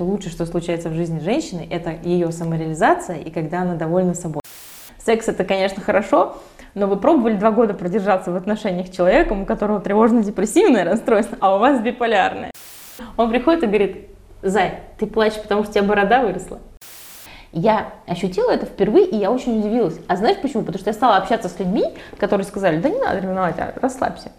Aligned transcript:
что 0.00 0.06
лучшее, 0.06 0.32
что 0.32 0.46
случается 0.46 0.88
в 0.88 0.94
жизни 0.94 1.20
женщины, 1.20 1.68
это 1.70 1.90
ее 1.90 2.32
самореализация 2.32 3.18
и 3.18 3.30
когда 3.30 3.60
она 3.60 3.74
довольна 3.74 4.14
собой. 4.14 4.40
Секс 4.96 5.28
это, 5.28 5.44
конечно, 5.44 5.82
хорошо, 5.82 6.38
но 6.74 6.86
вы 6.86 6.96
пробовали 6.96 7.34
два 7.34 7.50
года 7.50 7.74
продержаться 7.74 8.32
в 8.32 8.36
отношениях 8.36 8.86
с 8.86 8.96
человеком, 8.96 9.42
у 9.42 9.44
которого 9.44 9.78
тревожно-депрессивное 9.78 10.84
расстройство, 10.84 11.36
а 11.42 11.54
у 11.54 11.58
вас 11.58 11.82
биполярное. 11.82 12.50
Он 13.18 13.28
приходит 13.28 13.64
и 13.64 13.66
говорит, 13.66 14.08
Зай, 14.40 14.80
ты 14.98 15.06
плачешь, 15.06 15.42
потому 15.42 15.64
что 15.64 15.72
у 15.72 15.74
тебя 15.74 15.84
борода 15.84 16.22
выросла. 16.22 16.60
Я 17.52 17.92
ощутила 18.06 18.50
это 18.50 18.64
впервые, 18.64 19.04
и 19.04 19.16
я 19.16 19.30
очень 19.30 19.58
удивилась. 19.58 20.00
А 20.08 20.16
знаешь 20.16 20.38
почему? 20.40 20.62
Потому 20.62 20.78
что 20.78 20.88
я 20.88 20.94
стала 20.94 21.16
общаться 21.18 21.50
с 21.50 21.58
людьми, 21.58 21.84
которые 22.16 22.46
сказали, 22.46 22.80
да 22.80 22.88
не 22.88 22.98
надо 22.98 23.18
ревновать, 23.18 23.58
а 23.58 23.74
расслабься. 23.76 24.32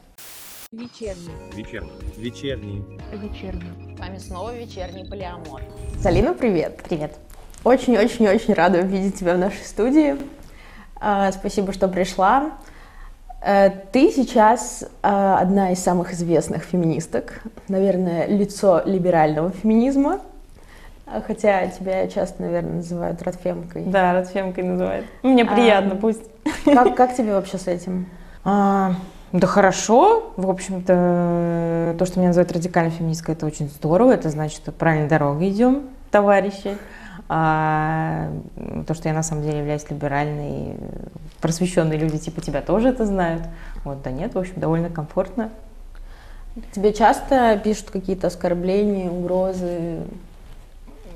Вечерний. 0.71 1.35
Вечерний. 1.53 1.91
Вечерний. 2.17 2.83
Вечерний. 3.13 3.90
С 4.01 4.03
вами 4.03 4.17
снова 4.17 4.51
вечерний 4.55 5.05
полиамор. 5.05 5.61
Залина, 5.99 6.33
привет. 6.33 6.81
Привет. 6.89 7.13
Очень-очень-очень 7.63 8.55
рада 8.55 8.79
увидеть 8.79 9.19
тебя 9.19 9.35
в 9.35 9.37
нашей 9.37 9.63
студии. 9.63 10.17
А, 10.99 11.31
Спасибо, 11.31 11.71
что 11.71 11.87
пришла. 11.87 12.49
Э, 13.45 13.69
Ты 13.91 14.11
сейчас 14.11 14.83
а, 15.03 15.37
одна 15.37 15.71
из 15.71 15.83
самых 15.83 16.13
известных 16.13 16.63
феминисток, 16.63 17.43
наверное, 17.67 18.25
лицо 18.25 18.81
либерального 18.85 19.51
феминизма, 19.51 20.19
А, 21.05 21.21
хотя 21.21 21.67
тебя 21.67 22.07
часто, 22.07 22.41
наверное, 22.41 22.77
называют 22.77 23.21
радфемкой. 23.21 23.83
Да, 23.83 24.13
Радфемкой 24.13 24.63
называют. 24.63 25.05
Мне 25.21 25.43
А. 25.43 25.53
приятно, 25.53 25.95
пусть. 25.95 26.23
Как, 26.65 26.95
как 26.95 27.15
тебе 27.15 27.33
вообще 27.35 27.59
с 27.59 27.67
этим? 27.67 28.07
Да 29.33 29.47
хорошо, 29.47 30.33
в 30.35 30.49
общем-то, 30.49 31.95
то, 31.97 32.05
что 32.05 32.19
меня 32.19 32.29
называют 32.29 32.51
радикально 32.51 32.91
феминисткой, 32.91 33.35
это 33.35 33.45
очень 33.45 33.69
здорово, 33.69 34.11
это 34.11 34.29
значит, 34.29 34.57
что 34.57 34.73
правильной 34.73 35.07
дорогой 35.07 35.49
идем, 35.49 35.83
товарищи. 36.11 36.77
А 37.29 38.29
то, 38.87 38.93
что 38.93 39.07
я 39.07 39.13
на 39.13 39.23
самом 39.23 39.43
деле 39.43 39.59
являюсь 39.59 39.89
либеральной, 39.89 40.75
просвещенные 41.39 41.97
люди 41.97 42.17
типа 42.17 42.41
тебя 42.41 42.61
тоже 42.61 42.89
это 42.89 43.05
знают. 43.05 43.43
Вот, 43.85 44.01
да 44.01 44.11
нет, 44.11 44.35
в 44.35 44.37
общем, 44.37 44.55
довольно 44.57 44.89
комфортно. 44.89 45.49
Тебе 46.73 46.91
часто 46.91 47.57
пишут 47.63 47.89
какие-то 47.89 48.27
оскорбления, 48.27 49.09
угрозы? 49.09 49.99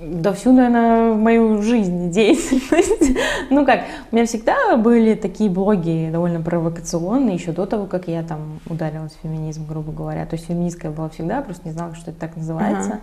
Да 0.08 0.34
всю, 0.34 0.54
наверное, 0.54 1.16
мою 1.16 1.62
жизнь, 1.62 2.12
деятельность. 2.12 3.18
Ну 3.50 3.66
как, 3.66 3.82
у 4.12 4.16
меня 4.16 4.26
всегда 4.26 4.76
были 4.76 5.14
такие 5.16 5.50
блоги 5.50 6.10
довольно 6.12 6.42
провокационные, 6.42 7.36
еще 7.36 7.52
до 7.52 7.66
того, 7.66 7.86
как 7.86 8.08
я 8.08 8.24
там 8.24 8.60
ударилась 8.68 9.14
в 9.14 9.22
феминизм, 9.22 9.66
грубо 9.68 9.92
говоря. 9.92 10.26
То 10.26 10.36
есть 10.36 10.48
феминистская 10.48 10.92
была 10.92 11.10
всегда, 11.10 11.42
просто 11.42 11.68
не 11.68 11.74
знала, 11.74 11.96
что 11.96 12.12
это 12.12 12.20
так 12.20 12.36
называется. 12.36 13.00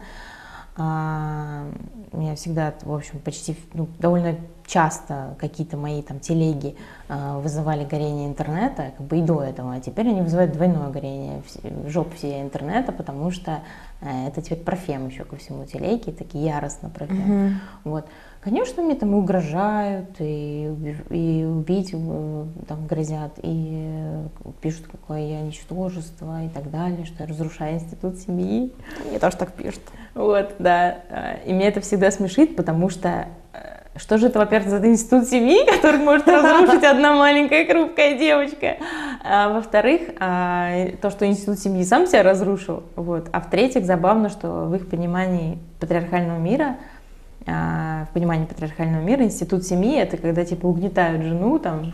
А, 0.76 1.64
меня 2.12 2.34
всегда, 2.34 2.74
в 2.82 2.92
общем, 2.94 3.18
почти, 3.20 3.56
ну, 3.74 3.88
довольно 3.98 4.36
часто 4.66 5.34
какие-то 5.38 5.76
мои 5.76 6.02
там 6.02 6.20
телеги 6.20 6.76
а, 7.08 7.38
вызывали 7.38 7.84
горение 7.84 8.28
интернета, 8.28 8.92
как 8.96 9.06
бы 9.06 9.18
и 9.18 9.22
до 9.22 9.42
этого, 9.42 9.74
а 9.74 9.80
теперь 9.80 10.08
они 10.08 10.22
вызывают 10.22 10.52
двойное 10.52 10.88
горение, 10.88 11.42
жоп 11.86 12.14
всей 12.14 12.42
интернета, 12.42 12.92
потому 12.92 13.30
что 13.30 13.60
э, 14.00 14.28
это 14.28 14.40
теперь 14.42 14.58
про 14.58 14.76
фем 14.76 15.08
еще 15.08 15.24
ко 15.24 15.36
всему 15.36 15.64
телеги, 15.66 16.10
такие 16.10 16.44
яростно 16.46 16.88
про 16.88 17.06
фем. 17.06 17.60
Вот. 17.84 18.06
Конечно, 18.40 18.82
мне 18.82 18.96
там 18.96 19.12
и 19.12 19.14
угрожают, 19.14 20.16
и, 20.18 20.96
и 21.10 21.44
убить 21.44 21.90
э, 21.92 22.44
там 22.66 22.86
грозят, 22.88 23.38
и 23.40 23.70
э, 23.72 24.26
пишут, 24.60 24.86
какое 24.90 25.20
я 25.20 25.40
ничтожество 25.42 26.44
и 26.44 26.48
так 26.48 26.68
далее, 26.70 27.04
что 27.04 27.22
я 27.22 27.28
разрушаю 27.28 27.74
институт 27.76 28.18
семьи. 28.18 28.72
Мне 29.08 29.20
тоже 29.20 29.36
так 29.36 29.52
пишут. 29.52 29.82
Вот, 30.14 30.56
да. 30.58 30.98
Э, 31.08 31.44
И 31.46 31.52
меня 31.52 31.68
это 31.68 31.80
всегда 31.80 32.10
смешит, 32.10 32.56
потому 32.56 32.88
что 32.88 33.08
э, 33.08 33.26
что 33.96 34.16
же 34.16 34.28
это, 34.28 34.38
во-первых, 34.38 34.70
за 34.70 34.86
институт 34.86 35.28
семьи, 35.28 35.66
который 35.76 36.00
может 36.00 36.26
разрушить 36.26 36.82
одна 36.84 37.14
маленькая 37.14 37.66
хрупкая 37.66 38.18
девочка? 38.18 38.78
А 39.22 39.50
во-вторых, 39.50 40.02
а, 40.18 40.88
то, 41.00 41.10
что 41.10 41.26
институт 41.26 41.58
семьи 41.58 41.84
сам 41.84 42.06
себя 42.06 42.22
разрушил. 42.22 42.84
Вот. 42.96 43.28
А 43.32 43.40
в-третьих, 43.40 43.84
забавно, 43.84 44.30
что 44.30 44.66
в 44.66 44.74
их 44.74 44.88
понимании 44.88 45.58
патриархального 45.78 46.38
мира 46.38 46.76
а, 47.46 48.06
в 48.10 48.14
понимании 48.14 48.46
патриархального 48.46 49.02
мира 49.02 49.24
институт 49.24 49.64
семьи 49.64 49.98
это 49.98 50.16
когда 50.16 50.44
типа 50.44 50.66
угнетают 50.66 51.22
жену, 51.22 51.58
там 51.58 51.92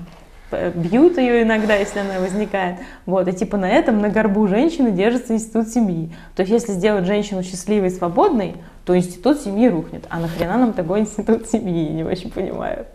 бьют 0.50 1.19
ее 1.19 1.42
иногда, 1.42 1.76
если 1.76 1.98
она 1.98 2.20
возникает. 2.20 2.78
Вот, 3.06 3.28
и 3.28 3.32
типа 3.32 3.56
на 3.56 3.69
этом, 3.69 4.00
на 4.00 4.08
горбу 4.08 4.47
женщины 4.47 4.91
держится 4.91 5.34
институт 5.34 5.69
семьи. 5.69 6.10
То 6.37 6.42
есть 6.42 6.53
если 6.53 6.72
сделать 6.72 7.06
женщину 7.06 7.42
счастливой 7.42 7.88
и 7.88 7.91
свободной, 7.91 8.56
то 8.88 8.97
институт 8.97 9.38
семьи 9.43 9.69
рухнет. 9.69 10.06
А 10.09 10.19
нахрена 10.19 10.56
нам 10.56 10.72
такой 10.72 11.00
институт 11.00 11.47
семьи? 11.47 11.88
Я 11.88 11.93
не 11.93 12.04
очень 12.04 12.31
понимаю. 12.31 12.87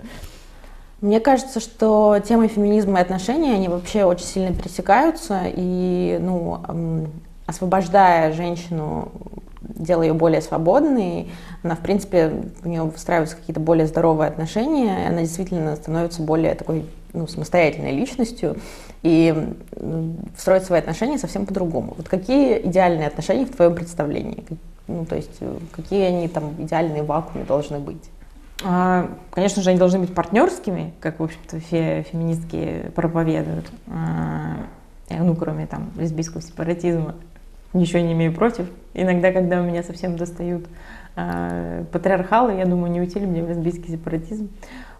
Мне 1.02 1.20
кажется, 1.20 1.59
что 1.59 2.18
темы 2.28 2.48
феминизма 2.48 2.98
и 2.98 3.02
отношений, 3.04 3.52
они 3.52 3.68
вообще 3.68 4.04
очень 4.04 4.26
сильно 4.26 4.56
пересекаются, 4.56 5.42
и, 5.46 6.18
ну, 6.20 6.64
освобождая 7.46 8.34
женщину, 8.34 9.12
делая 9.62 10.08
ее 10.08 10.14
более 10.16 10.42
свободной, 10.42 11.30
она, 11.62 11.76
в 11.76 11.81
принципе, 11.81 12.42
у 12.64 12.68
нее 12.68 12.81
выстраиваются 12.81 13.36
какие-то 13.36 13.60
более 13.60 13.86
здоровые 13.86 14.30
отношения, 14.30 15.04
и 15.04 15.08
она 15.10 15.20
действительно 15.20 15.75
становится 15.75 16.24
более 16.24 16.56
такой, 16.56 16.88
ну, 17.14 17.28
самостоятельной 17.28 17.92
личностью, 17.92 18.58
и 19.04 19.54
строит 20.40 20.64
свои 20.64 20.80
отношения 20.80 21.20
совсем 21.20 21.46
по-другому. 21.46 21.94
Вот 21.96 22.10
какие 22.10 22.66
идеальные 22.66 23.06
отношения 23.06 23.46
в 23.46 23.56
твоем 23.56 23.75
представлении? 23.75 24.44
Ну, 24.88 25.06
то 25.06 25.16
есть, 25.16 25.38
э, 25.40 25.58
какие 25.72 26.04
они 26.04 26.28
там 26.28 26.54
идеальные 26.60 27.04
в 27.04 27.08
вакууме 27.08 27.46
должны 27.46 27.80
быть? 27.80 28.10
А, 28.66 29.10
Конечно 29.32 29.62
же, 29.62 29.70
они 29.70 29.80
должны 29.80 30.00
быть 30.00 30.14
партнерскими, 30.14 30.94
как, 31.00 31.20
в 31.20 31.24
общем-то, 31.24 31.60
фе- 31.60 32.04
феминистки 32.04 32.92
проповедуют. 32.96 33.70
А, 33.88 34.58
Ну, 35.10 35.36
кроме 35.36 35.68
там 35.68 35.92
лесбийского 35.98 36.42
сепаратизма. 36.42 37.16
Ничего 37.74 38.00
не 38.00 38.14
имею 38.14 38.34
против. 38.34 38.68
Иногда, 38.94 39.32
когда 39.32 39.60
у 39.62 39.64
меня 39.64 39.84
совсем 39.84 40.16
достают 40.18 40.66
а, 41.16 41.84
патриархалы, 41.92 42.54
я 42.54 42.66
думаю, 42.66 42.92
не 42.92 43.00
уйти 43.00 43.20
ли 43.20 43.26
мне 43.26 43.42
лесбийский 43.42 43.92
сепаратизм. 43.94 44.50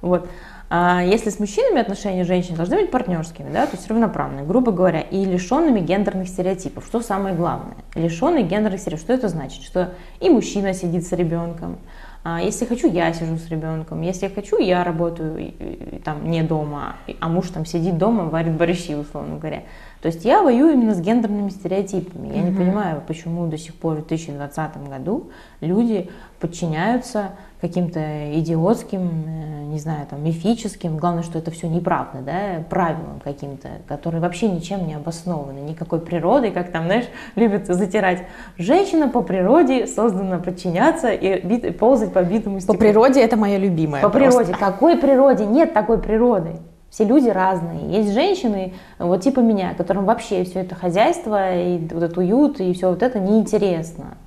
Вот. 0.02 0.30
А 0.76 1.04
если 1.04 1.30
с 1.30 1.38
мужчинами 1.38 1.82
отношения 1.82 2.24
женщин 2.24 2.56
должны 2.56 2.78
быть 2.78 2.90
партнерскими, 2.90 3.48
да, 3.54 3.68
то 3.68 3.76
есть 3.78 3.88
равноправные, 3.88 4.44
грубо 4.44 4.72
говоря, 4.72 5.02
и 5.02 5.24
лишенными 5.24 5.80
гендерных 5.80 6.28
стереотипов. 6.28 6.84
Что 6.88 7.02
самое 7.02 7.36
главное? 7.36 7.76
Лишенные 7.94 8.44
гендерных 8.44 8.80
стереотипов. 8.80 9.06
Что 9.06 9.14
это 9.14 9.28
значит? 9.28 9.62
Что 9.62 9.92
и 10.20 10.32
мужчина 10.32 10.74
сидит 10.74 11.06
с 11.06 11.12
ребенком, 11.12 11.78
а 12.24 12.42
если 12.42 12.66
хочу, 12.66 12.90
я 12.90 13.14
сижу 13.14 13.38
с 13.38 13.50
ребенком. 13.50 14.02
Если 14.02 14.28
хочу, 14.30 14.58
я 14.58 14.84
работаю 14.84 15.38
и- 15.38 15.44
и- 15.44 15.96
и 15.98 16.00
там 16.00 16.32
не 16.32 16.42
дома, 16.42 16.96
а 17.20 17.28
муж 17.28 17.50
там 17.50 17.68
сидит 17.68 18.00
дома, 18.00 18.24
варит 18.30 18.54
борщи, 18.54 18.96
условно 18.96 19.38
говоря. 19.38 19.64
То 20.02 20.08
есть 20.08 20.26
я 20.26 20.42
воюю 20.42 20.74
именно 20.74 20.96
с 20.96 21.02
гендерными 21.02 21.50
стереотипами. 21.50 22.34
Я 22.36 22.42
не 22.42 22.56
понимаю, 22.56 23.04
почему 23.06 23.46
до 23.46 23.60
сих 23.60 23.76
пор 23.76 23.98
в 23.98 24.08
2020 24.08 24.88
году 24.88 25.30
люди 25.62 26.10
подчиняются 26.40 27.32
каким-то 27.64 28.02
идиотским, 28.38 29.24
э, 29.26 29.64
не 29.72 29.80
знаю, 29.80 30.06
там, 30.10 30.22
мифическим, 30.22 30.98
главное, 30.98 31.24
что 31.24 31.40
это 31.40 31.50
все 31.50 31.70
неправда, 31.70 32.18
да, 32.20 32.64
правилам 32.70 33.22
каким-то, 33.24 33.70
которые 33.88 34.20
вообще 34.20 34.50
ничем 34.50 34.86
не 34.86 34.96
обоснованы, 34.96 35.60
никакой 35.60 36.02
природой, 36.02 36.52
как 36.52 36.74
там, 36.74 36.88
знаешь, 36.88 37.06
любят 37.36 37.68
затирать. 37.68 38.24
Женщина 38.58 39.08
по 39.08 39.22
природе 39.22 39.88
создана 39.88 40.40
подчиняться 40.40 41.14
и 41.14 41.40
бит- 41.42 41.78
ползать 41.80 42.12
по 42.12 42.22
битому 42.22 42.58
По 42.58 42.62
стеклу. 42.62 42.78
природе 42.80 43.22
это 43.22 43.38
мое 43.38 43.56
любимое. 43.56 44.02
По 44.02 44.10
просто. 44.10 44.40
природе. 44.40 44.54
Какой 44.60 44.98
природе? 44.98 45.46
Нет 45.46 45.74
такой 45.74 46.00
природы. 46.00 46.58
Все 46.90 47.06
люди 47.06 47.30
разные. 47.30 47.80
Есть 47.98 48.12
женщины, 48.14 48.74
вот 49.00 49.22
типа 49.22 49.40
меня, 49.40 49.74
которым 49.74 50.04
вообще 50.04 50.44
все 50.44 50.60
это 50.60 50.76
хозяйство 50.76 51.56
и 51.56 51.78
вот 51.80 52.04
этот 52.04 52.18
уют 52.18 52.60
и 52.60 52.74
все 52.74 52.90
вот 52.90 53.02
это 53.02 53.22
неинтересно. 53.22 54.18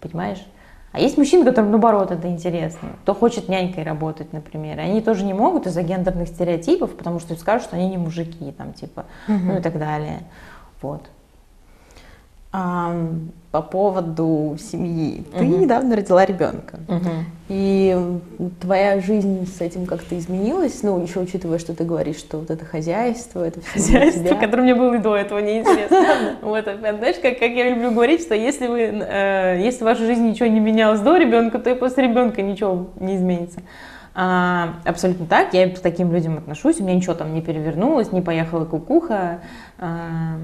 Понимаешь? 0.00 0.42
А 0.92 1.00
есть 1.00 1.18
мужчины, 1.18 1.44
которым 1.44 1.70
наоборот 1.70 2.10
это 2.10 2.28
интересно. 2.28 2.90
Кто 3.02 3.14
хочет 3.14 3.48
нянькой 3.48 3.84
работать, 3.84 4.32
например. 4.32 4.80
Они 4.80 5.00
тоже 5.00 5.24
не 5.24 5.34
могут 5.34 5.66
из-за 5.66 5.82
гендерных 5.82 6.28
стереотипов, 6.28 6.96
потому 6.96 7.20
что 7.20 7.34
скажут, 7.36 7.68
что 7.68 7.76
они 7.76 7.88
не 7.88 7.98
мужики, 7.98 8.52
там, 8.52 8.72
типа, 8.72 9.04
ну 9.26 9.58
и 9.58 9.60
так 9.60 9.78
далее. 9.78 10.20
Вот. 10.80 11.02
А, 12.50 12.96
по 13.50 13.62
поводу 13.62 14.56
семьи. 14.58 15.24
Ты 15.36 15.46
недавно 15.46 15.96
родила 15.96 16.24
ребенка. 16.24 16.78
И 17.48 17.96
твоя 18.60 19.00
жизнь 19.00 19.46
с 19.46 19.60
этим 19.62 19.86
как-то 19.86 20.18
изменилась? 20.18 20.82
Ну, 20.82 21.02
еще 21.02 21.20
учитывая, 21.20 21.58
что 21.58 21.74
ты 21.74 21.84
говоришь, 21.84 22.16
что 22.16 22.38
вот 22.38 22.50
это 22.50 22.64
хозяйство, 22.66 23.42
это 23.42 23.60
все 23.60 24.00
хозяйство, 24.00 24.34
которое 24.34 24.62
мне 24.62 24.74
было 24.74 24.94
и 24.94 24.98
до 24.98 25.16
этого 25.16 25.38
неинтересно. 25.38 26.36
Вот, 26.42 26.66
а 26.68 26.76
знаешь, 26.76 27.16
как, 27.20 27.38
как 27.38 27.50
я 27.50 27.70
люблю 27.70 27.90
говорить, 27.90 28.22
что 28.22 28.34
если 28.34 28.66
вы, 28.66 28.80
э, 28.80 29.60
если 29.62 29.78
в 29.78 29.86
вашей 29.86 30.06
жизни 30.06 30.30
ничего 30.30 30.48
не 30.48 30.60
менялось 30.60 31.00
до 31.00 31.16
ребенка, 31.16 31.58
то 31.58 31.70
и 31.70 31.74
после 31.74 32.04
ребенка 32.04 32.42
ничего 32.42 32.88
не 33.00 33.16
изменится. 33.16 33.60
А, 34.20 34.80
абсолютно 34.84 35.26
так. 35.26 35.54
Я 35.54 35.70
к 35.70 35.78
таким 35.78 36.12
людям 36.12 36.38
отношусь. 36.38 36.80
У 36.80 36.82
меня 36.82 36.96
ничего 36.96 37.14
там 37.14 37.32
не 37.34 37.40
перевернулось, 37.40 38.10
не 38.10 38.20
поехала 38.20 38.64
кукуха. 38.64 39.42
А, 39.78 40.36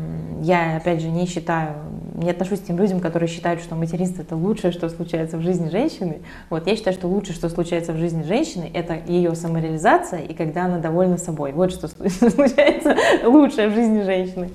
я, 0.42 0.76
опять 0.76 1.00
же, 1.00 1.08
не 1.08 1.26
считаю, 1.26 1.72
не 2.14 2.30
отношусь 2.30 2.60
к 2.60 2.66
тем 2.66 2.78
людям, 2.78 3.00
которые 3.00 3.28
считают, 3.28 3.60
что 3.60 3.74
материнство 3.74 4.22
это 4.22 4.36
лучшее, 4.36 4.70
что 4.70 4.88
случается 4.88 5.38
в 5.38 5.40
жизни 5.40 5.70
женщины. 5.70 6.20
Вот 6.50 6.68
я 6.68 6.76
считаю, 6.76 6.94
что 6.94 7.08
лучшее, 7.08 7.34
что 7.34 7.48
случается 7.48 7.92
в 7.92 7.96
жизни 7.96 8.22
женщины, 8.22 8.70
это 8.72 8.96
ее 9.08 9.34
самореализация 9.34 10.20
и 10.20 10.34
когда 10.34 10.66
она 10.66 10.78
довольна 10.78 11.18
собой. 11.18 11.50
Вот 11.50 11.72
что 11.72 11.88
случается 12.30 12.96
лучшее 13.24 13.70
в 13.70 13.74
жизни 13.74 14.02
женщины. 14.02 14.50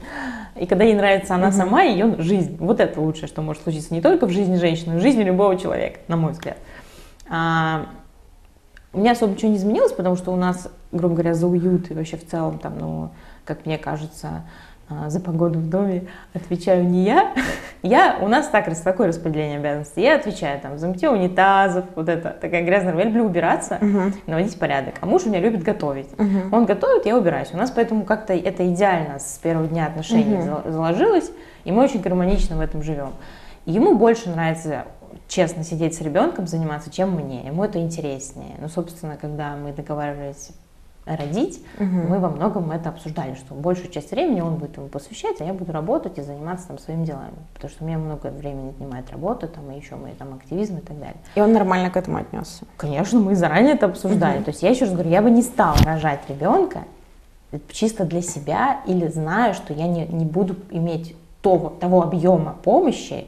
И 0.56 0.66
когда 0.66 0.86
ей 0.86 0.94
нравится 0.94 1.36
она 1.36 1.52
сама, 1.52 1.82
ее 1.82 2.16
жизнь. 2.20 2.56
Вот 2.58 2.80
это 2.80 3.02
лучшее, 3.02 3.28
что 3.28 3.42
может 3.42 3.64
случиться 3.64 3.94
не 3.94 4.00
только 4.00 4.28
в 4.28 4.30
жизни 4.30 4.56
женщины, 4.56 4.94
но 4.94 4.96
и 4.96 5.00
в 5.02 5.04
жизни 5.04 5.24
любого 5.24 5.58
человека, 5.58 6.00
на 6.08 6.16
мой 6.16 6.32
взгляд. 6.32 6.58
У 8.92 9.00
меня 9.00 9.12
особо 9.12 9.34
ничего 9.34 9.52
не 9.52 9.58
изменилось, 9.58 9.92
потому 9.92 10.16
что 10.16 10.32
у 10.32 10.36
нас, 10.36 10.68
грубо 10.92 11.16
говоря, 11.16 11.34
за 11.34 11.48
уют 11.48 11.92
и 11.92 11.94
вообще 11.94 12.18
в 12.18 12.26
целом 12.26 12.58
там, 12.58 12.80
ну, 12.80 13.10
как 13.46 13.66
мне 13.66 13.78
кажется, 13.78 14.44
а, 14.92 15.10
за 15.12 15.20
погоду 15.20 15.60
в 15.60 15.70
доме 15.70 16.08
отвечаю 16.34 16.84
не 16.84 17.04
я. 17.04 17.34
Я, 17.84 18.18
у 18.22 18.28
нас 18.28 18.48
так, 18.48 18.66
такое 18.84 19.08
распределение 19.08 19.60
обязанностей. 19.60 20.02
Я 20.02 20.16
отвечаю 20.16 20.60
там 20.60 20.80
за 20.80 20.88
мытье 20.88 21.12
унитазов, 21.12 21.86
вот 21.96 22.10
это, 22.10 22.32
такая 22.32 22.66
грязная 22.66 22.98
Я 22.98 23.04
люблю 23.06 23.26
убираться, 23.26 23.78
uh-huh. 23.80 24.14
наводить 24.26 24.58
порядок. 24.58 24.96
А 25.00 25.06
муж 25.06 25.24
у 25.26 25.30
меня 25.30 25.40
любит 25.40 25.62
готовить. 25.62 26.10
Uh-huh. 26.14 26.50
Он 26.52 26.66
готовит, 26.66 27.06
я 27.06 27.16
убираюсь. 27.16 27.50
У 27.54 27.58
нас 27.58 27.72
поэтому 27.72 28.04
как-то 28.04 28.34
это 28.34 28.68
идеально 28.74 29.20
с 29.20 29.40
первого 29.42 29.68
дня 29.68 29.86
отношений 29.86 30.38
uh-huh. 30.38 30.72
заложилось, 30.72 31.32
и 31.64 31.72
мы 31.72 31.84
очень 31.84 32.02
гармонично 32.02 32.58
в 32.58 32.60
этом 32.60 32.82
живем. 32.82 33.12
Ему 33.66 33.96
больше 33.96 34.30
нравится 34.30 34.86
честно 35.30 35.64
сидеть 35.64 35.96
с 35.96 36.02
ребенком, 36.02 36.48
заниматься, 36.48 36.92
чем 36.92 37.12
мне. 37.12 37.46
Ему 37.46 37.64
это 37.64 37.80
интереснее. 37.80 38.56
Ну, 38.60 38.68
собственно, 38.68 39.16
когда 39.16 39.56
мы 39.56 39.72
договаривались 39.72 40.52
родить, 41.06 41.64
угу. 41.80 41.86
мы 41.86 42.20
во 42.20 42.30
многом 42.30 42.72
это 42.72 42.90
обсуждали, 42.90 43.36
что 43.36 43.54
большую 43.54 43.90
часть 43.90 44.12
времени 44.12 44.42
он 44.42 44.56
будет 44.56 44.78
ему 44.78 44.88
посвящать, 44.88 45.40
а 45.40 45.44
я 45.44 45.54
буду 45.54 45.72
работать 45.72 46.18
и 46.18 46.22
заниматься 46.22 46.68
там 46.68 46.78
своими 46.78 47.06
делами, 47.06 47.34
потому 47.54 47.72
что 47.72 47.84
у 47.84 47.88
меня 47.88 47.98
много 47.98 48.28
времени 48.28 48.70
отнимает 48.70 49.10
работа, 49.10 49.48
там 49.48 49.72
и 49.72 49.78
еще 49.80 49.96
мои 49.96 50.14
там 50.14 50.34
активизм 50.36 50.78
и 50.78 50.82
так 50.82 51.00
далее. 51.00 51.18
И 51.34 51.42
он 51.42 51.54
нормально 51.54 51.90
к 51.90 51.98
этому 51.98 52.18
отнесся? 52.18 52.66
Конечно, 52.78 53.20
мы 53.20 53.36
заранее 53.36 53.74
это 53.74 53.88
обсуждали. 53.88 54.38
Угу. 54.38 54.44
То 54.46 54.52
есть 54.52 54.62
я 54.62 54.70
еще 54.70 54.86
раз 54.86 54.94
говорю, 54.94 55.10
я 55.10 55.22
бы 55.22 55.32
не 55.32 55.42
стала 55.42 55.78
рожать 55.84 56.22
ребенка 56.28 56.84
чисто 57.72 58.06
для 58.06 58.22
себя 58.22 58.82
или 58.86 59.08
знаю, 59.08 59.56
что 59.56 59.74
я 59.74 59.88
не, 59.88 60.06
не 60.06 60.26
буду 60.26 60.56
иметь 60.70 61.16
того, 61.42 61.70
того 61.70 62.04
объема 62.04 62.56
помощи, 62.64 63.26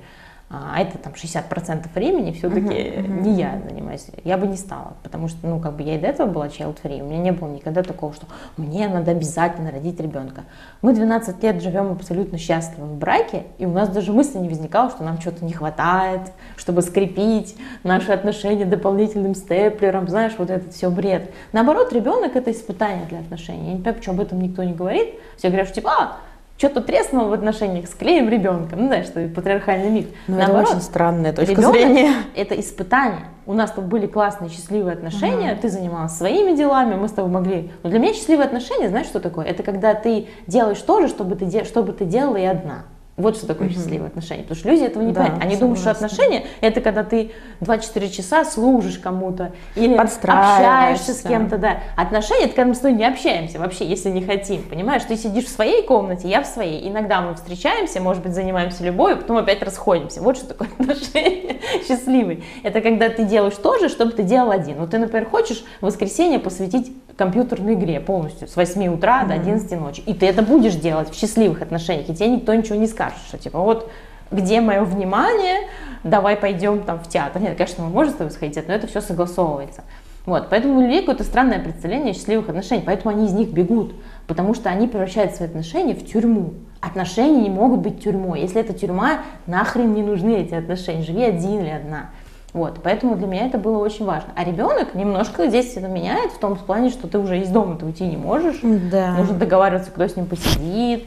а 0.54 0.82
это 0.82 0.98
там 0.98 1.14
60% 1.14 1.88
времени 1.96 2.34
все-таки 2.34 2.62
uh-huh, 2.62 3.06
uh-huh. 3.06 3.22
не 3.22 3.36
я 3.36 3.62
занимаюсь, 3.66 4.08
я 4.26 4.38
бы 4.38 4.48
не 4.48 4.58
стала, 4.58 4.98
потому 5.02 5.30
что, 5.30 5.48
ну, 5.48 5.62
как 5.62 5.78
бы 5.78 5.84
я 5.84 5.96
и 5.96 6.00
до 6.00 6.08
этого 6.08 6.28
была 6.28 6.48
child-free, 6.48 7.02
у 7.02 7.06
меня 7.06 7.20
не 7.20 7.32
было 7.32 7.48
никогда 7.48 7.84
такого, 7.84 8.14
что 8.14 8.26
мне 8.58 8.90
надо 8.90 9.12
обязательно 9.12 9.72
родить 9.72 10.00
ребенка. 10.02 10.42
Мы 10.82 10.94
12 10.94 11.42
лет 11.42 11.62
живем 11.62 11.94
абсолютно 11.94 12.38
счастливы 12.38 12.86
в 12.86 12.98
браке, 12.98 13.44
и 13.60 13.66
у 13.66 13.72
нас 13.72 13.88
даже 13.88 14.12
мысли 14.12 14.40
не 14.40 14.50
возникало, 14.50 14.90
что 14.90 15.04
нам 15.04 15.22
что-то 15.22 15.46
не 15.46 15.54
хватает, 15.54 16.34
чтобы 16.58 16.82
скрепить 16.82 17.56
наши 17.84 18.12
отношения 18.12 18.66
дополнительным 18.66 19.36
степлером, 19.36 20.10
знаешь, 20.10 20.34
вот 20.38 20.50
этот 20.50 20.74
все 20.74 20.90
бред. 20.90 21.32
Наоборот, 21.54 21.94
ребенок 21.94 22.36
это 22.36 22.52
испытание 22.52 23.06
для 23.06 23.20
отношений, 23.20 23.68
я 23.68 23.72
не 23.72 23.78
понимаю, 23.78 23.96
почему 23.96 24.16
об 24.16 24.22
этом 24.22 24.42
никто 24.42 24.64
не 24.64 24.74
говорит, 24.74 25.16
все 25.38 25.48
говорят, 25.48 25.68
что 25.68 25.76
типа, 25.76 25.92
а, 25.98 26.18
что-то 26.62 26.82
треснуло 26.82 27.28
в 27.28 27.34
отношениях, 27.34 27.88
склеим 27.88 28.30
ребенка. 28.30 28.76
Ну, 28.76 28.86
знаешь, 28.86 29.08
что 29.08 29.28
патриархальный 29.30 29.90
миф. 29.90 30.06
Но 30.28 30.36
ну, 30.36 30.42
Наоборот, 30.42 30.68
это 30.68 30.78
очень 30.78 30.84
странная 30.84 31.34
точка 31.34 31.60
зрения. 31.60 32.14
Это 32.36 32.60
испытание. 32.60 33.26
У 33.48 33.54
нас 33.54 33.72
там 33.72 33.88
были 33.88 34.06
классные, 34.06 34.52
счастливые 34.52 34.94
отношения, 34.94 35.54
uh-huh. 35.54 35.60
ты 35.60 35.70
занималась 35.70 36.12
своими 36.12 36.56
делами, 36.56 36.94
мы 36.94 37.08
с 37.08 37.12
тобой 37.12 37.32
могли... 37.32 37.72
Но 37.82 37.90
для 37.90 37.98
меня 37.98 38.14
счастливые 38.14 38.46
отношения, 38.46 38.90
знаешь, 38.90 39.08
что 39.08 39.20
такое? 39.20 39.46
Это 39.46 39.64
когда 39.64 39.96
ты 39.96 40.28
делаешь 40.46 40.80
то 40.80 41.02
же, 41.02 41.08
чтобы 41.08 41.36
ты, 41.36 41.66
чтобы 41.66 41.94
ты 41.94 42.06
делала 42.06 42.38
и 42.38 42.46
одна. 42.46 42.84
Вот 43.22 43.38
что 43.38 43.48
такое 43.48 43.68
mm-hmm. 43.68 43.74
счастливые 43.74 44.08
отношения. 44.08 44.44
Потому 44.44 44.60
что 44.60 44.70
люди 44.70 44.84
этого 44.84 45.04
не 45.04 45.14
да, 45.14 45.22
понимают. 45.22 45.44
Они 45.44 45.56
думают, 45.58 45.80
что 45.80 45.92
отношения 45.92 46.46
это 46.62 46.82
когда 46.82 47.04
ты 47.04 47.32
24 47.62 48.10
часа 48.10 48.46
служишь 48.46 48.98
кому-то 48.98 49.52
или 49.76 49.96
общаешься 49.96 51.14
с 51.14 51.22
кем-то. 51.22 51.58
Да. 51.58 51.80
Отношения 51.96 52.46
это 52.46 52.56
когда 52.56 52.70
мы 52.70 52.76
с 52.76 52.80
тобой 52.80 52.98
не 52.98 53.06
общаемся 53.06 53.60
вообще, 53.60 53.86
если 53.86 54.10
не 54.10 54.24
хотим. 54.24 54.64
Понимаешь, 54.64 55.04
ты 55.08 55.16
сидишь 55.16 55.46
в 55.46 55.50
своей 55.50 55.84
комнате, 55.84 56.28
я 56.28 56.42
в 56.42 56.46
своей. 56.46 56.88
Иногда 56.90 57.22
мы 57.22 57.36
встречаемся, 57.36 58.02
может 58.02 58.24
быть, 58.24 58.34
занимаемся 58.34 58.84
любовью, 58.84 59.18
потом 59.18 59.38
опять 59.38 59.62
расходимся. 59.62 60.22
Вот 60.22 60.38
что 60.38 60.48
такое 60.48 60.70
отношения 60.80 61.52
счастливые. 61.88 62.42
Это 62.64 62.82
когда 62.82 63.10
ты 63.10 63.24
делаешь 63.26 63.56
то 63.62 63.78
же, 63.80 63.90
чтобы 63.90 64.12
ты 64.12 64.24
делал 64.24 64.52
один. 64.52 64.78
Вот 64.80 64.92
ты, 64.92 64.98
например, 64.98 65.30
хочешь 65.30 65.64
в 65.80 65.86
воскресенье 65.86 66.40
посвятить 66.40 66.92
компьютерной 67.22 67.76
игре 67.76 68.00
полностью 68.00 68.48
с 68.48 68.56
8 68.56 68.88
утра 68.88 69.22
mm-hmm. 69.22 69.28
до 69.28 69.34
11 69.36 69.80
ночи. 69.80 70.02
И 70.08 70.16
ты 70.16 70.26
это 70.26 70.42
будешь 70.42 70.74
делать 70.74 71.12
в 71.12 71.16
счастливых 71.16 71.62
отношениях, 71.62 72.10
и 72.10 72.16
тебе 72.16 72.30
никто 72.30 72.52
ничего 72.56 72.76
не 72.76 72.88
скажет, 72.88 73.20
что 73.28 73.38
типа 73.38 73.60
вот 73.60 73.92
где 74.32 74.60
мое 74.60 74.84
внимание, 74.84 75.68
давай 76.04 76.36
пойдем 76.36 76.82
там 76.82 77.00
в 77.00 77.08
театр. 77.08 77.40
Нет, 77.40 77.58
конечно, 77.58 77.84
мы 77.84 77.92
можем 77.92 78.14
с 78.14 78.16
тобой 78.16 78.32
сходить, 78.32 78.68
но 78.68 78.74
это 78.74 78.88
все 78.88 79.02
согласовывается. 79.02 79.84
Вот, 80.26 80.48
поэтому 80.50 80.80
у 80.80 80.82
людей 80.82 81.02
какое-то 81.02 81.24
странное 81.24 81.60
представление 81.60 82.12
о 82.12 82.14
счастливых 82.16 82.50
отношениях, 82.50 82.86
поэтому 82.86 83.16
они 83.16 83.28
из 83.28 83.34
них 83.34 83.50
бегут, 83.50 83.94
потому 84.26 84.56
что 84.56 84.70
они 84.70 84.88
превращают 84.88 85.36
свои 85.36 85.48
отношения 85.48 85.94
в 85.94 86.04
тюрьму. 86.06 86.54
Отношения 86.80 87.42
не 87.42 87.50
могут 87.50 87.82
быть 87.82 88.04
тюрьмой. 88.04 88.42
Если 88.42 88.62
это 88.62 88.74
тюрьма, 88.74 89.20
нахрен 89.46 89.94
не 89.94 90.02
нужны 90.02 90.38
эти 90.38 90.56
отношения, 90.56 91.04
живи 91.04 91.24
один 91.24 91.60
или 91.60 91.70
одна. 91.70 92.10
Вот, 92.54 92.80
поэтому 92.84 93.16
для 93.16 93.28
меня 93.28 93.48
это 93.48 93.58
было 93.58 93.78
очень 93.78 94.06
важно. 94.06 94.34
А 94.36 94.44
ребенок 94.44 94.94
немножко 94.94 95.48
здесь 95.48 95.76
это 95.78 95.88
меняет 95.88 96.32
в 96.32 96.40
том 96.40 96.58
плане, 96.58 96.90
что 96.90 97.08
ты 97.08 97.18
уже 97.18 97.40
из 97.40 97.50
дома 97.50 97.78
ты 97.78 97.86
уйти 97.86 98.06
не 98.06 98.18
можешь. 98.18 98.60
Да. 98.62 99.16
Нужно 99.18 99.38
договариваться, 99.38 99.92
кто 99.92 100.06
с 100.06 100.16
ним 100.18 100.26
посидит, 100.26 101.06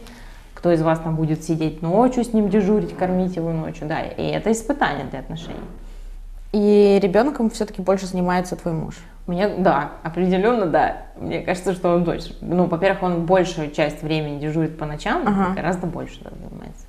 кто 0.54 0.72
из 0.72 0.80
вас 0.80 1.00
там 1.00 1.16
будет 1.16 1.44
сидеть 1.44 1.82
ночью 1.82 2.24
с 2.24 2.32
ним 2.32 2.48
дежурить, 2.48 2.96
кормить 2.96 3.36
его 3.36 3.52
ночью. 3.52 3.86
Да, 3.86 4.00
и 4.00 4.22
это 4.22 4.52
испытание 4.52 5.04
для 5.04 5.18
отношений. 5.18 5.58
И 6.52 6.98
ребенком 7.02 7.50
все-таки 7.50 7.82
больше 7.82 8.06
занимается 8.06 8.56
твой 8.56 8.72
муж. 8.72 8.94
Мне, 9.26 9.48
да, 9.48 9.92
определенно, 10.02 10.66
да. 10.66 10.98
Мне 11.18 11.40
кажется, 11.40 11.74
что 11.74 11.94
он 11.94 12.04
дольше. 12.04 12.36
Ну, 12.40 12.66
во-первых, 12.66 13.02
он 13.02 13.26
большую 13.26 13.70
часть 13.70 14.02
времени 14.02 14.38
дежурит 14.38 14.78
по 14.78 14.86
ночам, 14.86 15.22
ага. 15.26 15.54
гораздо 15.54 15.86
больше 15.86 16.20
занимается. 16.22 16.86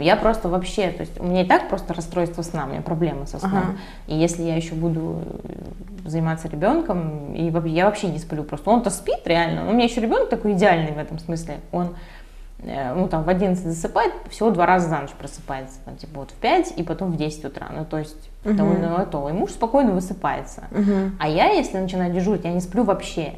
Я 0.00 0.16
просто 0.16 0.48
вообще, 0.48 0.90
то 0.90 1.00
есть 1.00 1.18
у 1.20 1.24
меня 1.24 1.42
и 1.42 1.46
так 1.46 1.68
просто 1.68 1.94
расстройство 1.94 2.42
сна, 2.42 2.64
у 2.64 2.68
меня 2.68 2.82
проблемы 2.82 3.26
со 3.26 3.38
сном. 3.38 3.52
Ага. 3.52 3.76
И 4.06 4.14
если 4.16 4.42
я 4.42 4.56
еще 4.56 4.74
буду 4.74 5.22
э, 5.44 6.08
заниматься 6.08 6.48
ребенком, 6.48 7.34
и 7.34 7.50
я 7.68 7.86
вообще 7.86 8.08
не 8.08 8.18
сплю, 8.18 8.44
просто 8.44 8.70
он-то 8.70 8.90
спит 8.90 9.20
реально. 9.26 9.68
У 9.68 9.72
меня 9.72 9.84
еще 9.84 10.00
ребенок 10.00 10.28
такой 10.28 10.52
идеальный 10.52 10.92
в 10.92 10.98
этом 10.98 11.18
смысле. 11.18 11.60
Он 11.72 11.94
э, 12.62 12.94
ну, 12.94 13.08
там, 13.08 13.24
в 13.24 13.28
11 13.28 13.64
засыпает, 13.64 14.12
всего 14.30 14.50
два 14.50 14.66
раза 14.66 14.88
за 14.88 14.98
ночь 14.98 15.12
просыпается, 15.12 15.78
там, 15.84 15.96
типа, 15.96 16.20
вот 16.20 16.30
в 16.30 16.34
5 16.34 16.74
и 16.76 16.82
потом 16.82 17.12
в 17.12 17.16
10 17.16 17.44
утра, 17.44 17.68
ну, 17.74 17.84
то 17.84 17.98
есть 17.98 18.30
uh-huh. 18.44 18.54
довольно 18.54 18.96
готово. 18.96 19.30
И 19.30 19.32
муж 19.32 19.50
спокойно 19.50 19.92
высыпается. 19.92 20.64
Uh-huh. 20.70 21.10
А 21.18 21.28
я, 21.28 21.50
если 21.50 21.78
начинаю 21.78 22.12
дежурить, 22.12 22.44
я 22.44 22.52
не 22.52 22.60
сплю 22.60 22.84
вообще 22.84 23.34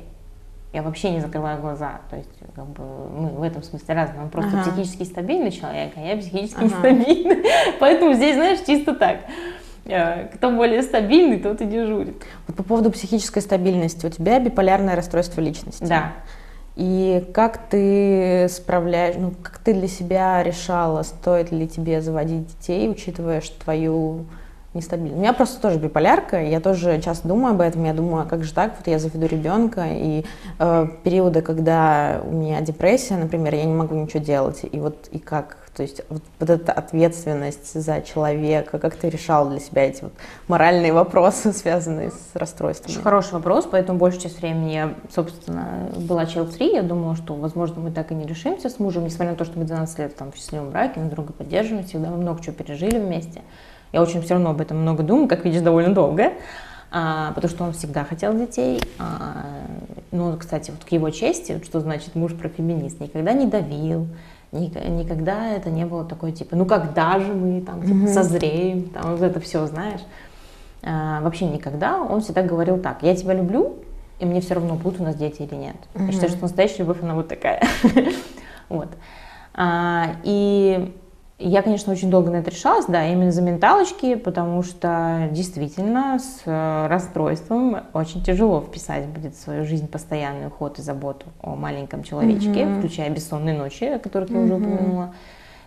я 0.73 0.83
вообще 0.83 1.11
не 1.11 1.21
закрываю 1.21 1.61
глаза. 1.61 2.01
То 2.09 2.17
есть, 2.17 2.31
как 2.55 2.67
бы, 2.67 2.83
мы 3.11 3.29
в 3.29 3.43
этом 3.43 3.63
смысле 3.63 3.95
разные. 3.95 4.23
Он 4.23 4.31
просто 4.31 4.59
ага. 4.59 4.71
психически 4.71 5.05
стабильный 5.05 5.51
человек, 5.51 5.93
а 5.97 6.01
я 6.01 6.17
психически 6.17 6.57
ага. 6.57 6.65
нестабильный. 6.65 7.45
Поэтому 7.81 8.15
здесь, 8.15 8.37
знаешь, 8.37 8.61
чисто 8.67 8.95
так. 8.95 9.19
Э, 9.85 10.29
кто 10.35 10.51
более 10.51 10.83
стабильный, 10.83 11.39
тот 11.39 11.61
и 11.61 11.67
дежурит. 11.67 12.23
Вот 12.47 12.57
по 12.57 12.63
поводу 12.63 12.91
психической 12.91 13.43
стабильности. 13.43 14.07
У 14.07 14.11
тебя 14.11 14.39
биполярное 14.39 14.97
расстройство 14.97 15.41
личности. 15.41 15.85
Да. 15.85 16.13
И 16.75 17.29
как 17.35 17.59
ты 17.69 18.47
справляешь, 18.49 19.17
ну, 19.19 19.33
как 19.43 19.59
ты 19.59 19.75
для 19.75 19.89
себя 19.89 20.43
решала, 20.43 21.03
стоит 21.03 21.53
ли 21.53 21.69
тебе 21.69 22.01
заводить 22.01 22.47
детей, 22.47 22.89
учитывая 22.89 23.43
что 23.43 23.63
твою 23.63 24.25
нестабильно. 24.75 25.17
У 25.17 25.21
меня 25.21 25.33
просто 25.33 25.61
тоже 25.61 25.79
биполярка, 25.79 26.43
я 26.43 26.61
тоже 26.61 27.01
часто 27.01 27.29
думаю 27.29 27.55
об 27.55 27.61
этом, 27.61 27.85
я 27.85 27.93
думаю, 27.93 28.23
а 28.23 28.27
как 28.27 28.43
же 28.43 28.55
так, 28.55 28.75
вот 28.79 28.87
я 28.87 28.99
заведу 28.99 29.27
ребенка, 29.27 29.87
и 29.91 30.25
э, 30.59 30.87
периоды, 31.05 31.43
когда 31.43 32.23
у 32.25 32.33
меня 32.33 32.61
депрессия, 32.63 33.17
например, 33.17 33.55
я 33.55 33.65
не 33.65 33.75
могу 33.75 33.95
ничего 33.95 34.23
делать, 34.23 34.61
и 34.71 34.79
вот 34.79 35.09
и 35.11 35.19
как, 35.19 35.59
то 35.77 35.83
есть 35.83 36.03
вот, 36.09 36.23
вот 36.41 36.49
эта 36.49 36.73
ответственность 36.73 37.75
за 37.75 38.01
человека, 38.01 38.79
как 38.79 38.97
ты 38.97 39.11
решал 39.11 39.49
для 39.51 39.61
себя 39.61 39.85
эти 39.85 40.05
вот 40.05 40.13
моральные 40.49 40.95
вопросы, 40.95 41.53
связанные 41.53 42.11
с 42.11 42.35
расстройством? 42.35 42.93
Очень 42.93 43.03
хороший 43.03 43.35
вопрос, 43.35 43.69
поэтому 43.71 43.99
большую 43.99 44.23
часть 44.23 44.41
времени 44.41 44.73
я, 44.73 44.95
собственно, 45.15 45.91
была 45.97 46.25
child-free, 46.25 46.73
я 46.77 46.83
думала, 46.83 47.15
что, 47.15 47.35
возможно, 47.35 47.83
мы 47.83 47.91
так 47.91 48.11
и 48.11 48.15
не 48.15 48.25
решимся 48.25 48.71
с 48.71 48.79
мужем, 48.79 49.05
несмотря 49.05 49.33
на 49.33 49.37
то, 49.37 49.45
что 49.45 49.59
мы 49.59 49.67
12 49.67 49.99
лет 49.99 50.17
там 50.17 50.33
в 50.33 50.37
счастливом 50.37 50.71
браке, 50.71 50.99
мы 50.99 51.11
друга 51.11 51.35
поддерживаем, 51.35 51.85
всегда 51.85 52.09
мы 52.09 52.17
много 52.17 52.43
чего 52.43 52.55
пережили 52.55 52.99
вместе. 52.99 53.43
Я 53.93 54.03
очень 54.03 54.23
все 54.23 54.35
равно 54.35 54.51
об 54.51 54.61
этом 54.61 54.79
много 54.79 55.03
думаю, 55.03 55.29
как 55.29 55.45
видишь, 55.45 55.61
довольно 55.61 55.95
долго, 55.95 56.33
а, 56.91 57.33
потому 57.33 57.51
что 57.51 57.65
он 57.65 57.73
всегда 57.73 58.05
хотел 58.05 58.35
детей. 58.35 58.81
А, 58.99 59.47
ну, 60.11 60.37
кстати, 60.39 60.71
вот 60.71 60.85
к 60.85 60.93
его 60.93 61.11
чести, 61.11 61.63
что 61.65 61.81
значит 61.81 62.15
муж 62.15 62.35
про 62.35 62.49
феминист, 62.49 63.01
никогда 63.01 63.33
не 63.33 63.47
давил, 63.47 64.09
никогда 64.53 65.51
это 65.51 65.71
не 65.71 65.87
было 65.87 66.05
такое 66.05 66.33
типа, 66.33 66.57
ну 66.57 66.67
когда 66.67 67.19
же 67.19 67.33
мы 67.33 67.63
там 67.63 67.83
типа, 67.83 67.95
mm-hmm. 67.95 68.15
созреем, 68.15 68.83
там 68.91 69.17
вот 69.17 69.23
это 69.23 69.41
все, 69.41 69.67
знаешь. 69.67 70.01
А, 70.83 71.21
вообще 71.21 71.47
никогда. 71.47 71.99
Он 71.99 72.21
всегда 72.21 72.43
говорил 72.43 72.79
так: 72.79 73.03
я 73.03 73.15
тебя 73.15 73.35
люблю, 73.35 73.77
и 74.19 74.25
мне 74.25 74.41
все 74.41 74.55
равно, 74.55 74.75
будут 74.75 75.01
у 75.01 75.05
нас 75.05 75.17
дети 75.17 75.43
или 75.43 75.55
нет. 75.55 75.77
Мгм. 75.95 76.07
Я 76.07 76.13
считаю, 76.13 76.31
что 76.31 76.43
настоящая 76.43 76.79
любовь, 76.79 76.99
она 77.03 77.15
вот 77.15 77.29
такая. 77.29 77.63
Вот. 78.69 78.89
А, 79.53 80.17
И 80.23 80.95
я, 81.49 81.63
конечно, 81.63 81.93
очень 81.93 82.11
долго 82.11 82.31
на 82.31 82.37
это 82.37 82.51
решалась, 82.51 82.87
да, 82.87 83.07
именно 83.07 83.33
за 83.33 83.43
менталочки, 83.43 84.15
потому 84.15 84.63
что 84.63 85.29
действительно 85.33 86.19
с 86.19 86.43
э, 86.45 86.87
расстройством 86.89 87.79
очень 87.93 88.23
тяжело 88.23 88.61
вписать 88.61 89.07
будет 89.07 89.35
в 89.35 89.41
свою 89.41 89.65
жизнь 89.65 89.89
постоянный 89.89 90.47
уход 90.49 90.79
и 90.79 90.83
заботу 90.83 91.27
о 91.41 91.55
маленьком 91.57 92.03
человечке, 92.03 92.67
Мгм. 92.67 92.79
включая 92.79 93.11
бессонные 93.11 93.57
ночи, 93.57 93.85
о 93.85 93.99
которых 93.99 94.31
я 94.31 94.41
уже 94.41 94.55
упомянула. 94.55 95.15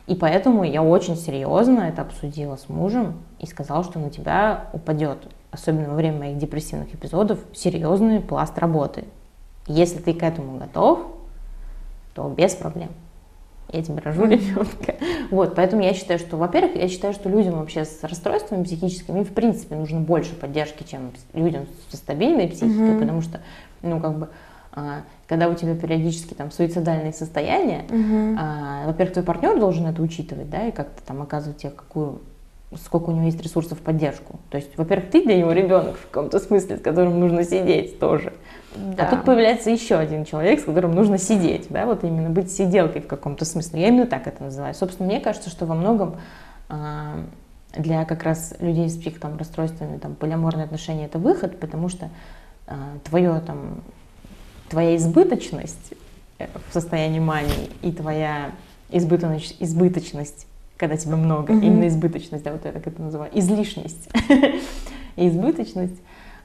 И 0.07 0.15
поэтому 0.15 0.63
я 0.63 0.83
очень 0.83 1.15
серьезно 1.15 1.81
это 1.81 2.03
обсудила 2.03 2.55
с 2.57 2.69
мужем 2.69 3.15
и 3.39 3.47
сказала, 3.47 3.83
что 3.83 3.97
на 3.99 4.09
тебя 4.09 4.67
упадет, 4.71 5.27
особенно 5.51 5.89
во 5.89 5.95
время 5.95 6.19
моих 6.19 6.37
депрессивных 6.37 6.93
эпизодов, 6.93 7.39
серьезный 7.53 8.19
пласт 8.21 8.57
работы. 8.59 9.05
Если 9.67 9.97
ты 9.97 10.13
к 10.13 10.21
этому 10.21 10.59
готов, 10.59 10.99
то 12.13 12.29
без 12.29 12.53
проблем. 12.53 12.89
Я 13.71 13.81
тебе 13.83 13.99
рожу 13.99 14.25
ребенка. 14.25 14.95
Вот, 15.31 15.55
поэтому 15.55 15.81
я 15.81 15.93
считаю, 15.93 16.19
что, 16.19 16.37
во-первых, 16.37 16.75
я 16.75 16.87
считаю, 16.87 17.13
что 17.13 17.29
людям 17.29 17.55
вообще 17.57 17.83
с 17.83 18.03
расстройствами 18.03 18.63
психическими, 18.63 19.19
им 19.19 19.25
в 19.25 19.31
принципе 19.33 19.75
нужно 19.75 19.99
больше 19.99 20.35
поддержки, 20.35 20.83
чем 20.83 21.11
людям 21.33 21.65
со 21.89 21.97
стабильной 21.97 22.47
психикой, 22.47 22.89
Мгм. 22.91 22.99
потому 22.99 23.21
что, 23.21 23.41
ну, 23.81 23.99
как 23.99 24.17
бы, 24.19 24.29
а, 24.71 25.01
когда 25.27 25.49
у 25.49 25.55
тебя 25.55 25.73
периодически 25.75 26.33
там 26.35 26.51
суицидальные 26.51 27.13
состояния, 27.13 27.85
Мгм. 27.89 28.37
а, 28.39 28.85
во-первых, 28.87 29.13
твой 29.13 29.25
партнер 29.25 29.59
должен 29.59 29.87
это 29.87 30.01
учитывать, 30.01 30.49
да, 30.49 30.67
и 30.67 30.71
как-то 30.71 31.01
там 31.03 31.21
оказывать 31.21 31.57
тебе 31.57 31.71
какую 31.71 32.21
сколько 32.83 33.09
у 33.09 33.13
него 33.13 33.25
есть 33.25 33.41
ресурсов 33.41 33.79
в 33.79 33.81
поддержку. 33.81 34.39
То 34.49 34.57
есть, 34.57 34.75
во-первых, 34.77 35.09
ты 35.09 35.23
для 35.23 35.37
него 35.37 35.51
ребенок 35.53 35.95
в 35.95 36.09
каком-то 36.09 36.39
смысле, 36.39 36.77
с 36.77 36.81
которым 36.81 37.19
нужно 37.19 37.43
сидеть 37.43 37.99
тоже. 37.99 38.33
Да. 38.75 39.07
А 39.07 39.15
тут 39.15 39.25
появляется 39.25 39.69
еще 39.69 39.95
один 39.95 40.25
человек, 40.25 40.59
с 40.59 40.63
которым 40.63 40.91
нужно 40.91 41.17
сидеть, 41.17 41.67
да, 41.69 41.85
вот 41.85 42.03
именно 42.03 42.29
быть 42.29 42.51
сиделкой 42.51 43.01
в 43.01 43.07
каком-то 43.07 43.45
смысле. 43.45 43.81
Я 43.81 43.87
именно 43.89 44.05
так 44.05 44.27
это 44.27 44.43
называю. 44.43 44.73
Собственно, 44.73 45.07
мне 45.07 45.19
кажется, 45.19 45.49
что 45.49 45.65
во 45.65 45.75
многом 45.75 46.17
а, 46.69 47.19
для 47.75 48.05
как 48.05 48.23
раз 48.23 48.53
людей 48.59 48.89
с 48.89 48.97
псих 48.97 49.19
там, 49.19 49.37
расстройствами, 49.37 49.97
там, 49.97 50.15
полиаморные 50.15 50.65
отношения 50.65 51.05
это 51.05 51.19
выход, 51.19 51.59
потому 51.59 51.89
что 51.89 52.09
а, 52.67 52.75
твое 53.03 53.39
там, 53.41 53.81
твоя 54.69 54.95
избыточность 54.95 55.93
э, 56.39 56.47
в 56.69 56.73
состоянии 56.73 57.19
мании 57.19 57.69
и 57.81 57.91
твоя 57.91 58.51
избыточность, 58.89 59.57
избыточность 59.59 60.47
когда 60.77 60.97
тебя 60.97 61.15
много, 61.15 61.53
Мгм. 61.53 61.63
именно 61.63 61.87
избыточность, 61.87 62.43
да, 62.43 62.51
вот 62.51 62.65
я 62.65 62.71
так 62.71 62.85
это 62.85 63.01
называю, 63.01 63.31
излишность 63.33 64.09
избыточность, 65.15 65.95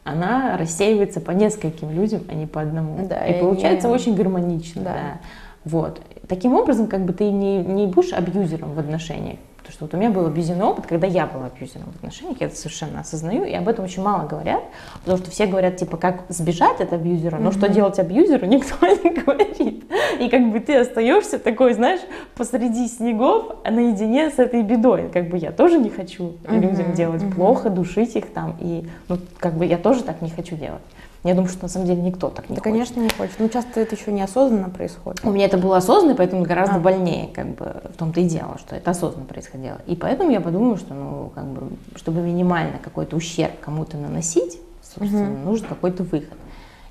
она 0.04 0.57
рассеивается 0.57 1.21
по 1.21 1.30
нескольким 1.33 1.90
людям, 1.90 2.23
а 2.28 2.35
не 2.35 2.47
по 2.47 2.61
одному. 2.61 3.07
Да, 3.07 3.25
и 3.26 3.37
и 3.37 3.40
получается 3.40 3.88
не- 3.88 3.95
очень 3.95 4.14
гармонично. 4.14 4.83
Да. 4.83 4.92
Да. 4.92 5.21
Вот. 5.64 6.00
Таким 6.28 6.54
образом, 6.54 6.87
как 6.87 7.04
бы 7.04 7.12
ты 7.12 7.30
не, 7.30 7.59
не 7.59 7.87
будешь 7.87 8.12
абьюзером 8.12 8.73
в 8.73 8.78
отношениях. 8.78 9.38
Потому 9.61 9.73
что 9.75 9.85
вот 9.85 9.95
у 9.95 9.97
меня 9.99 10.11
был 10.11 10.26
абьюзивный 10.26 10.64
опыт, 10.64 10.87
когда 10.87 11.07
я 11.07 11.26
была 11.26 11.47
абьюзером 11.47 11.93
в 11.93 11.97
отношениях, 11.97 12.38
я 12.40 12.47
это 12.47 12.57
совершенно 12.57 13.00
осознаю, 13.00 13.45
и 13.45 13.52
об 13.52 13.69
этом 13.69 13.85
очень 13.85 14.02
мало 14.02 14.26
говорят, 14.26 14.62
потому 15.05 15.19
что 15.19 15.31
все 15.31 15.47
говорят, 15.47 15.76
типа, 15.76 15.97
как 15.99 16.25
сбежать 16.31 16.81
от 16.81 16.93
абьюзера, 16.95 17.38
но 17.38 17.52
что 17.52 17.67
Мгм. 17.67 17.75
делать 17.75 17.99
абьюзеру, 17.99 18.47
никто 18.47 18.87
не 18.87 19.11
говорит. 19.11 19.85
И 20.19 20.29
как 20.29 20.50
бы 20.50 20.61
ты 20.61 20.76
остаешься 20.76 21.38
такой, 21.38 21.75
знаешь, 21.75 22.00
посреди 22.35 22.88
снегов, 22.88 23.57
наедине 23.69 24.31
с 24.31 24.38
этой 24.38 24.62
бедой. 24.62 25.11
Как 25.12 25.29
бы 25.29 25.37
я 25.37 25.52
тоже 25.52 25.79
не 25.79 25.90
хочу 25.90 26.33
Мгм, 26.49 26.61
людям 26.61 26.95
делать 26.95 27.23
мгм. 27.23 27.33
плохо, 27.33 27.69
душить 27.71 28.17
их 28.17 28.33
там, 28.33 28.57
и 28.61 28.87
ну, 29.09 29.19
как 29.38 29.55
бы 29.55 29.67
я 29.67 29.76
тоже 29.76 30.02
так 30.02 30.23
не 30.23 30.31
хочу 30.31 30.57
делать. 30.57 30.83
Я 31.22 31.34
думаю, 31.34 31.50
что 31.50 31.62
на 31.64 31.68
самом 31.68 31.86
деле 31.86 32.00
никто 32.00 32.30
так 32.30 32.48
не 32.48 32.56
Да, 32.56 32.62
хочет. 32.62 32.72
конечно, 32.72 33.00
не 33.00 33.10
хочет. 33.10 33.38
Но 33.38 33.48
часто 33.48 33.80
это 33.80 33.94
еще 33.94 34.10
неосознанно 34.10 34.70
происходит. 34.70 35.20
У 35.22 35.30
меня 35.30 35.44
это 35.46 35.58
было 35.58 35.76
осознанно, 35.76 36.14
поэтому 36.14 36.44
гораздо 36.44 36.76
А. 36.76 36.78
больнее, 36.80 37.28
как 37.34 37.48
бы, 37.56 37.82
в 37.92 37.98
том-то 37.98 38.20
и 38.20 38.24
дело, 38.24 38.56
что 38.58 38.74
это 38.74 38.90
осознанно 38.92 39.26
происходило. 39.26 39.78
И 39.86 39.96
поэтому 39.96 40.30
я 40.30 40.40
подумала, 40.40 40.78
что, 40.78 40.94
ну, 40.94 41.30
как 41.34 41.44
бы, 41.44 41.68
чтобы 41.96 42.22
минимально 42.22 42.78
какой-то 42.82 43.16
ущерб 43.16 43.52
кому-то 43.60 43.98
наносить, 43.98 44.58
собственно, 44.82 45.28
Мгм. 45.30 45.44
нужен 45.44 45.66
какой-то 45.68 46.04
выход. 46.04 46.38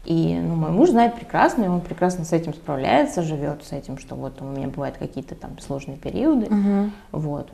И, 0.09 0.39
ну, 0.41 0.55
мой 0.55 0.71
муж 0.71 0.89
знает 0.89 1.13
прекрасно, 1.13 1.65
и 1.65 1.67
он 1.67 1.81
прекрасно 1.81 2.25
с 2.25 2.33
этим 2.33 2.55
справляется, 2.55 3.21
живет 3.21 3.63
с 3.63 3.71
этим, 3.73 3.99
что 3.99 4.15
вот 4.15 4.41
у 4.41 4.43
меня 4.43 4.67
бывают 4.67 4.97
какие-то 4.97 5.35
там 5.35 5.59
сложные 5.59 5.97
периоды, 5.97 6.47
Мгм. 6.49 6.91
вот. 7.11 7.47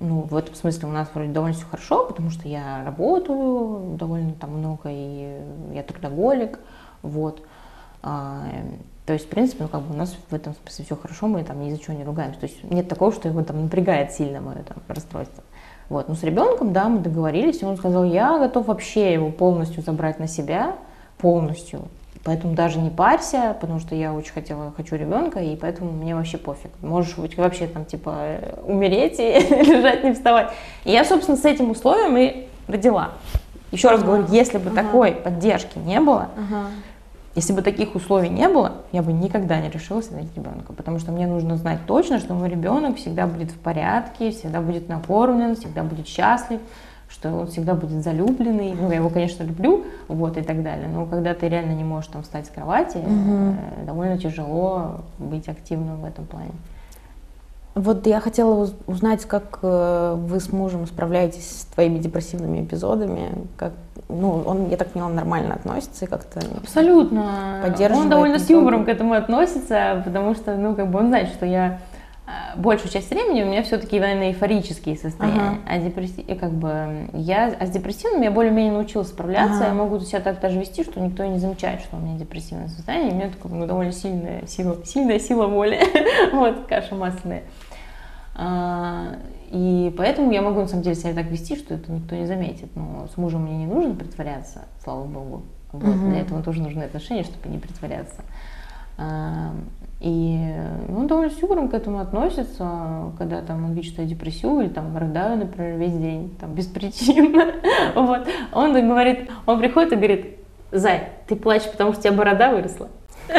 Ну, 0.00 0.22
в 0.22 0.34
этом 0.36 0.56
смысле 0.56 0.88
у 0.88 0.90
нас 0.90 1.08
вроде 1.14 1.30
довольно 1.30 1.54
все 1.56 1.64
хорошо, 1.66 2.04
потому 2.04 2.30
что 2.30 2.48
я 2.48 2.82
работаю 2.84 3.96
довольно 3.96 4.32
там 4.32 4.58
много, 4.58 4.88
и 4.90 5.38
я 5.72 5.84
трудоголик, 5.84 6.58
вот. 7.02 7.40
А, 8.02 8.42
То 9.06 9.12
есть, 9.12 9.26
в 9.26 9.28
принципе, 9.28 9.62
ну, 9.62 9.68
как 9.68 9.82
бы 9.82 9.94
у 9.94 9.96
нас 9.96 10.16
в 10.28 10.34
этом 10.34 10.52
смысле 10.56 10.84
все 10.84 10.96
хорошо, 10.96 11.28
мы 11.28 11.44
там 11.44 11.60
ни 11.62 11.70
за 11.70 11.78
чего 11.78 11.96
не 11.96 12.02
ругаемся. 12.02 12.40
То 12.40 12.46
есть 12.46 12.64
нет 12.64 12.88
такого, 12.88 13.12
что 13.12 13.28
его 13.28 13.40
там 13.44 13.62
напрягает 13.62 14.10
сильно 14.10 14.40
мое 14.40 14.64
там 14.64 14.78
расстройство. 14.88 15.44
Вот. 15.88 16.08
Но 16.08 16.16
с 16.16 16.24
ребенком, 16.24 16.72
да, 16.72 16.88
мы 16.88 16.98
договорились, 16.98 17.62
и 17.62 17.64
он 17.64 17.76
сказал, 17.76 18.02
я 18.02 18.36
готов 18.36 18.66
вообще 18.66 19.12
его 19.12 19.30
полностью 19.30 19.84
забрать 19.84 20.18
на 20.18 20.26
себя, 20.26 20.74
полностью. 21.18 21.82
Поэтому 22.24 22.54
даже 22.54 22.80
не 22.80 22.90
парься, 22.90 23.56
потому 23.60 23.78
что 23.78 23.94
я 23.94 24.12
очень 24.12 24.32
хотела, 24.32 24.72
хочу 24.76 24.96
ребенка, 24.96 25.38
и 25.38 25.54
поэтому 25.54 25.92
мне 25.92 26.14
вообще 26.16 26.38
пофиг. 26.38 26.70
Можешь 26.82 27.16
быть 27.16 27.36
вообще 27.36 27.68
там 27.68 27.84
типа 27.84 28.14
э, 28.16 28.60
умереть 28.66 29.20
и 29.20 29.22
лежать, 29.62 30.02
не 30.02 30.12
вставать. 30.12 30.50
И 30.84 30.90
я, 30.90 31.04
собственно, 31.04 31.36
с 31.36 31.44
этим 31.44 31.70
условием 31.70 32.16
и 32.16 32.48
родила. 32.66 33.10
Еще 33.70 33.88
раз 33.88 34.02
говорю, 34.02 34.26
если 34.30 34.58
бы 34.58 34.70
Ага. 34.70 34.82
такой 34.82 35.12
поддержки 35.12 35.78
не 35.78 36.00
было, 36.00 36.28
Ага. 36.36 36.66
если 37.36 37.52
бы 37.52 37.62
таких 37.62 37.94
условий 37.94 38.28
не 38.28 38.48
было, 38.48 38.72
я 38.90 39.02
бы 39.02 39.12
никогда 39.12 39.60
не 39.60 39.70
решилась 39.70 40.10
родить 40.10 40.34
ребенка, 40.36 40.72
потому 40.72 40.98
что 40.98 41.12
мне 41.12 41.28
нужно 41.28 41.56
знать 41.56 41.78
точно, 41.86 42.18
что 42.18 42.34
мой 42.34 42.48
ребенок 42.48 42.96
всегда 42.96 43.26
будет 43.28 43.52
в 43.52 43.58
порядке, 43.58 44.32
всегда 44.32 44.60
будет 44.60 44.88
накормлен, 44.88 45.54
всегда 45.54 45.84
будет 45.84 46.08
счастлив, 46.08 46.60
что 47.08 47.32
он 47.32 47.46
всегда 47.46 47.74
будет 47.74 48.02
залюбленный. 48.02 48.74
Ну, 48.74 48.90
я 48.90 48.96
его, 48.96 49.10
конечно, 49.10 49.44
люблю, 49.44 49.84
вот 50.08 50.36
и 50.36 50.42
так 50.42 50.62
далее. 50.62 50.88
Но 50.88 51.06
когда 51.06 51.34
ты 51.34 51.48
реально 51.48 51.72
не 51.72 51.84
можешь 51.84 52.10
там 52.10 52.22
встать 52.22 52.46
с 52.46 52.50
кровати, 52.50 52.98
э, 52.98 53.84
довольно 53.86 54.18
тяжело 54.18 55.02
быть 55.18 55.48
активным 55.48 56.00
в 56.00 56.04
этом 56.04 56.26
плане. 56.26 56.50
Вот 57.74 58.06
я 58.06 58.20
хотела 58.20 58.54
уз- 58.54 58.74
узнать, 58.86 59.26
как 59.26 59.58
э, 59.62 60.14
вы 60.16 60.40
с 60.40 60.50
мужем 60.50 60.86
справляетесь 60.86 61.60
с 61.60 61.64
твоими 61.66 61.98
депрессивными 61.98 62.64
эпизодами. 62.64 63.32
Как, 63.58 63.72
ну, 64.08 64.42
он, 64.46 64.70
я 64.70 64.78
так 64.78 64.88
поняла, 64.88 65.10
нормально 65.10 65.54
относится 65.54 66.06
и 66.06 66.08
как-то... 66.08 66.40
Абсолютно. 66.56 67.60
Поддерживает 67.62 68.04
Он 68.04 68.10
довольно 68.10 68.38
с 68.38 68.48
юмором 68.48 68.86
к 68.86 68.88
этому 68.88 69.12
относится, 69.12 70.00
потому 70.06 70.34
что, 70.34 70.56
ну, 70.56 70.74
как 70.74 70.90
бы 70.90 70.98
он 71.00 71.08
знает, 71.08 71.28
что 71.28 71.44
я 71.44 71.78
большую 72.56 72.90
часть 72.90 73.10
времени 73.10 73.42
у 73.42 73.46
меня 73.46 73.62
все-таки, 73.62 74.00
наверное, 74.00 74.28
эйфорические 74.28 74.96
состояния. 74.96 75.60
А, 75.66 75.78
депресси... 75.78 76.20
и 76.20 76.34
как 76.34 76.52
бы 76.52 77.08
я... 77.12 77.54
а 77.58 77.66
с 77.66 77.70
депрессивным 77.70 78.22
я 78.22 78.30
более-менее 78.30 78.72
научилась 78.72 79.08
справляться. 79.08 79.58
Ага. 79.58 79.66
Я 79.68 79.74
могу 79.74 80.00
себя 80.00 80.20
так 80.20 80.40
даже 80.40 80.58
вести, 80.58 80.82
что 80.82 81.00
никто 81.00 81.24
не 81.24 81.38
замечает, 81.38 81.80
что 81.82 81.96
у 81.96 82.00
меня 82.00 82.18
депрессивное 82.18 82.68
состояние. 82.68 83.10
И 83.10 83.12
у 83.12 83.16
меня 83.16 83.30
такая 83.30 83.52
ну, 83.52 83.66
довольно 83.66 83.92
сильная 83.92 84.46
сила, 84.46 84.76
сильная 84.84 85.20
сила 85.20 85.46
воли. 85.46 85.78
вот, 86.32 86.66
каша 86.66 86.94
масляная. 86.94 87.44
А, 88.34 89.14
И 89.50 89.94
поэтому 89.96 90.32
я 90.32 90.42
могу 90.42 90.60
на 90.60 90.68
самом 90.68 90.82
деле 90.82 90.96
себя 90.96 91.14
так 91.14 91.26
вести, 91.26 91.56
что 91.56 91.74
это 91.74 91.92
никто 91.92 92.16
не 92.16 92.26
заметит. 92.26 92.74
Но 92.74 93.06
с 93.06 93.16
мужем 93.16 93.44
мне 93.44 93.56
не 93.56 93.66
нужно 93.66 93.94
притворяться, 93.94 94.66
слава 94.82 95.04
богу. 95.04 95.42
Вот, 95.72 95.94
Мгм. 95.94 96.10
Для 96.10 96.20
этого 96.20 96.42
тоже 96.42 96.60
нужны 96.62 96.82
отношения, 96.82 97.22
чтобы 97.22 97.48
не 97.48 97.58
притворяться. 97.58 98.22
А, 98.98 99.52
И 100.00 100.38
ну, 100.88 101.00
он 101.00 101.06
довольно 101.06 101.30
с 101.30 101.40
юмором 101.42 101.68
к 101.68 101.74
этому 101.74 102.00
относится, 102.00 103.12
когда 103.18 103.40
там 103.42 103.64
он 103.64 103.72
видит, 103.72 103.92
что 103.92 104.02
я 104.02 104.08
депрессию 104.08 104.60
или 104.60 104.68
там 104.68 104.96
рыдаю, 104.96 105.36
например, 105.38 105.78
весь 105.78 105.92
день, 105.96 106.34
там, 106.40 106.52
беспричинно. 106.54 107.52
Вот. 107.94 108.26
Он 108.52 108.72
говорит, 108.72 109.30
он 109.46 109.58
приходит 109.58 109.92
и 109.92 109.96
говорит, 109.96 110.36
Зай, 110.72 111.08
ты 111.28 111.36
плачешь, 111.36 111.70
потому 111.70 111.92
что 111.92 112.00
у 112.00 112.02
тебя 112.04 112.12
борода 112.12 112.50
выросла. 112.50 112.88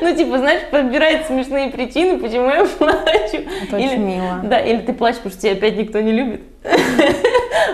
Ну, 0.00 0.14
типа, 0.16 0.38
знаешь, 0.38 0.62
подбирает 0.70 1.26
смешные 1.26 1.70
причины, 1.70 2.18
почему 2.18 2.46
я 2.48 2.64
плачу. 2.78 3.46
Это 3.62 3.76
Или- 3.78 3.86
очень 3.86 4.04
мило. 4.04 4.40
Да, 4.44 4.58
или 4.58 4.80
ты 4.80 4.92
плачешь, 4.92 5.18
потому 5.20 5.32
что 5.32 5.42
тебя 5.42 5.52
опять 5.52 5.76
никто 5.76 6.00
не 6.00 6.12
любит. 6.12 6.42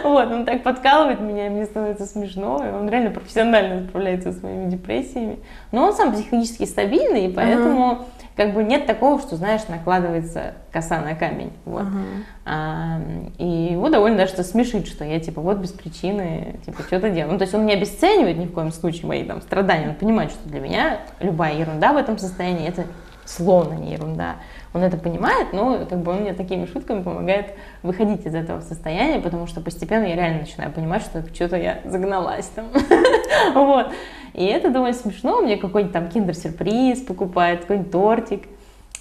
Вот, 0.10 0.30
он 0.30 0.44
так 0.44 0.62
подкалывает 0.62 1.20
меня, 1.20 1.46
и 1.46 1.50
мне 1.50 1.64
становится 1.64 2.06
смешно, 2.06 2.64
и 2.64 2.70
он 2.70 2.88
реально 2.88 3.10
профессионально 3.10 3.86
справляется 3.88 4.32
со 4.32 4.40
своими 4.40 4.70
депрессиями. 4.70 5.38
Но 5.72 5.84
он 5.84 5.92
сам 5.92 6.12
психологически 6.12 6.64
стабильный, 6.64 7.26
и 7.26 7.32
поэтому 7.32 8.06
как 8.36 8.54
бы 8.54 8.64
нет 8.64 8.86
такого, 8.86 9.20
что, 9.20 9.36
знаешь, 9.36 9.60
накладывается 9.68 10.54
коса 10.72 11.00
на 11.00 11.14
камень. 11.14 11.52
Вот. 11.66 11.82
Ага. 11.82 11.98
А, 12.46 13.00
и 13.36 13.72
его 13.72 13.90
довольно 13.90 14.16
даже 14.16 14.32
это 14.32 14.44
смешит, 14.44 14.86
что 14.86 15.04
я 15.04 15.20
типа 15.20 15.42
вот 15.42 15.58
без 15.58 15.72
причины 15.72 16.58
типа 16.64 16.82
что-то 16.82 17.10
делаю. 17.10 17.32
Ну, 17.32 17.38
то 17.38 17.42
есть 17.42 17.54
он 17.54 17.66
не 17.66 17.74
обесценивает 17.74 18.38
ни 18.38 18.46
в 18.46 18.52
коем 18.52 18.72
случае 18.72 19.06
мои 19.06 19.24
там 19.24 19.42
страдания, 19.42 19.90
он 19.90 19.94
понимает, 19.94 20.30
что 20.30 20.48
для 20.48 20.60
меня 20.60 21.00
любая 21.20 21.54
ерунда 21.54 21.92
в 21.92 21.98
этом 21.98 22.16
состоянии 22.16 22.66
это 22.66 22.84
словно 23.26 23.74
не 23.74 23.92
ерунда. 23.92 24.36
Он 24.72 24.82
это 24.82 24.96
понимает, 24.96 25.52
но 25.52 25.84
как 25.86 25.98
бы 26.00 26.12
он 26.12 26.20
мне 26.20 26.32
такими 26.32 26.64
шутками 26.64 27.02
помогает 27.02 27.54
выходить 27.82 28.24
из 28.24 28.34
этого 28.34 28.60
состояния, 28.60 29.20
потому 29.20 29.46
что 29.48 29.60
постепенно 29.60 30.04
я 30.04 30.14
реально 30.14 30.40
начинаю 30.40 30.70
понимать, 30.70 31.02
что 31.02 31.24
что-то 31.34 31.56
я 31.56 31.80
загналась 31.84 32.46
там. 32.46 32.66
Вот. 33.54 33.92
И 34.34 34.44
это 34.44 34.70
довольно 34.70 34.94
смешно. 34.94 35.40
Мне 35.40 35.56
какой-нибудь 35.56 35.92
там 35.92 36.08
киндер-сюрприз 36.08 37.00
покупает, 37.00 37.62
какой-нибудь 37.62 37.90
тортик 37.90 38.42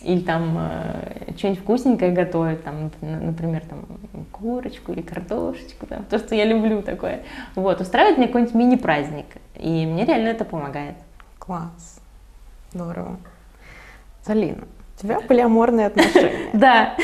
или 0.01 0.21
там 0.21 0.57
э, 0.57 1.33
что-нибудь 1.37 1.61
вкусненькое 1.61 2.11
готовит, 2.11 2.63
там, 2.63 2.91
например, 3.01 3.63
там 3.69 3.85
курочку 4.31 4.93
или 4.93 5.01
картошечку, 5.01 5.85
там, 5.85 6.05
то, 6.05 6.17
что 6.19 6.35
я 6.35 6.45
люблю 6.45 6.81
такое. 6.81 7.23
Вот, 7.55 7.81
устраивает 7.81 8.17
мне 8.17 8.27
какой-нибудь 8.27 8.55
мини-праздник, 8.55 9.25
и 9.55 9.85
мне 9.85 10.05
реально 10.05 10.29
это 10.29 10.45
помогает. 10.45 10.95
Класс. 11.37 11.99
Здорово. 12.71 13.17
Залина, 14.25 14.63
у 14.99 15.01
тебя 15.01 15.19
полиаморные 15.21 15.87
отношения. 15.87 16.49
Да. 16.53 16.95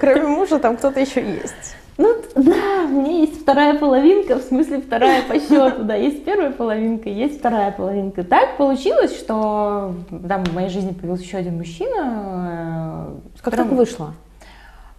Кроме 0.00 0.26
мужа 0.26 0.58
там 0.58 0.76
кто-то 0.76 1.00
еще 1.00 1.24
есть. 1.24 1.76
Ну, 1.96 2.14
да, 2.36 2.84
у 2.84 2.88
меня 2.88 3.20
есть 3.20 3.42
вторая 3.42 3.76
половинка, 3.76 4.38
в 4.38 4.42
смысле 4.42 4.80
вторая 4.80 5.22
по 5.22 5.34
счету, 5.34 5.82
да, 5.82 5.96
есть 5.96 6.24
первая 6.24 6.52
половинка, 6.52 7.08
есть 7.08 7.40
вторая 7.40 7.72
половинка. 7.72 8.22
Так 8.22 8.56
получилось, 8.56 9.18
что 9.18 9.94
да, 10.10 10.38
в 10.38 10.54
моей 10.54 10.68
жизни 10.68 10.92
появился 10.92 11.24
еще 11.24 11.38
один 11.38 11.56
мужчина. 11.56 13.08
С 13.36 13.40
которым 13.40 13.74
вышло? 13.74 14.14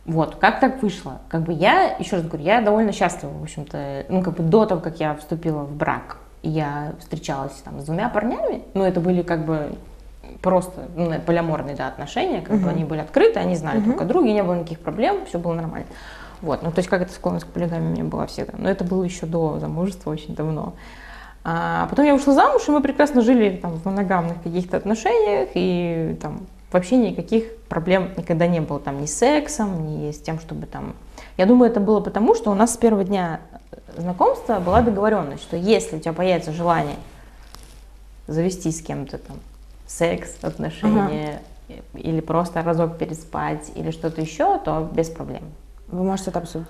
Вот, 0.05 0.35
как 0.35 0.59
так 0.59 0.81
вышло? 0.81 1.21
Как 1.29 1.43
бы 1.43 1.53
я, 1.53 1.95
еще 1.99 2.17
раз 2.17 2.25
говорю, 2.25 2.43
я 2.43 2.61
довольно 2.61 2.91
счастлива, 2.91 3.31
в 3.31 3.43
общем-то, 3.43 4.05
ну, 4.09 4.21
как 4.21 4.35
бы 4.35 4.43
до 4.43 4.65
того, 4.65 4.81
как 4.81 4.99
я 4.99 5.15
вступила 5.15 5.59
в 5.59 5.73
брак, 5.73 6.17
я 6.41 6.93
встречалась 6.99 7.53
там 7.63 7.79
с 7.79 7.85
двумя 7.85 8.09
парнями, 8.09 8.63
ну, 8.73 8.83
это 8.83 8.99
были 8.99 9.21
как 9.21 9.45
бы 9.45 9.69
просто 10.41 10.87
ну, 10.95 11.13
полиаморные 11.19 11.75
да, 11.75 11.87
отношения, 11.87 12.41
как 12.41 12.57
uh-huh. 12.57 12.63
бы 12.63 12.69
они 12.69 12.83
были 12.83 12.99
открыты, 12.99 13.39
они 13.39 13.55
знали 13.55 13.79
uh-huh. 13.79 13.85
друг 13.85 14.01
о 14.01 14.05
друге, 14.05 14.33
не 14.33 14.43
было 14.43 14.55
никаких 14.55 14.79
проблем, 14.79 15.25
все 15.25 15.39
было 15.39 15.53
нормально. 15.53 15.87
Вот, 16.41 16.63
ну 16.63 16.71
то 16.71 16.79
есть 16.79 16.89
как 16.89 17.01
эта 17.01 17.11
склонность 17.11 17.45
к 17.45 17.49
полигамии 17.49 17.87
у 17.87 17.91
меня 17.91 18.03
была 18.05 18.25
всегда. 18.25 18.53
Но 18.57 18.69
это 18.69 18.83
было 18.83 19.03
еще 19.03 19.25
до 19.25 19.59
замужества, 19.59 20.11
очень 20.11 20.35
давно. 20.35 20.73
А 21.43 21.87
потом 21.89 22.05
я 22.05 22.15
ушла 22.15 22.33
замуж, 22.33 22.63
и 22.67 22.71
мы 22.71 22.81
прекрасно 22.81 23.21
жили 23.21 23.57
там, 23.57 23.73
в 23.73 23.85
моногамных 23.85 24.41
каких-то 24.43 24.77
отношениях, 24.77 25.49
и 25.53 26.17
там 26.21 26.41
вообще 26.71 26.97
никаких 26.97 27.57
проблем 27.69 28.11
никогда 28.17 28.47
не 28.47 28.61
было 28.61 28.79
там 28.79 29.01
ни 29.01 29.05
с 29.05 29.17
сексом, 29.17 29.85
ни 29.85 30.11
с 30.11 30.19
тем, 30.19 30.39
чтобы 30.39 30.65
там... 30.65 30.95
Я 31.37 31.45
думаю, 31.45 31.71
это 31.71 31.79
было 31.79 32.01
потому, 32.01 32.35
что 32.35 32.51
у 32.51 32.53
нас 32.53 32.73
с 32.73 32.77
первого 32.77 33.03
дня 33.03 33.39
знакомства 33.97 34.59
была 34.59 34.81
договоренность, 34.81 35.43
что 35.43 35.57
если 35.57 35.97
у 35.97 35.99
тебя 35.99 36.13
появится 36.13 36.51
желание 36.51 36.97
завести 38.27 38.71
с 38.71 38.81
кем-то 38.81 39.17
там 39.17 39.37
секс, 39.89 40.37
отношения, 40.43 41.41
ага. 41.67 41.79
или 41.95 42.21
просто 42.21 42.61
разок 42.61 42.97
переспать, 42.97 43.71
или 43.75 43.91
что-то 43.91 44.21
еще, 44.21 44.59
то 44.59 44.87
без 44.91 45.09
проблем. 45.09 45.43
Вы 45.87 46.03
можете 46.03 46.29
это 46.29 46.39
обсудить? 46.39 46.67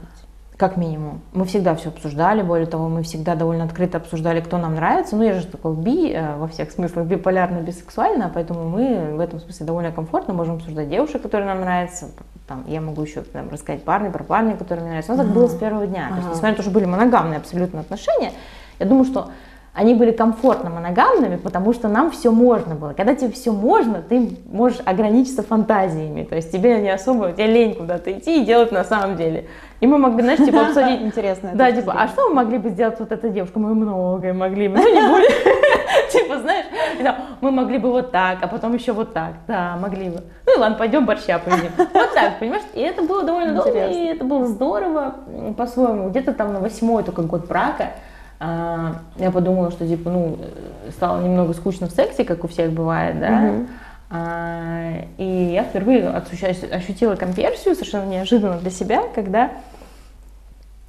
Как 0.56 0.76
минимум. 0.76 1.22
Мы 1.32 1.46
всегда 1.46 1.74
все 1.76 1.90
обсуждали, 1.90 2.42
более 2.42 2.68
того, 2.68 2.90
мы 2.90 3.04
всегда 3.04 3.36
довольно 3.36 3.64
открыто 3.64 3.98
обсуждали, 3.98 4.42
кто 4.42 4.58
нам 4.58 4.76
нравится. 4.76 5.16
Ну, 5.16 5.24
я 5.24 5.34
же 5.34 5.48
такой 5.48 5.74
би, 5.74 6.12
э, 6.12 6.36
во 6.36 6.48
всех 6.48 6.72
смыслах, 6.72 7.06
биполярно, 7.06 7.60
бисексуально, 7.60 8.30
поэтому 8.34 8.68
мы 8.68 9.16
в 9.16 9.20
этом 9.22 9.40
смысле 9.40 9.66
довольно 9.66 9.92
комфортно 9.92 10.34
можем 10.34 10.56
обсуждать 10.56 10.90
девушек, 10.90 11.22
которые 11.22 11.48
нам 11.48 11.62
нравятся. 11.62 12.08
Там, 12.46 12.66
я 12.68 12.82
могу 12.82 13.04
еще 13.04 13.22
там, 13.22 13.50
рассказать 13.50 13.84
парни 13.84 14.10
про 14.10 14.24
парня, 14.24 14.58
которые 14.58 14.82
мне 14.82 14.90
нравятся. 14.92 15.14
Но 15.14 15.24
так 15.24 15.32
было 15.32 15.48
с 15.48 15.56
первого 15.56 15.88
дня. 15.88 16.10
То 16.10 16.16
есть, 16.16 16.28
несмотря 16.28 16.50
на 16.52 16.56
то, 16.56 16.64
что 16.64 16.72
были 16.72 16.86
моногамные 16.86 17.38
абсолютно 17.38 17.80
отношения, 17.80 18.34
я 18.80 18.86
думаю, 18.86 19.06
что 19.06 19.32
они 19.74 19.94
были 19.94 20.12
комфортно 20.12 20.70
моногамными, 20.70 21.38
потому 21.38 21.74
что 21.74 21.88
нам 21.88 22.12
все 22.12 22.32
можно 22.32 22.76
было. 22.76 22.94
Когда 22.94 23.16
тебе 23.16 23.32
все 23.32 23.52
можно, 23.52 24.02
ты 24.02 24.38
можешь 24.52 24.80
ограничиться 24.84 25.44
фантазиями. 25.44 26.24
То 26.24 26.36
есть 26.36 26.52
тебе 26.52 26.82
не 26.82 26.90
особо, 26.90 27.32
тебе 27.32 27.48
лень 27.48 27.76
куда-то 27.76 28.12
идти 28.12 28.42
и 28.42 28.46
делать 28.46 28.72
на 28.72 28.84
самом 28.84 29.16
деле. 29.16 29.48
И 29.80 29.88
мы 29.88 29.98
могли, 29.98 30.24
знаешь, 30.24 30.40
типа 30.40 30.68
обсудить... 30.68 31.02
Интересно. 31.04 31.52
Да, 31.54 31.72
типа, 31.72 31.94
а 31.98 32.08
что 32.08 32.30
мы 32.30 32.36
могли 32.36 32.58
бы 32.58 32.70
сделать 32.70 33.00
вот 33.00 33.12
эта 33.12 33.30
девушка? 33.30 33.60
Мы 33.60 33.74
многое 33.74 34.34
могли 34.34 34.68
бы, 34.68 34.78
ну 34.78 34.94
не 34.94 35.02
будем. 35.08 35.32
Типа, 36.12 36.40
знаешь, 36.40 36.66
мы 37.40 37.52
могли 37.52 37.78
бы 37.78 37.92
вот 37.92 38.12
так, 38.12 38.40
а 38.42 38.48
потом 38.48 38.74
еще 38.74 38.94
вот 38.94 39.14
так. 39.14 39.34
Да, 39.48 39.78
могли 39.80 40.10
бы. 40.10 40.24
Ну 40.46 40.56
и 40.56 40.60
ладно, 40.60 40.76
пойдем 40.76 41.06
борща 41.06 41.38
поедим. 41.38 41.70
Вот 41.78 42.14
так, 42.14 42.40
понимаешь? 42.40 42.64
И 42.74 42.82
это 42.82 43.04
было 43.04 43.24
довольно 43.24 43.54
долго, 43.54 43.88
и 43.88 44.06
это 44.06 44.24
было 44.24 44.46
здорово 44.48 45.16
по-своему. 45.56 46.10
Где-то 46.10 46.34
там 46.34 46.54
на 46.54 46.60
восьмой 46.60 47.04
только 47.04 47.22
год 47.22 47.48
брака 47.48 47.92
я 48.40 49.32
подумала, 49.34 49.70
что 49.72 49.86
типа, 49.86 50.10
ну, 50.10 50.38
стало 50.92 51.22
немного 51.22 51.54
скучно 51.54 51.88
в 51.88 51.92
сексе, 51.92 52.24
как 52.24 52.44
у 52.44 52.48
всех 52.48 52.72
бывает, 52.72 53.20
да. 53.20 53.54
А, 54.12 55.04
и 55.18 55.52
я 55.54 55.64
впервые 55.64 56.10
ощутила 56.10 57.16
конверсию 57.16 57.76
совершенно 57.76 58.10
неожиданно 58.10 58.58
для 58.58 58.72
себя, 58.72 59.04
когда, 59.14 59.52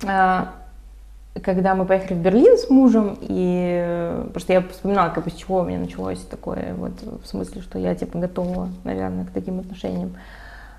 а, 0.07 0.53
когда 1.42 1.75
мы 1.75 1.85
поехали 1.85 2.14
в 2.14 2.22
Берлин 2.22 2.57
с 2.57 2.70
мужем, 2.70 3.18
и 3.20 4.25
просто 4.33 4.55
я 4.55 4.62
вспоминала, 4.62 5.11
как 5.11 5.25
бы 5.25 5.31
с 5.31 5.35
чего 5.35 5.59
у 5.59 5.64
меня 5.64 5.79
началось 5.79 6.20
такое, 6.20 6.72
вот 6.75 6.92
в 7.03 7.27
смысле, 7.27 7.61
что 7.61 7.79
я 7.79 7.94
типа 7.94 8.18
готова, 8.18 8.70
наверное, 8.85 9.27
к 9.27 9.31
таким 9.33 9.61
отношениям. 9.61 10.16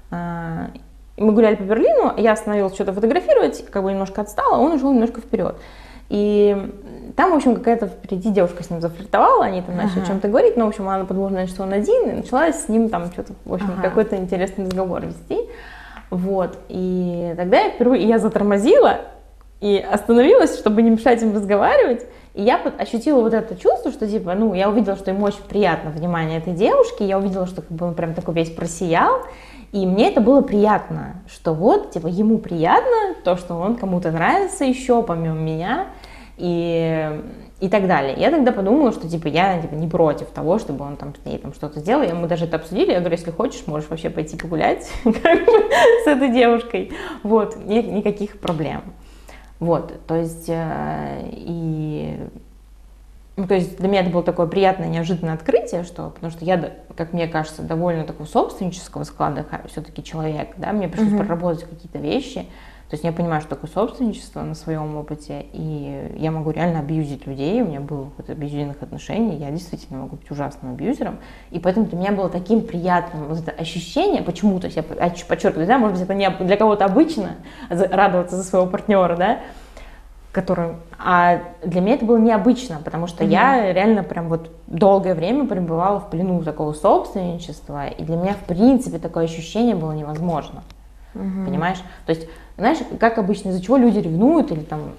А, 0.09 0.71
мы 1.17 1.33
гуляли 1.33 1.55
по 1.55 1.63
Берлину, 1.63 2.13
я 2.17 2.31
остановилась 2.31 2.73
что-то 2.73 2.93
фотографировать, 2.93 3.69
как 3.69 3.83
бы 3.83 3.91
немножко 3.91 4.21
отстала, 4.21 4.57
он 4.57 4.71
ушел 4.71 4.91
немножко 4.91 5.21
вперед. 5.21 5.57
И 6.11 6.69
там, 7.15 7.31
в 7.31 7.35
общем, 7.35 7.55
какая-то 7.55 7.87
впереди 7.87 8.31
девушка 8.31 8.63
с 8.63 8.69
ним 8.69 8.81
зафлиртовала, 8.81 9.45
они 9.45 9.61
там 9.61 9.77
начали 9.77 9.99
ага. 9.99 10.03
о 10.03 10.07
чем-то 10.07 10.27
говорить, 10.27 10.57
но, 10.57 10.65
в 10.65 10.67
общем, 10.67 10.89
она 10.89 11.05
подумала, 11.05 11.47
что 11.47 11.63
он 11.63 11.71
один, 11.71 12.09
и 12.09 12.11
начала 12.15 12.51
с 12.51 12.67
ним 12.67 12.89
там 12.89 13.05
что-то, 13.13 13.31
в 13.45 13.53
общем, 13.53 13.69
ага. 13.71 13.81
какой-то 13.81 14.17
интересный 14.17 14.65
разговор 14.65 15.05
вести. 15.05 15.39
Вот, 16.09 16.57
и 16.67 17.33
тогда 17.37 17.61
я 17.61 17.69
впервые, 17.69 18.05
я 18.05 18.19
затормозила 18.19 18.99
и 19.61 19.77
остановилась, 19.77 20.59
чтобы 20.59 20.81
не 20.81 20.89
мешать 20.89 21.21
им 21.23 21.33
разговаривать, 21.33 22.05
и 22.33 22.43
я 22.43 22.59
ощутила 22.77 23.21
вот 23.21 23.33
это 23.33 23.55
чувство, 23.55 23.89
что 23.89 24.05
типа, 24.05 24.33
ну, 24.33 24.53
я 24.53 24.69
увидела, 24.69 24.97
что 24.97 25.11
ему 25.11 25.23
очень 25.23 25.43
приятно 25.47 25.91
внимание 25.91 26.39
этой 26.39 26.51
девушки, 26.51 27.03
я 27.03 27.17
увидела, 27.17 27.47
что 27.47 27.61
как 27.61 27.71
бы 27.71 27.85
он 27.85 27.93
прям 27.93 28.13
такой 28.15 28.33
весь 28.33 28.51
просиял, 28.51 29.21
и 29.71 29.85
мне 29.85 30.09
это 30.09 30.19
было 30.19 30.41
приятно, 30.41 31.21
что 31.33 31.53
вот, 31.53 31.91
типа, 31.91 32.07
ему 32.07 32.37
приятно 32.39 33.15
то, 33.23 33.37
что 33.37 33.55
он 33.55 33.77
кому-то 33.77 34.11
нравится 34.11 34.65
еще, 34.65 35.01
помимо 35.01 35.35
меня, 35.35 35.87
и, 36.41 37.21
и 37.59 37.69
так 37.69 37.87
далее. 37.87 38.15
Я 38.17 38.31
тогда 38.31 38.51
подумала, 38.51 38.91
что, 38.91 39.07
типа, 39.07 39.27
я, 39.27 39.61
типа, 39.61 39.75
не 39.75 39.87
против 39.87 40.27
того, 40.29 40.57
чтобы 40.57 40.83
он 40.83 40.97
там 40.97 41.13
с 41.15 41.25
ней 41.25 41.37
там 41.37 41.53
что-то 41.53 41.79
сделал. 41.79 42.03
И 42.03 42.11
мы 42.11 42.27
даже 42.27 42.45
это 42.45 42.55
обсудили. 42.55 42.91
Я 42.91 42.99
говорю, 42.99 43.15
если 43.15 43.31
хочешь, 43.31 43.67
можешь 43.67 43.89
вообще 43.89 44.09
пойти 44.09 44.35
погулять 44.35 44.91
с 45.03 46.07
этой 46.07 46.29
девушкой. 46.29 46.91
Вот, 47.23 47.55
и 47.67 47.83
никаких 47.83 48.39
проблем. 48.39 48.81
Вот, 49.59 49.93
то 50.07 50.15
есть, 50.15 50.45
э, 50.47 51.29
и 51.31 52.17
ну, 53.37 53.47
то 53.47 53.53
есть 53.53 53.77
для 53.77 53.87
меня 53.87 54.01
это 54.01 54.09
было 54.09 54.23
такое 54.23 54.47
приятное, 54.47 54.87
неожиданное 54.87 55.35
открытие, 55.35 55.83
что, 55.83 56.09
потому 56.09 56.31
что 56.31 56.43
я, 56.43 56.73
как 56.97 57.13
мне 57.13 57.27
кажется, 57.27 57.61
довольно 57.61 58.03
такого 58.03 58.25
собственнического 58.27 59.03
склада 59.03 59.45
все-таки 59.67 60.03
человек, 60.03 60.49
да, 60.57 60.73
мне 60.73 60.87
пришлось 60.87 61.13
uh-huh. 61.13 61.17
проработать 61.17 61.63
какие-то 61.63 61.99
вещи, 61.99 62.47
то 62.91 62.95
есть 62.95 63.05
я 63.05 63.13
понимаю, 63.13 63.39
что 63.39 63.51
такое 63.51 63.69
собственничество 63.69 64.41
на 64.41 64.53
своем 64.53 64.97
опыте, 64.97 65.45
и 65.53 66.11
я 66.17 66.29
могу 66.29 66.51
реально 66.51 66.79
абьюзить 66.79 67.25
людей, 67.25 67.61
у 67.61 67.65
меня 67.65 67.79
было 67.79 68.01
опыт 68.07 68.29
абьюзивных 68.29 68.83
отношений, 68.83 69.37
я 69.37 69.49
действительно 69.49 70.01
могу 70.01 70.17
быть 70.17 70.29
ужасным 70.29 70.73
абьюзером, 70.73 71.19
и 71.51 71.59
поэтому 71.59 71.85
для 71.85 71.97
меня 71.97 72.11
было 72.11 72.27
таким 72.27 72.59
приятным 72.59 73.27
вот 73.27 73.39
это 73.39 73.51
ощущение, 73.51 74.21
почему-то, 74.21 74.67
я 74.67 74.83
подчеркиваю, 74.83 75.67
да, 75.67 75.77
может 75.77 75.99
быть, 75.99 76.03
это 76.03 76.13
не 76.13 76.29
для 76.45 76.57
кого-то 76.57 76.83
обычно 76.83 77.37
радоваться 77.69 78.35
за 78.35 78.43
своего 78.43 78.67
партнера, 78.67 79.15
да, 79.15 79.39
который... 80.33 80.75
А 80.99 81.43
для 81.63 81.79
меня 81.79 81.95
это 81.95 82.03
было 82.03 82.17
необычно, 82.17 82.81
потому 82.83 83.07
что 83.07 83.23
mm-hmm. 83.23 83.29
я 83.29 83.71
реально 83.71 84.03
прям 84.03 84.27
вот 84.27 84.51
долгое 84.67 85.15
время 85.15 85.47
пребывала 85.47 86.01
в 86.01 86.09
плену 86.09 86.43
такого 86.43 86.73
собственничества, 86.73 87.87
и 87.87 88.03
для 88.03 88.17
меня, 88.17 88.33
в 88.33 88.45
принципе, 88.45 88.99
такое 88.99 89.23
ощущение 89.23 89.75
было 89.75 89.93
невозможно. 89.93 90.63
Mm-hmm. 91.13 91.45
Понимаешь? 91.45 91.79
То 92.05 92.11
есть, 92.11 92.27
знаешь, 92.61 92.77
как 92.99 93.17
обычно, 93.17 93.49
из-за 93.49 93.61
чего 93.61 93.77
люди 93.77 93.99
ревнуют 93.99 94.51
или 94.51 94.61
там 94.61 94.93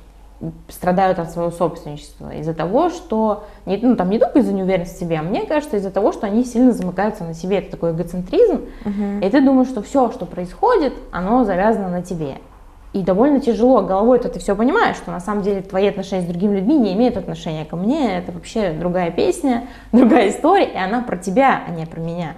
страдают 0.69 1.19
от 1.19 1.31
своего 1.31 1.51
собственничества? 1.51 2.35
Из-за 2.35 2.55
того, 2.55 2.91
что... 2.91 3.45
Не, 3.67 3.77
ну, 3.77 3.97
там 3.97 4.11
не 4.11 4.19
только 4.19 4.41
из-за 4.41 4.53
неуверенности 4.53 4.97
в 4.97 4.99
себе, 4.99 5.19
а 5.19 5.23
мне 5.23 5.47
кажется, 5.47 5.77
из-за 5.77 5.91
того, 5.91 6.13
что 6.13 6.27
они 6.27 6.45
сильно 6.45 6.73
замыкаются 6.73 7.25
на 7.25 7.35
себе. 7.35 7.59
Это 7.59 7.71
такой 7.71 7.93
эгоцентризм. 7.93 8.63
Mm-hmm. 8.85 9.27
И 9.27 9.31
ты 9.31 9.41
думаешь, 9.41 9.69
что 9.69 9.81
все, 9.83 10.11
что 10.11 10.27
происходит, 10.27 10.93
оно 11.13 11.45
завязано 11.45 11.89
на 11.89 12.03
тебе. 12.03 12.39
И 12.93 13.03
довольно 13.03 13.41
тяжело 13.41 13.81
головой 13.83 14.19
это 14.19 14.29
ты 14.29 14.39
все 14.39 14.55
понимаешь, 14.55 14.97
что 14.97 15.13
на 15.13 15.21
самом 15.21 15.43
деле 15.43 15.63
твои 15.63 15.87
отношения 15.87 16.23
с 16.23 16.27
другими 16.27 16.57
людьми 16.57 16.77
не 16.77 16.93
имеют 16.93 17.17
отношения 17.17 17.65
ко 17.65 17.77
мне, 17.77 18.19
это 18.19 18.33
вообще 18.33 18.73
другая 18.73 19.11
песня, 19.11 19.69
другая 19.93 20.29
история, 20.29 20.67
и 20.67 20.77
она 20.77 21.01
про 21.01 21.17
тебя, 21.17 21.63
а 21.67 21.71
не 21.71 21.87
про 21.87 22.01
меня. 22.01 22.35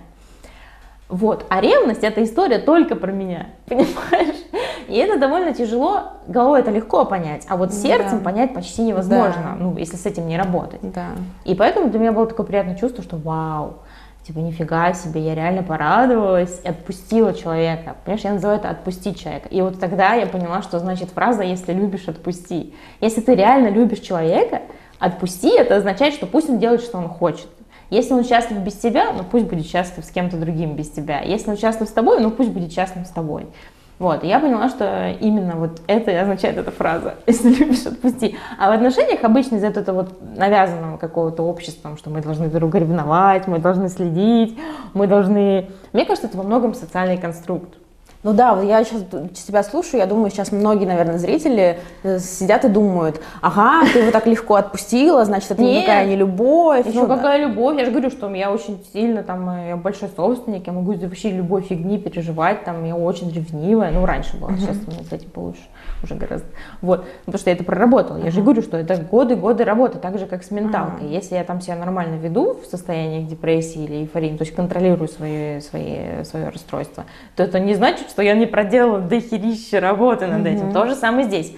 Вот, 1.09 1.45
а 1.49 1.61
ревность 1.61 2.03
это 2.03 2.23
история 2.23 2.59
только 2.59 2.97
про 2.97 3.11
меня, 3.11 3.49
понимаешь? 3.67 4.37
И 4.89 4.97
это 4.97 5.19
довольно 5.19 5.55
тяжело, 5.55 6.03
головой 6.27 6.61
это 6.61 6.71
легко 6.71 7.05
понять, 7.05 7.45
а 7.49 7.57
вот 7.57 7.73
сердцем 7.73 8.19
да. 8.19 8.25
понять 8.25 8.55
почти 8.55 8.83
невозможно, 8.83 9.43
да. 9.43 9.57
ну, 9.59 9.77
если 9.77 9.97
с 9.97 10.07
этим 10.07 10.27
не 10.27 10.37
работать. 10.37 10.81
Да. 10.83 11.09
И 11.45 11.55
поэтому 11.55 11.91
для 11.91 11.99
меня 11.99 12.13
было 12.13 12.27
такое 12.27 12.47
приятное 12.47 12.77
чувство, 12.77 13.03
что 13.03 13.17
вау, 13.17 13.79
типа, 14.27 14.39
нифига 14.39 14.93
себе, 14.95 15.21
я 15.21 15.35
реально 15.35 15.63
порадовалась 15.63 16.61
и 16.65 16.69
отпустила 16.69 17.35
человека. 17.35 17.97
Понимаешь, 18.05 18.25
я 18.25 18.33
называю 18.33 18.59
это 18.59 18.71
«отпустить 18.71 19.21
человека». 19.21 19.49
И 19.49 19.61
вот 19.61 19.79
тогда 19.79 20.15
я 20.15 20.27
поняла, 20.27 20.63
что 20.63 20.79
значит 20.79 21.11
фраза 21.11 21.43
«если 21.43 21.73
любишь, 21.73 22.09
отпусти». 22.09 22.75
Если 23.01 23.21
ты 23.21 23.35
реально 23.35 23.69
любишь 23.69 24.01
человека, 24.01 24.63
отпусти, 24.99 25.51
это 25.51 25.77
означает, 25.77 26.15
что 26.15 26.27
пусть 26.27 26.49
он 26.49 26.59
делает, 26.59 26.81
что 26.81 26.99
он 26.99 27.09
хочет. 27.09 27.49
Если 27.91 28.15
он 28.15 28.25
счастлив 28.25 28.59
без 28.59 28.75
тебя, 28.75 29.13
ну 29.13 29.25
пусть 29.25 29.45
будет 29.45 29.67
счастлив 29.67 30.05
с 30.05 30.11
кем-то 30.11 30.37
другим 30.37 30.75
без 30.75 30.91
тебя. 30.91 31.21
Если 31.21 31.51
он 31.51 31.57
счастлив 31.57 31.89
с 31.89 31.93
тобой, 31.93 32.21
ну 32.21 32.31
пусть 32.31 32.51
будет 32.51 32.73
счастлив 32.73 33.07
с 33.07 33.11
тобой. 33.11 33.47
Вот, 33.99 34.25
и 34.25 34.27
я 34.27 34.41
поняла, 34.41 34.69
что 34.69 35.15
именно 35.21 35.55
вот 35.55 35.81
это 35.87 36.11
и 36.11 36.15
означает 36.15 36.59
эта 36.59 36.71
фраза 36.73 37.15
«если 37.27 37.51
любишь, 37.51 37.87
отпусти». 37.87 38.37
А 38.59 38.71
в 38.71 38.73
отношениях 38.73 39.23
обычно 39.23 39.57
из-за 39.57 39.69
этого 39.69 40.03
вот 40.03 40.37
навязанного 40.37 40.97
какого-то 40.97 41.45
обществом, 41.45 41.97
что 41.97 42.11
мы 42.11 42.21
должны 42.21 42.49
друг 42.49 42.61
друга 42.61 42.79
ревновать, 42.81 43.47
мы 43.47 43.59
должны 43.59 43.89
следить, 43.89 44.59
мы 44.95 45.07
должны... 45.07 45.71
Мне 45.93 46.05
кажется, 46.05 46.27
это 46.27 46.37
во 46.37 46.43
многом 46.43 46.75
социальный 46.75 47.19
конструкт. 47.19 47.75
Ну 48.25 48.33
да, 48.33 48.59
я 48.63 48.83
сейчас 48.85 49.03
тебя 49.35 49.63
слушаю, 49.63 50.01
я 50.01 50.07
думаю, 50.07 50.31
сейчас 50.31 50.51
многие, 50.51 50.87
наверное, 50.87 51.19
зрители 51.19 51.79
э, 52.03 52.19
сидят 52.19 52.65
и 52.65 52.69
думают, 52.69 53.21
ага, 53.43 53.87
ты 53.93 53.99
его 53.99 54.11
так 54.11 54.27
легко 54.27 54.55
отпустила, 54.55 55.27
значит, 55.27 55.51
это 55.51 55.63
Нет, 55.63 55.83
никакая 55.83 56.07
не 56.07 56.17
любовь. 56.17 56.87
Еще 56.87 57.03
ну, 57.03 57.07
какая 57.07 57.39
да. 57.39 57.49
любовь, 57.49 57.79
я 57.79 57.85
же 57.85 57.91
говорю, 57.91 58.09
что 58.09 58.35
я 58.35 58.51
очень 58.51 58.83
сильно, 58.95 59.23
там, 59.23 59.51
э, 59.51 59.69
я 59.69 59.77
большой 59.77 60.09
собственник, 60.17 60.67
я 60.67 60.73
могу 60.73 60.95
вообще 60.95 61.33
любой 61.33 61.61
фигни 61.61 61.99
переживать, 61.99 62.65
там, 62.65 62.83
я 62.85 62.97
очень 62.97 63.31
ревнивая, 63.31 63.91
ну, 63.91 64.07
раньше 64.07 64.39
была, 64.39 64.57
сейчас 64.57 64.79
у 64.87 64.91
меня 64.91 65.03
с 65.03 65.13
этим 65.13 65.29
получше 65.29 65.61
уже 66.03 66.15
гораздо. 66.15 66.47
Вот, 66.81 67.05
потому 67.25 67.39
что 67.39 67.51
я 67.51 67.57
это 67.57 67.65
проработала. 67.65 68.19
Я 68.19 68.31
же 68.31 68.43
говорю, 68.43 68.63
что 68.63 68.77
это 68.77 68.97
годы-годы 68.97 69.65
работы, 69.65 69.99
так 69.99 70.19
же, 70.19 70.27
как 70.27 70.45
с 70.45 70.51
менталкой. 70.51 71.09
Если 71.09 71.35
я 71.35 71.45
там 71.45 71.61
себя 71.61 71.77
нормально 71.77 72.17
веду 72.17 72.55
в 72.55 72.67
состоянии 72.67 73.25
депрессии 73.25 73.85
или 73.85 73.97
эйфории, 74.03 74.37
то 74.37 74.45
есть 74.45 74.55
контролирую 74.55 75.09
свои, 75.09 75.61
свои, 75.61 76.25
свое 76.25 76.49
расстройство, 76.49 77.05
то 77.37 77.43
это 77.43 77.59
не 77.59 77.75
значит, 77.75 78.09
что 78.11 78.23
я 78.23 78.35
не 78.35 78.47
проделала 78.47 79.01
дохерища 79.01 79.81
работы 79.81 80.27
над 80.27 80.47
этим. 80.47 80.73
То 80.73 80.87
же 80.87 80.95
самое 80.95 81.27
здесь. 81.27 81.53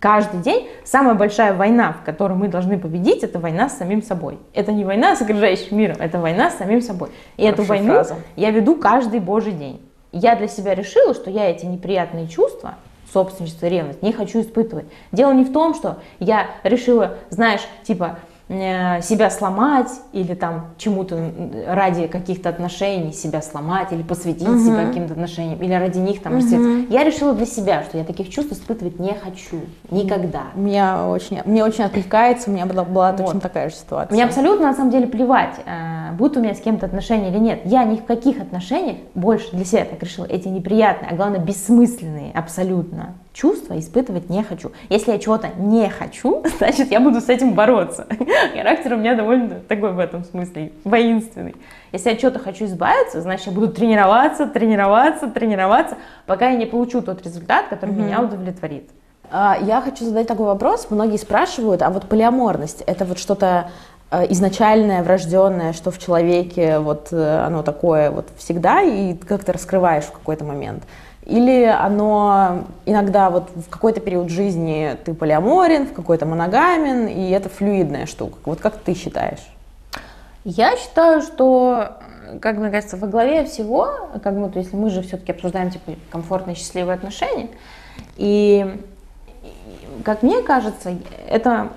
Каждый 0.00 0.40
день 0.40 0.68
самая 0.84 1.14
большая 1.14 1.54
война, 1.54 1.94
в 1.94 2.04
которой 2.04 2.34
мы 2.34 2.48
должны 2.48 2.78
победить, 2.78 3.22
это 3.22 3.38
война 3.38 3.70
с 3.70 3.78
самим 3.78 4.02
собой. 4.02 4.38
Это 4.52 4.70
не 4.70 4.84
война 4.84 5.16
с 5.16 5.22
окружающим 5.22 5.78
миром, 5.78 5.96
это 5.98 6.18
война 6.18 6.50
с 6.50 6.58
самим 6.58 6.82
собой. 6.82 7.08
И 7.36 7.42
Хорошая 7.42 7.52
эту 7.52 7.62
войну 7.62 7.92
фраза. 7.94 8.14
я 8.36 8.50
веду 8.50 8.76
каждый 8.76 9.20
божий 9.20 9.52
день. 9.52 9.80
Я 10.12 10.36
для 10.36 10.46
себя 10.46 10.74
решила, 10.74 11.14
что 11.14 11.30
я 11.30 11.50
эти 11.50 11.64
неприятные 11.64 12.28
чувства 12.28 12.74
собственничество, 13.12 13.66
ревность, 13.66 14.02
не 14.02 14.12
хочу 14.12 14.40
испытывать. 14.40 14.86
Дело 15.12 15.32
не 15.32 15.44
в 15.44 15.52
том, 15.52 15.74
что 15.74 15.98
я 16.18 16.50
решила, 16.62 17.16
знаешь, 17.30 17.62
типа, 17.84 18.18
себя 18.48 19.28
сломать 19.30 19.90
или 20.12 20.34
там 20.34 20.70
чему-то 20.78 21.18
ради 21.66 22.06
каких-то 22.06 22.48
отношений 22.48 23.12
себя 23.12 23.42
сломать 23.42 23.92
или 23.92 24.02
посвятить 24.02 24.48
угу. 24.48 24.58
себя 24.58 24.86
каким-то 24.86 25.12
отношениям 25.12 25.60
или 25.60 25.74
ради 25.74 25.98
них 25.98 26.22
там 26.22 26.36
угу. 26.36 26.86
Я 26.88 27.04
решила 27.04 27.34
для 27.34 27.44
себя, 27.44 27.82
что 27.82 27.98
я 27.98 28.04
таких 28.04 28.30
чувств 28.30 28.52
испытывать 28.52 28.98
не 28.98 29.12
хочу 29.12 29.60
никогда. 29.90 30.44
Меня 30.54 31.08
очень, 31.08 31.40
мне 31.44 31.62
очень 31.62 31.84
откликается, 31.84 32.50
у 32.50 32.54
меня 32.54 32.64
была, 32.64 32.84
была 32.84 33.12
вот. 33.12 33.18
точно 33.18 33.40
такая 33.40 33.68
же 33.68 33.76
ситуация. 33.76 34.14
Мне 34.14 34.24
абсолютно 34.24 34.68
на 34.68 34.74
самом 34.74 34.90
деле 34.90 35.06
плевать, 35.06 35.56
э, 35.66 36.12
будут 36.12 36.38
у 36.38 36.40
меня 36.40 36.54
с 36.54 36.60
кем-то 36.60 36.86
отношения 36.86 37.28
или 37.28 37.38
нет. 37.38 37.60
Я 37.64 37.84
ни 37.84 37.96
в 37.96 38.04
каких 38.04 38.40
отношениях 38.40 38.96
больше 39.14 39.50
для 39.52 39.64
себя 39.66 39.84
так 39.84 40.02
решила, 40.02 40.24
эти 40.24 40.48
неприятные, 40.48 41.10
а 41.10 41.14
главное 41.14 41.40
бессмысленные 41.40 42.32
абсолютно 42.32 43.14
чувства 43.38 43.78
испытывать 43.78 44.28
не 44.28 44.42
хочу. 44.42 44.72
Если 44.88 45.12
я 45.12 45.18
чего-то 45.18 45.50
не 45.56 45.88
хочу, 45.88 46.42
значит, 46.58 46.90
я 46.90 47.00
буду 47.00 47.20
с 47.20 47.28
этим 47.28 47.54
бороться. 47.54 48.06
Характер 48.54 48.94
у 48.94 48.96
меня 48.96 49.14
довольно 49.14 49.60
такой 49.60 49.92
в 49.92 49.98
этом 50.00 50.24
смысле, 50.24 50.72
воинственный. 50.82 51.54
Если 51.92 52.10
я 52.10 52.16
чего-то 52.16 52.40
хочу 52.40 52.64
избавиться, 52.64 53.20
значит, 53.20 53.46
я 53.46 53.52
буду 53.52 53.68
тренироваться, 53.68 54.46
тренироваться, 54.46 55.28
тренироваться, 55.28 55.96
пока 56.26 56.50
я 56.50 56.56
не 56.56 56.66
получу 56.66 57.00
тот 57.00 57.24
результат, 57.24 57.68
который 57.68 57.94
mm-hmm. 57.94 58.06
меня 58.06 58.20
удовлетворит. 58.22 58.90
А, 59.30 59.56
я 59.60 59.80
хочу 59.82 60.04
задать 60.04 60.26
такой 60.26 60.46
вопрос. 60.46 60.88
Многие 60.90 61.16
спрашивают, 61.16 61.82
а 61.82 61.90
вот 61.90 62.08
полиаморность, 62.08 62.82
это 62.86 63.04
вот 63.04 63.18
что-то 63.20 63.70
э, 64.10 64.26
изначальное, 64.32 65.04
врожденное, 65.04 65.72
что 65.74 65.92
в 65.92 65.98
человеке 65.98 66.80
вот 66.80 67.08
э, 67.12 67.44
оно 67.46 67.62
такое 67.62 68.10
вот 68.10 68.26
всегда, 68.36 68.82
и 68.82 69.14
как 69.14 69.44
ты 69.44 69.52
раскрываешь 69.52 70.04
в 70.04 70.12
какой-то 70.12 70.44
момент. 70.44 70.82
Или 71.28 71.64
оно 71.64 72.64
иногда 72.86 73.28
вот 73.28 73.50
в 73.54 73.68
какой-то 73.68 74.00
период 74.00 74.30
жизни 74.30 74.96
ты 75.04 75.12
полиаморен, 75.12 75.86
в 75.86 75.92
какой-то 75.92 76.24
моногамен, 76.24 77.06
и 77.06 77.28
это 77.30 77.50
флюидная 77.50 78.06
штука. 78.06 78.38
Вот 78.46 78.60
как 78.60 78.78
ты 78.78 78.94
считаешь? 78.94 79.46
Я 80.44 80.74
считаю, 80.78 81.20
что, 81.20 81.98
как 82.40 82.56
мне 82.56 82.70
кажется, 82.70 82.96
во 82.96 83.06
главе 83.06 83.44
всего, 83.44 84.08
как 84.24 84.40
бы, 84.40 84.50
если 84.58 84.74
мы 84.74 84.88
же 84.88 85.02
все-таки 85.02 85.32
обсуждаем 85.32 85.70
типа 85.70 85.92
комфортные, 86.08 86.56
счастливые 86.56 86.94
отношения, 86.94 87.50
и 88.16 88.80
как 90.04 90.22
мне 90.22 90.40
кажется, 90.40 90.96
это 91.28 91.68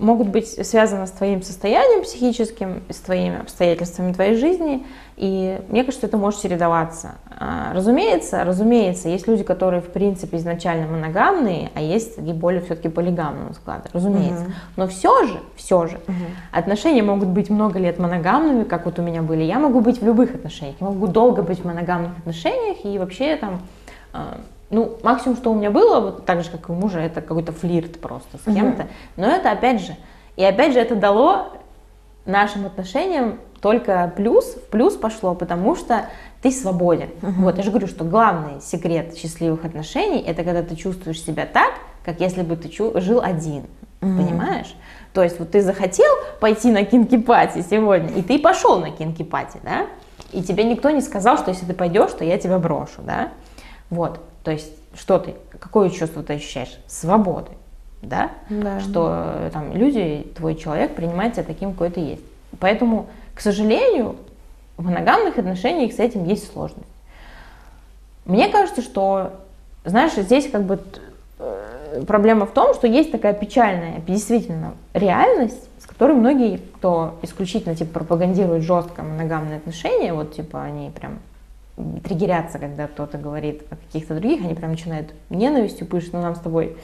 могут 0.00 0.28
быть 0.28 0.66
связаны 0.66 1.06
с 1.06 1.12
твоим 1.12 1.42
состоянием 1.42 2.02
психическим, 2.02 2.82
с 2.88 2.96
твоими 2.96 3.40
обстоятельствами 3.40 4.12
твоей 4.12 4.34
жизни, 4.34 4.84
и 5.20 5.60
мне 5.68 5.84
кажется, 5.84 6.06
это 6.06 6.16
может 6.16 6.40
чередоваться. 6.40 7.16
А, 7.38 7.74
разумеется, 7.74 8.42
разумеется, 8.42 9.10
есть 9.10 9.28
люди, 9.28 9.44
которые 9.44 9.82
в 9.82 9.88
принципе 9.88 10.38
изначально 10.38 10.86
моногамные, 10.90 11.70
а 11.74 11.82
есть 11.82 12.16
и 12.16 12.32
более 12.32 12.62
все-таки 12.62 12.88
полигамного 12.88 13.52
склада, 13.52 13.90
разумеется. 13.92 14.44
Угу. 14.44 14.52
Но 14.76 14.88
все 14.88 15.26
же, 15.26 15.40
все 15.56 15.88
же, 15.88 15.96
угу. 16.08 16.14
отношения 16.52 17.02
могут 17.02 17.28
быть 17.28 17.50
много 17.50 17.78
лет 17.78 17.98
моногамными, 17.98 18.64
как 18.64 18.86
вот 18.86 18.98
у 18.98 19.02
меня 19.02 19.20
были. 19.20 19.42
Я 19.42 19.58
могу 19.58 19.82
быть 19.82 20.00
в 20.00 20.06
любых 20.06 20.34
отношениях, 20.34 20.76
я 20.80 20.86
могу 20.86 21.06
долго 21.06 21.42
быть 21.42 21.60
в 21.60 21.66
моногамных 21.66 22.16
отношениях 22.16 22.78
и 22.84 22.98
вообще 22.98 23.36
там 23.36 23.60
а, 24.14 24.38
ну, 24.70 24.96
максимум, 25.02 25.36
что 25.36 25.52
у 25.52 25.54
меня 25.54 25.70
было, 25.70 26.00
вот 26.00 26.24
так 26.24 26.42
же, 26.42 26.50
как 26.50 26.70
и 26.70 26.72
у 26.72 26.74
мужа, 26.74 26.98
это 26.98 27.20
какой-то 27.20 27.52
флирт 27.52 28.00
просто 28.00 28.38
с 28.38 28.44
кем-то. 28.44 28.86
Но 29.16 29.26
это 29.26 29.50
опять 29.50 29.82
же, 29.82 29.96
и 30.36 30.44
опять 30.44 30.72
же 30.72 30.78
это 30.78 30.94
дало 30.94 31.48
нашим 32.24 32.64
отношениям 32.64 33.38
только 33.60 34.12
плюс, 34.16 34.54
в 34.54 34.70
плюс 34.70 34.94
пошло, 34.96 35.34
потому 35.34 35.76
что 35.76 36.06
ты 36.42 36.50
свободен. 36.50 37.10
uh 37.20 37.32
Вот, 37.38 37.56
я 37.58 37.62
же 37.62 37.70
говорю, 37.70 37.86
что 37.86 38.04
главный 38.04 38.60
секрет 38.60 39.16
счастливых 39.16 39.64
отношений 39.64 40.20
это 40.20 40.44
когда 40.44 40.62
ты 40.62 40.76
чувствуешь 40.76 41.22
себя 41.22 41.46
так, 41.46 41.72
как 42.04 42.20
если 42.20 42.42
бы 42.42 42.56
ты 42.56 42.70
жил 43.00 43.20
один. 43.22 43.64
uh 44.00 44.16
Понимаешь? 44.16 44.74
То 45.12 45.22
есть 45.22 45.38
вот 45.38 45.50
ты 45.50 45.60
захотел 45.60 46.12
пойти 46.40 46.70
на 46.70 46.84
кинки-пати 46.84 47.64
сегодня, 47.68 48.10
и 48.14 48.22
ты 48.22 48.38
пошел 48.38 48.78
на 48.80 48.90
кинки-пати, 48.90 49.58
да? 49.62 49.86
И 50.32 50.42
тебе 50.42 50.64
никто 50.64 50.90
не 50.90 51.00
сказал, 51.00 51.36
что 51.36 51.50
если 51.50 51.66
ты 51.66 51.74
пойдешь, 51.74 52.12
то 52.12 52.24
я 52.24 52.38
тебя 52.38 52.58
брошу, 52.58 53.02
да? 53.02 53.30
Вот. 53.90 54.20
То 54.44 54.52
есть, 54.52 54.72
что 54.94 55.18
ты, 55.18 55.34
какое 55.58 55.90
чувство 55.90 56.22
ты 56.22 56.34
ощущаешь? 56.34 56.78
Свободы, 56.86 57.50
да? 58.02 58.30
да. 58.48 58.80
Что 58.80 59.32
э, 59.34 59.50
там 59.52 59.72
люди, 59.72 60.26
твой 60.36 60.54
человек 60.54 60.94
принимает 60.94 61.34
тебя 61.34 61.42
таким, 61.42 61.72
какой 61.72 61.90
ты 61.90 62.00
есть. 62.00 62.24
Поэтому, 62.58 63.08
к 63.34 63.40
сожалению, 63.40 64.16
в 64.76 64.84
моногамных 64.84 65.38
отношениях 65.38 65.92
с 65.92 65.98
этим 65.98 66.24
есть 66.24 66.50
сложность. 66.52 66.86
Мне 68.24 68.48
кажется, 68.48 68.82
что, 68.82 69.32
знаешь, 69.84 70.12
здесь 70.12 70.50
как 70.50 70.64
бы 70.64 70.80
э, 71.38 72.02
проблема 72.06 72.46
в 72.46 72.52
том, 72.52 72.74
что 72.74 72.86
есть 72.86 73.12
такая 73.12 73.34
печальная, 73.34 74.00
действительно, 74.06 74.74
реальность, 74.94 75.68
с 75.78 75.86
которой 75.86 76.12
многие, 76.12 76.58
кто 76.58 77.18
исключительно 77.22 77.74
типа 77.74 78.00
пропагандирует 78.00 78.62
жестко 78.62 79.02
моногамные 79.02 79.58
отношения, 79.58 80.12
вот 80.12 80.34
типа 80.34 80.62
они 80.62 80.90
прям 80.90 81.18
триггерятся, 82.04 82.58
когда 82.58 82.86
кто-то 82.86 83.18
говорит 83.18 83.62
о 83.70 83.76
каких-то 83.76 84.14
других, 84.14 84.42
они 84.42 84.54
прям 84.54 84.70
начинают 84.70 85.12
ненавистью 85.30 85.86
пышут, 85.86 86.12
но 86.12 86.22
нам 86.22 86.34
с 86.34 86.40
тобой 86.40 86.76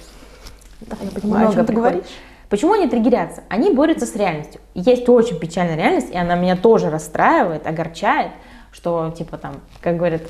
да, 0.81 0.97
я 1.01 1.11
понимаю, 1.11 1.49
много 1.49 1.49
о 1.49 1.55
чем 1.55 1.67
ты 1.67 1.73
говоришь. 1.73 2.05
Почему 2.49 2.75
они 2.75 2.87
триггерятся? 2.87 3.43
Они 3.49 3.73
борются 3.73 4.07
с 4.07 4.15
реальностью. 4.15 4.61
Есть 4.75 5.09
очень 5.09 5.39
печальная 5.39 5.77
реальность, 5.77 6.11
и 6.11 6.17
она 6.17 6.37
меня 6.37 6.57
тоже 6.57 6.91
расстраивает, 6.91 7.67
огорчает, 7.67 8.31
что, 8.71 9.13
типа, 9.17 9.37
там, 9.39 9.55
как 9.81 9.97
говорят, 9.97 10.23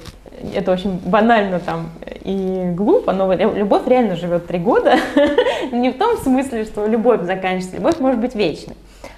это 0.54 0.72
очень 0.72 0.98
банально 1.04 1.60
там 1.60 1.90
и 2.24 2.70
глупо, 2.74 3.12
но 3.12 3.32
любовь 3.32 3.86
реально 3.86 4.16
живет 4.16 4.46
три 4.46 4.58
года. 4.58 4.96
Не 5.72 5.90
в 5.90 5.98
том 5.98 6.16
смысле, 6.18 6.64
что 6.64 6.86
любовь 6.86 7.22
заканчивается, 7.22 7.76
любовь 7.76 7.98
может 7.98 8.20
быть 8.20 8.34
вечной, 8.34 8.76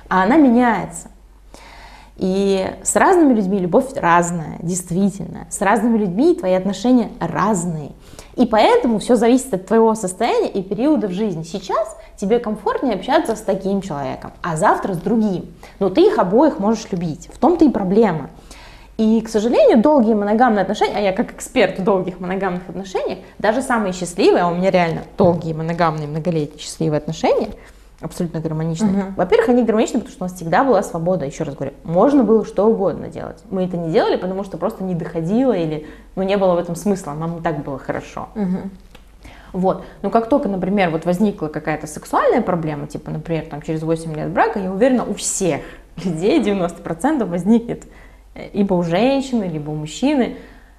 а 0.09 0.25
она 0.25 0.37
меняется. 0.37 1.11
И 2.17 2.67
с 2.83 2.97
разными 2.97 3.33
людьми 3.35 3.61
любовь 3.61 3.95
разная, 3.95 4.57
действительно. 4.61 5.47
С 5.51 5.61
разными 5.61 5.99
людьми 5.99 6.35
твои 6.35 6.55
отношения 6.55 7.11
разные. 7.21 7.93
И 8.38 8.46
поэтому 8.46 9.01
все 9.01 9.16
зависит 9.16 9.53
от 9.53 9.66
твоего 9.66 9.96
состояния 9.96 10.48
и 10.48 10.62
периода 10.62 11.09
в 11.09 11.12
жизни. 11.12 11.42
Сейчас 11.42 11.96
тебе 12.16 12.38
комфортнее 12.38 12.94
общаться 12.94 13.35
с 13.35 13.40
таким 13.40 13.83
человеком, 13.83 14.33
а 14.42 14.57
завтра 14.57 14.94
с 14.94 14.98
другим. 14.98 15.46
Но 15.81 15.90
ты 15.90 16.03
их 16.03 16.18
обоих 16.18 16.61
можешь 16.61 16.87
любить. 16.92 17.29
В 17.33 17.38
том-то 17.38 17.64
и 17.64 17.68
проблема. 17.68 18.31
И, 18.96 19.20
к 19.22 19.29
сожалению, 19.29 19.83
долгие 19.83 20.14
моногамные 20.14 20.62
отношения, 20.62 20.96
а 20.96 21.01
я 21.01 21.12
как 21.12 21.33
эксперт 21.33 21.81
в 21.81 21.85
долгих 21.85 22.20
моногамных 22.20 22.68
отношениях, 22.68 23.18
даже 23.38 23.61
самые 23.61 23.92
счастливые, 23.92 24.44
а 24.44 24.48
у 24.48 24.55
меня 24.55 24.70
реально 24.70 25.03
долгие 25.16 25.53
моногамные, 25.53 26.07
многолетние 26.07 26.61
счастливые 26.61 26.98
отношения, 26.98 27.51
абсолютно 28.01 28.41
гармоничны. 28.41 28.87
Мгм. 28.87 29.15
Во-первых, 29.17 29.49
они 29.49 29.65
гармоничны, 29.65 29.99
потому 29.99 30.13
что 30.13 30.25
у 30.25 30.29
нас 30.29 30.37
всегда 30.37 30.65
была 30.65 30.83
свобода, 30.83 31.25
еще 31.25 31.45
раз 31.45 31.55
говорю. 31.55 31.75
Можно 31.85 32.25
было 32.25 32.45
что 32.45 32.67
угодно 32.67 33.09
делать. 33.09 33.43
Мы 33.51 33.65
это 33.65 33.77
не 33.77 33.91
делали, 33.91 34.17
потому 34.17 34.45
что 34.45 34.57
просто 34.57 34.85
не 34.85 34.95
доходило 34.95 35.53
или 35.53 35.87
ну, 36.15 36.23
не 36.23 36.37
было 36.37 36.55
в 36.55 36.59
этом 36.59 36.77
смысла, 36.77 37.13
нам 37.13 37.39
и 37.39 37.43
так 37.43 37.65
было 37.65 37.79
хорошо. 37.79 38.29
Вот. 39.53 39.85
Но 40.03 40.11
как 40.11 40.29
только, 40.29 40.49
например, 40.49 40.91
вот 40.91 41.05
возникла 41.05 41.49
какая-то 41.49 41.87
сексуальная 41.87 42.43
проблема, 42.43 42.87
типа, 42.87 43.11
например, 43.11 43.47
там, 43.47 43.63
через 43.63 43.83
8 43.83 44.15
лет 44.15 44.29
брака, 44.29 44.59
я 44.59 44.71
уверена, 44.71 45.05
у 45.05 45.15
всех 45.15 45.63
людей 46.05 46.41
90% 46.41 47.25
возникнет 47.25 47.85
э, 48.35 48.51
либо 48.53 48.75
у 48.75 48.83
женщины, 48.83 49.45
либо 49.45 49.71
у 49.71 49.75
мужчины, 49.75 50.37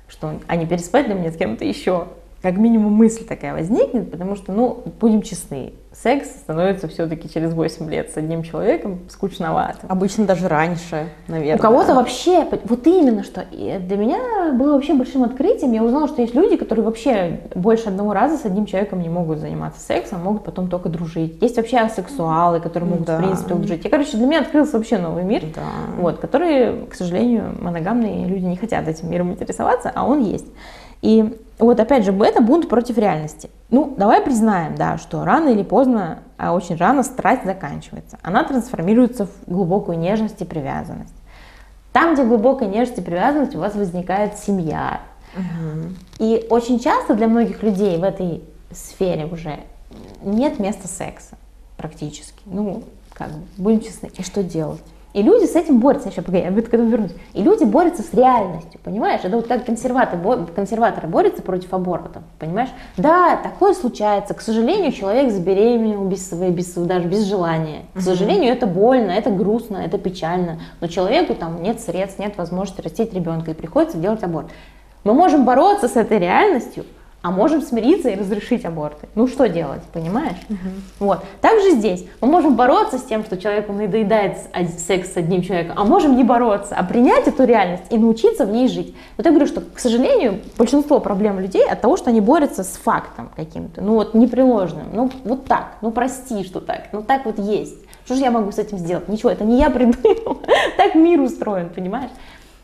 что 0.08 0.40
они 0.48 0.66
переспать 0.66 1.08
ли 1.08 1.14
мне 1.14 1.32
с 1.32 1.36
кем-то 1.36 1.66
еще. 1.66 2.08
Как 2.42 2.58
минимум 2.58 2.94
мысль 2.94 3.26
такая 3.26 3.54
возникнет, 3.54 4.10
потому 4.12 4.36
что, 4.36 4.54
ну, 4.54 4.84
будем 5.02 5.22
честны, 5.22 5.74
секс 5.92 6.30
становится 6.30 6.88
все-таки 6.88 7.28
через 7.30 7.54
8 7.54 7.90
лет 7.90 8.12
с 8.12 8.18
одним 8.18 8.44
человеком 8.44 9.00
скучновато. 9.10 9.80
Обычно 9.90 10.26
даже 10.26 10.48
раньше, 10.48 11.10
наверное. 11.28 11.58
У 11.58 11.62
кого-то 11.62 11.96
вообще, 11.96 12.48
вот 12.64 12.88
именно 12.88 13.24
что, 13.24 13.44
и 13.52 13.78
для 13.86 13.98
меня 13.98 14.54
было 14.54 14.76
вообще 14.76 14.94
большим 14.94 15.24
открытием, 15.24 15.74
я 15.74 15.84
узнала, 15.84 16.08
что 16.08 16.22
есть 16.22 16.34
люди, 16.34 16.56
которые 16.56 16.86
вообще 16.86 17.42
больше 17.56 17.90
одного 17.90 18.14
раза 18.14 18.38
с 18.38 18.46
одним 18.46 18.66
человеком 18.66 19.02
не 19.02 19.10
могут 19.10 19.40
заниматься 19.40 19.82
сексом, 19.82 20.22
могут 20.24 20.46
потом 20.46 20.70
только 20.70 20.88
дружить. 20.88 21.42
Есть 21.42 21.58
вообще 21.58 21.80
асексуалы, 21.80 22.62
которые 22.62 22.90
могут, 22.90 23.06
Да. 23.08 23.18
в 23.18 23.22
принципе, 23.22 23.54
дружить. 23.56 23.84
Я, 23.84 23.90
короче, 23.90 24.16
для 24.16 24.28
меня 24.28 24.40
открылся 24.42 24.78
вообще 24.78 24.98
новый 24.98 25.24
мир, 25.24 25.42
Да. 25.54 25.62
вот, 26.02 26.20
который, 26.20 26.86
к 26.86 26.94
сожалению, 26.96 27.56
моногамные 27.60 28.26
люди 28.28 28.46
не 28.46 28.56
хотят 28.56 28.88
этим 28.88 29.12
миром 29.12 29.32
интересоваться, 29.32 29.92
а 29.94 30.06
он 30.06 30.22
есть. 30.24 30.48
И 31.02 31.38
вот 31.66 31.80
опять 31.80 32.06
же, 32.06 32.14
это 32.24 32.42
бунт 32.42 32.70
против 32.70 32.98
реальности. 32.98 33.50
Ну, 33.70 33.94
давай 33.98 34.22
признаем, 34.22 34.76
да, 34.76 34.98
что 34.98 35.26
рано 35.26 35.50
или 35.50 35.64
поздно, 35.64 36.20
а 36.38 36.54
очень 36.54 36.78
рано 36.78 37.04
страсть 37.04 37.44
заканчивается. 37.44 38.18
Она 38.24 38.44
трансформируется 38.46 39.26
в 39.26 39.32
глубокую 39.46 40.00
нежность 40.00 40.42
и 40.42 40.46
привязанность. 40.46 41.14
Там, 41.92 42.14
где 42.14 42.24
глубокая 42.24 42.70
нежность 42.70 43.00
и 43.00 43.02
привязанность, 43.02 43.56
у 43.56 43.60
вас 43.60 43.76
возникает 43.76 44.38
семья. 44.38 45.02
И 46.18 46.48
очень 46.50 46.80
часто 46.80 47.14
для 47.14 47.28
многих 47.28 47.62
людей 47.62 47.98
в 47.98 48.04
этой 48.04 48.42
сфере 48.72 49.26
уже 49.26 49.60
нет 50.24 50.60
места 50.60 50.88
секса 50.88 51.38
практически. 51.78 52.42
Ну, 52.46 52.84
как 53.14 53.30
бы, 53.32 53.42
будем 53.58 53.82
честны. 53.82 54.10
И 54.18 54.24
что 54.24 54.44
делать? 54.44 54.82
И 55.14 55.24
люди 55.24 55.46
с 55.46 55.56
этим 55.56 55.80
борются, 55.80 56.10
еще 56.10 56.22
погоди, 56.22 56.44
я 56.44 56.52
к 56.52 56.74
этому 56.74 56.90
вернусь. 56.90 57.14
И 57.34 57.42
люди 57.42 57.64
борются 57.64 58.04
с 58.04 58.14
реальностью, 58.14 58.80
понимаешь? 58.84 59.22
Это 59.24 59.38
вот 59.38 59.48
как 59.48 59.66
консерваторы, 59.66 60.46
консерваторы 60.56 61.08
борются 61.08 61.42
против 61.42 61.74
абортов, 61.74 62.22
понимаешь? 62.38 62.70
Да, 62.96 63.38
такое 63.38 63.74
случается. 63.74 64.36
К 64.36 64.42
сожалению, 64.42 64.92
человек 64.92 65.32
забеременел 65.32 66.06
без 66.06 66.30
своей, 66.30 66.52
без, 66.52 66.74
даже 66.74 67.08
без 67.08 67.24
желания. 67.24 67.86
К 67.96 68.02
сожалению, 68.02 68.54
это 68.54 68.68
больно, 68.68 69.10
это 69.10 69.32
грустно, 69.32 69.78
это 69.78 69.98
печально. 69.98 70.60
Но 70.80 70.88
человеку 70.88 71.34
там 71.34 71.64
нет 71.64 71.80
средств, 71.80 72.20
нет 72.20 72.38
возможности 72.38 72.82
растить 72.82 73.12
ребенка, 73.14 73.52
и 73.52 73.54
приходится 73.56 73.98
делать 73.98 74.22
аборт. 74.22 74.50
Мы 75.04 75.14
можем 75.14 75.44
бороться 75.44 75.88
с 75.88 75.96
этой 75.96 76.20
реальностью, 76.20 76.86
а 77.22 77.32
можем 77.32 77.62
смириться 77.62 78.10
и 78.10 78.16
разрешить 78.16 78.66
аборты. 78.66 79.08
Ну 79.16 79.28
что 79.28 79.50
делать, 79.50 79.82
понимаешь? 79.94 80.38
Вот. 81.00 81.24
Также 81.42 81.72
здесь 81.72 82.06
мы 82.22 82.28
можем 82.28 82.56
бороться 82.56 82.98
с 82.98 83.04
тем, 83.04 83.24
что 83.24 83.38
человеку 83.38 83.74
надоедает 83.74 84.38
секс 84.78 85.14
с 85.14 85.18
одним 85.18 85.42
человеком, 85.42 85.76
а 85.78 85.84
можем 85.84 86.16
не 86.16 86.24
бороться, 86.24 86.76
а 86.76 86.84
принять 86.84 87.28
эту 87.28 87.44
реальность 87.44 87.84
и 87.90 87.98
научиться 87.98 88.46
в 88.46 88.52
ней 88.52 88.68
жить. 88.68 88.96
Вот 89.18 89.26
я 89.26 89.32
говорю, 89.32 89.48
что, 89.48 89.62
к 89.62 89.80
сожалению, 89.80 90.40
большинство 90.58 91.00
проблем 91.00 91.40
людей 91.40 91.68
от 91.68 91.82
того, 91.82 91.98
что 91.98 92.10
они 92.10 92.22
борются 92.22 92.64
с 92.64 92.78
фактом 92.78 93.30
каким-то, 93.36 93.82
ну 93.82 93.96
вот 93.96 94.14
непреложным, 94.14 94.88
ну 94.94 95.12
вот 95.24 95.46
так, 95.46 95.78
ну 95.82 95.92
прости, 95.92 96.44
что 96.44 96.60
так, 96.60 96.90
ну 96.92 97.02
так 97.02 97.26
вот 97.26 97.40
есть. 97.40 97.78
Что 98.06 98.16
же 98.16 98.22
я 98.22 98.32
могу 98.32 98.52
с 98.52 98.58
этим 98.58 98.80
сделать? 98.80 99.08
Ничего, 99.08 99.30
это 99.30 99.44
не 99.44 99.60
я 99.60 99.70
придумал, 99.70 100.40
так 100.78 100.96
мир 100.96 101.20
устроен, 101.22 101.70
понимаешь? 101.70 102.10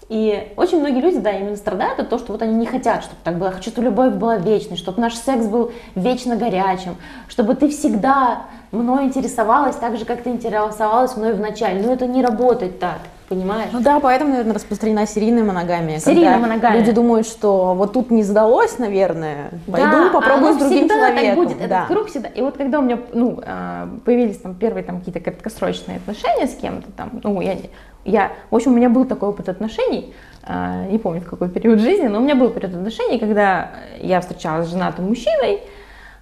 И 0.07 0.53
очень 0.55 0.81
многие 0.81 1.01
люди, 1.01 1.17
да, 1.17 1.31
именно 1.31 1.55
страдают 1.55 1.99
от 1.99 2.09
того, 2.09 2.21
что 2.21 2.33
вот 2.33 2.41
они 2.43 2.53
не 2.53 2.67
хотят, 2.67 3.03
чтобы 3.03 3.17
так 3.23 3.37
было. 3.37 3.51
Хочу, 3.51 3.71
чтобы 3.71 3.87
любовь 3.87 4.13
была 4.13 4.37
вечной, 4.37 4.77
чтобы 4.77 5.01
наш 5.01 5.15
секс 5.15 5.47
был 5.47 5.71
вечно 5.95 6.35
горячим, 6.35 6.97
чтобы 7.27 7.55
ты 7.55 7.69
всегда 7.69 8.43
мной 8.71 9.05
интересовалась 9.05 9.75
так 9.77 9.97
же, 9.97 10.05
как 10.05 10.21
ты 10.21 10.29
интересовалась 10.29 11.17
мной 11.17 11.33
в 11.33 11.39
начале. 11.39 11.81
Но 11.81 11.91
это 11.91 12.05
не 12.05 12.21
работает 12.21 12.79
так, 12.79 12.99
понимаешь? 13.27 13.69
Ну 13.71 13.79
да, 13.81 13.99
поэтому, 13.99 14.31
наверное, 14.31 14.53
распространена 14.55 15.07
серийная 15.07 15.43
моногамия. 15.43 15.99
Серийная 15.99 16.37
моногамия. 16.37 16.79
Люди 16.79 16.91
думают, 16.91 17.27
что 17.27 17.73
вот 17.73 17.93
тут 17.93 18.11
не 18.11 18.23
сдалось, 18.23 18.77
наверное, 18.79 19.49
пойду 19.71 19.89
Да, 19.91 20.09
попробую 20.11 20.53
с 20.53 20.57
другим 20.57 20.87
всегда 20.87 20.95
человеком. 20.95 21.25
так 21.25 21.35
будет, 21.35 21.57
Да. 21.69 21.83
этот 21.83 21.87
круг 21.87 22.07
всегда. 22.09 22.29
И 22.29 22.41
вот 22.41 22.57
когда 22.57 22.79
у 22.79 22.81
меня, 22.81 22.99
ну, 23.13 23.39
а, 23.45 23.89
появились 24.05 24.37
там 24.37 24.55
первые 24.55 24.83
там 24.83 24.99
какие-то 24.99 25.19
краткосрочные 25.19 25.97
отношения 25.97 26.47
с 26.47 26.55
кем-то 26.55 26.91
там, 26.91 27.19
ну, 27.23 27.41
я, 27.41 27.57
я, 28.05 28.31
в 28.51 28.55
общем, 28.55 28.73
у 28.73 28.75
меня 28.75 28.89
был 28.89 29.05
такой 29.05 29.29
опыт 29.29 29.49
отношений, 29.49 30.13
а, 30.43 30.85
не 30.85 30.97
помню 30.99 31.21
в 31.21 31.25
какой 31.29 31.49
период 31.49 31.79
жизни, 31.79 32.07
но 32.07 32.19
у 32.19 32.21
меня 32.21 32.35
был 32.35 32.49
период 32.49 32.75
отношений, 32.75 33.17
когда 33.19 33.71
я 33.99 34.21
встречалась 34.21 34.67
с 34.67 34.71
женатым 34.71 35.05
мужчиной, 35.07 35.61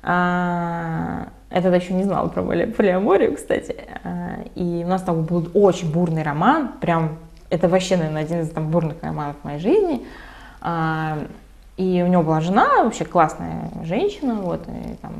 а, 0.01 1.27
я 1.53 1.61
тогда 1.61 1.77
еще 1.77 1.93
не 1.93 2.03
знала 2.03 2.29
про 2.29 2.41
поли- 2.41 2.71
полиаморию, 2.71 3.35
кстати, 3.35 3.75
а, 4.03 4.39
и 4.55 4.83
у 4.83 4.87
нас 4.87 5.03
там 5.03 5.23
был 5.23 5.47
очень 5.53 5.91
бурный 5.91 6.23
роман, 6.23 6.71
прям, 6.81 7.17
это 7.51 7.67
вообще, 7.67 7.95
наверное, 7.95 8.23
один 8.23 8.41
из 8.41 8.49
там 8.49 8.69
бурных 8.69 9.03
романов 9.03 9.35
в 9.41 9.45
моей 9.45 9.59
жизни, 9.59 10.03
а, 10.61 11.19
и 11.77 12.03
у 12.05 12.07
него 12.09 12.23
была 12.23 12.41
жена, 12.41 12.83
вообще 12.83 13.05
классная 13.05 13.69
женщина, 13.83 14.33
вот, 14.35 14.67
и 14.67 14.95
там, 15.01 15.13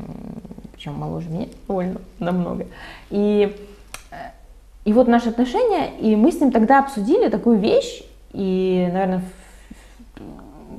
причем 0.72 0.94
моложе 0.94 1.30
меня 1.30 1.46
довольно 1.68 2.00
намного. 2.18 2.66
И, 3.10 3.56
э, 4.10 4.14
и 4.84 4.92
вот 4.92 5.06
наши 5.06 5.28
отношения, 5.28 5.96
и 6.00 6.16
мы 6.16 6.32
с 6.32 6.40
ним 6.40 6.50
тогда 6.50 6.80
обсудили 6.80 7.28
такую 7.28 7.58
вещь, 7.58 8.02
и, 8.32 8.88
наверное, 8.92 9.22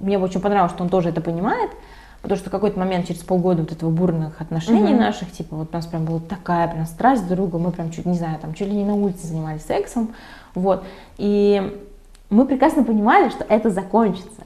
мне 0.01 0.19
очень 0.19 0.41
понравилось, 0.41 0.73
что 0.73 0.83
он 0.83 0.89
тоже 0.89 1.09
это 1.09 1.21
понимает, 1.21 1.71
потому 2.25 2.39
что 2.39 2.49
в 2.49 2.51
какой-то 2.51 2.79
момент, 2.79 3.07
через 3.07 3.21
полгода 3.21 3.61
вот 3.61 3.71
этого 3.71 3.91
бурных 3.91 4.41
отношений 4.41 4.93
Мгм. 4.93 4.97
наших, 4.97 5.31
типа, 5.31 5.55
вот 5.55 5.69
у 5.71 5.73
нас 5.75 5.85
прям 5.85 6.05
была 6.05 6.19
такая 6.19 6.67
прям 6.67 6.87
страсть 6.87 7.27
друг 7.27 7.49
к 7.49 7.51
другу, 7.51 7.59
мы 7.59 7.71
прям 7.71 7.91
чуть, 7.91 8.07
не 8.07 8.17
знаю, 8.17 8.39
там, 8.39 8.55
чуть 8.55 8.67
ли 8.67 8.73
не 8.73 8.83
на 8.83 8.95
улице 8.95 9.27
занимались 9.27 9.63
сексом, 9.63 10.15
вот, 10.55 10.83
и 11.17 11.79
мы 12.31 12.45
прекрасно 12.47 12.83
понимали, 12.83 13.29
что 13.29 13.45
это 13.47 13.69
закончится, 13.69 14.41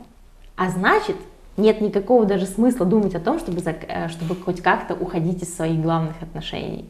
а 0.58 0.70
значит, 0.70 1.16
нет 1.60 1.82
никакого 1.82 2.26
даже 2.26 2.46
смысла 2.46 2.86
думать 2.86 3.16
о 3.16 3.20
том, 3.20 3.40
чтобы, 3.40 3.62
э, 3.62 4.08
чтобы 4.10 4.36
хоть 4.36 4.62
как-то 4.62 4.94
уходить 4.96 5.44
из 5.44 5.56
своих 5.56 5.82
главных 5.82 6.22
отношений. 6.22 6.86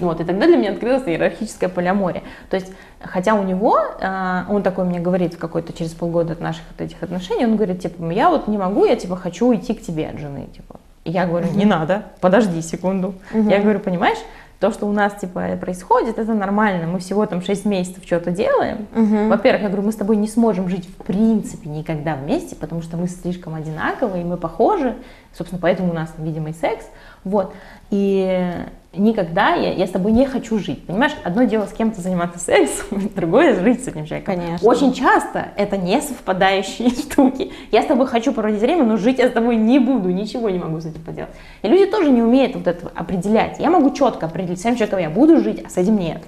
Вот, 0.00 0.20
и 0.20 0.24
тогда 0.24 0.46
для 0.46 0.56
меня 0.56 0.72
открылась 0.72 1.06
иерархическая 1.06 1.68
полиамория. 1.68 2.22
То 2.50 2.56
есть, 2.56 2.72
хотя 3.00 3.34
у 3.34 3.42
него, 3.42 3.78
э, 4.00 4.42
он 4.48 4.62
такой 4.62 4.84
мне 4.84 5.00
говорит 5.00 5.34
в 5.34 5.38
какой-то 5.38 5.72
через 5.72 5.92
полгода 5.92 6.32
от 6.32 6.40
наших 6.40 6.62
вот 6.70 6.84
этих 6.84 7.02
отношений, 7.02 7.44
он 7.44 7.56
говорит, 7.56 7.80
типа, 7.80 8.10
я 8.10 8.30
вот 8.30 8.48
не 8.48 8.58
могу, 8.58 8.84
я 8.84 8.96
типа 8.96 9.16
хочу 9.16 9.48
уйти 9.48 9.74
к 9.74 9.82
тебе 9.82 10.08
от 10.08 10.18
жены, 10.18 10.48
типа. 10.54 10.80
И 11.04 11.12
я 11.12 11.26
говорю, 11.26 11.48
не 11.52 11.64
надо, 11.64 12.02
подожди 12.20 12.60
секунду. 12.62 13.14
Я 13.32 13.60
говорю, 13.60 13.78
понимаешь, 13.78 14.18
то, 14.58 14.70
что 14.70 14.86
у 14.86 14.92
нас 14.92 15.14
типа 15.14 15.56
происходит, 15.60 16.18
это 16.18 16.32
нормально. 16.32 16.86
Мы 16.86 16.98
всего 16.98 17.26
там 17.26 17.42
6 17.42 17.66
месяцев 17.66 18.04
что-то 18.04 18.30
делаем. 18.30 18.86
Во-первых, 19.28 19.62
я 19.62 19.68
говорю, 19.68 19.86
мы 19.86 19.92
с 19.92 19.96
тобой 19.96 20.16
не 20.16 20.28
сможем 20.28 20.68
жить 20.68 20.88
в 20.88 21.04
принципе 21.04 21.68
никогда 21.68 22.14
вместе, 22.14 22.56
потому 22.56 22.82
что 22.82 22.96
мы 22.96 23.06
слишком 23.08 23.54
одинаковые, 23.54 24.22
и 24.22 24.24
мы 24.24 24.36
похожи. 24.36 24.96
Собственно, 25.32 25.60
поэтому 25.60 25.90
у 25.90 25.94
нас 25.94 26.14
видимый 26.16 26.54
секс. 26.54 26.86
Вот. 27.24 27.52
И 27.90 28.52
никогда 28.98 29.54
я, 29.54 29.72
я 29.72 29.86
с 29.86 29.90
тобой 29.90 30.12
не 30.12 30.26
хочу 30.26 30.58
жить. 30.58 30.84
Понимаешь, 30.86 31.12
одно 31.22 31.44
дело 31.44 31.66
с 31.66 31.72
кем-то 31.72 32.00
заниматься 32.00 32.38
сексом, 32.44 33.10
другое 33.14 33.54
жить 33.54 33.84
с 33.84 33.88
этим 33.88 34.06
человеком. 34.06 34.36
Конечно. 34.36 34.68
Очень 34.68 34.92
часто 34.92 35.48
это 35.56 35.76
не 35.76 36.00
совпадающие 36.00 36.90
штуки. 36.90 37.52
Я 37.70 37.82
с 37.82 37.86
тобой 37.86 38.06
хочу 38.06 38.32
проводить 38.32 38.60
время, 38.60 38.84
но 38.84 38.96
жить 38.96 39.18
я 39.18 39.28
с 39.28 39.32
тобой 39.32 39.56
не 39.56 39.78
буду, 39.78 40.10
ничего 40.10 40.50
не 40.50 40.58
могу 40.58 40.80
с 40.80 40.86
этим 40.86 41.02
поделать. 41.02 41.30
И 41.62 41.68
люди 41.68 41.86
тоже 41.86 42.10
не 42.10 42.22
умеют 42.22 42.56
вот 42.56 42.66
это 42.66 42.90
определять. 42.94 43.58
Я 43.58 43.70
могу 43.70 43.90
четко 43.90 44.26
определить, 44.26 44.60
с 44.60 44.64
этим 44.64 44.76
человеком 44.76 45.00
я 45.00 45.10
буду 45.10 45.40
жить, 45.40 45.62
а 45.64 45.70
с 45.70 45.76
этим 45.76 45.98
нет. 45.98 46.22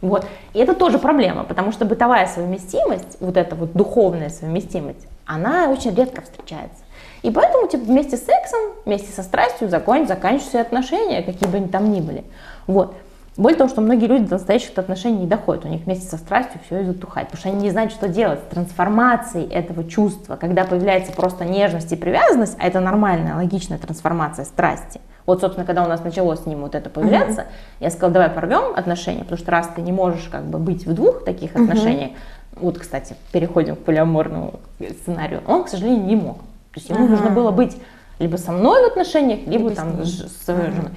Вот. 0.00 0.26
И 0.54 0.58
это 0.58 0.74
тоже 0.74 0.98
проблема, 0.98 1.44
потому 1.44 1.72
что 1.72 1.84
бытовая 1.84 2.26
совместимость, 2.26 3.18
вот 3.20 3.36
эта 3.36 3.54
вот 3.54 3.72
духовная 3.74 4.30
совместимость, 4.30 5.06
она 5.26 5.68
очень 5.68 5.94
редко 5.94 6.22
встречается. 6.22 6.82
И 7.22 7.30
поэтому 7.30 7.68
типа, 7.68 7.84
вместе 7.84 8.16
с 8.16 8.24
сексом, 8.24 8.60
вместе 8.84 9.12
со 9.12 9.22
страстью 9.22 9.68
закон, 9.68 10.06
заканчиваются 10.06 10.60
отношения, 10.60 11.22
какие 11.22 11.48
бы 11.48 11.58
они 11.58 11.68
там 11.68 11.92
ни 11.92 12.00
были. 12.00 12.24
Вот. 12.66 12.94
Более 13.36 13.56
того, 13.56 13.70
что 13.70 13.80
многие 13.80 14.06
люди 14.06 14.24
до 14.24 14.34
настоящих 14.34 14.76
отношений 14.76 15.20
не 15.20 15.26
доходят, 15.26 15.64
у 15.64 15.68
них 15.68 15.82
вместе 15.84 16.06
со 16.06 16.18
страстью 16.18 16.60
все 16.66 16.80
и 16.80 16.84
затухает, 16.84 17.28
потому 17.28 17.40
что 17.40 17.48
они 17.48 17.62
не 17.62 17.70
знают, 17.70 17.92
что 17.92 18.08
делать 18.08 18.40
с 18.40 18.52
трансформацией 18.52 19.48
этого 19.48 19.84
чувства, 19.84 20.36
когда 20.36 20.64
появляется 20.64 21.12
просто 21.12 21.44
нежность 21.44 21.92
и 21.92 21.96
привязанность, 21.96 22.56
а 22.58 22.66
это 22.66 22.80
нормальная, 22.80 23.36
логичная 23.36 23.78
трансформация 23.78 24.44
страсти. 24.44 25.00
Вот, 25.26 25.40
собственно, 25.40 25.64
когда 25.64 25.84
у 25.84 25.88
нас 25.88 26.02
начало 26.02 26.34
с 26.34 26.44
ним 26.44 26.62
вот 26.62 26.74
это 26.74 26.90
появляться, 26.90 27.46
я 27.78 27.90
сказала, 27.90 28.12
давай 28.12 28.30
порвем 28.30 28.74
отношения, 28.74 29.20
потому 29.20 29.38
что 29.38 29.50
раз 29.52 29.70
ты 29.76 29.80
не 29.80 29.92
можешь 29.92 30.28
как 30.28 30.44
бы 30.44 30.58
быть 30.58 30.84
в 30.84 30.92
двух 30.92 31.24
таких 31.24 31.54
отношениях, 31.54 32.10
вот, 32.56 32.78
кстати, 32.78 33.14
переходим 33.32 33.76
к 33.76 33.80
полиаморному 33.80 34.54
сценарию, 35.00 35.40
он, 35.46 35.64
к 35.64 35.68
сожалению, 35.68 36.04
не 36.04 36.16
мог. 36.16 36.38
То 36.72 36.80
есть 36.80 36.88
ему 36.88 37.08
нужно 37.08 37.30
было 37.30 37.50
быть 37.50 37.76
либо 38.18 38.36
со 38.36 38.52
мной 38.52 38.82
в 38.82 38.86
отношениях, 38.86 39.40
либо, 39.46 39.70
Либо 39.70 39.74
там 39.74 40.04
с, 40.04 40.10
с 40.10 40.44
своей 40.44 40.70
женой. 40.70 40.92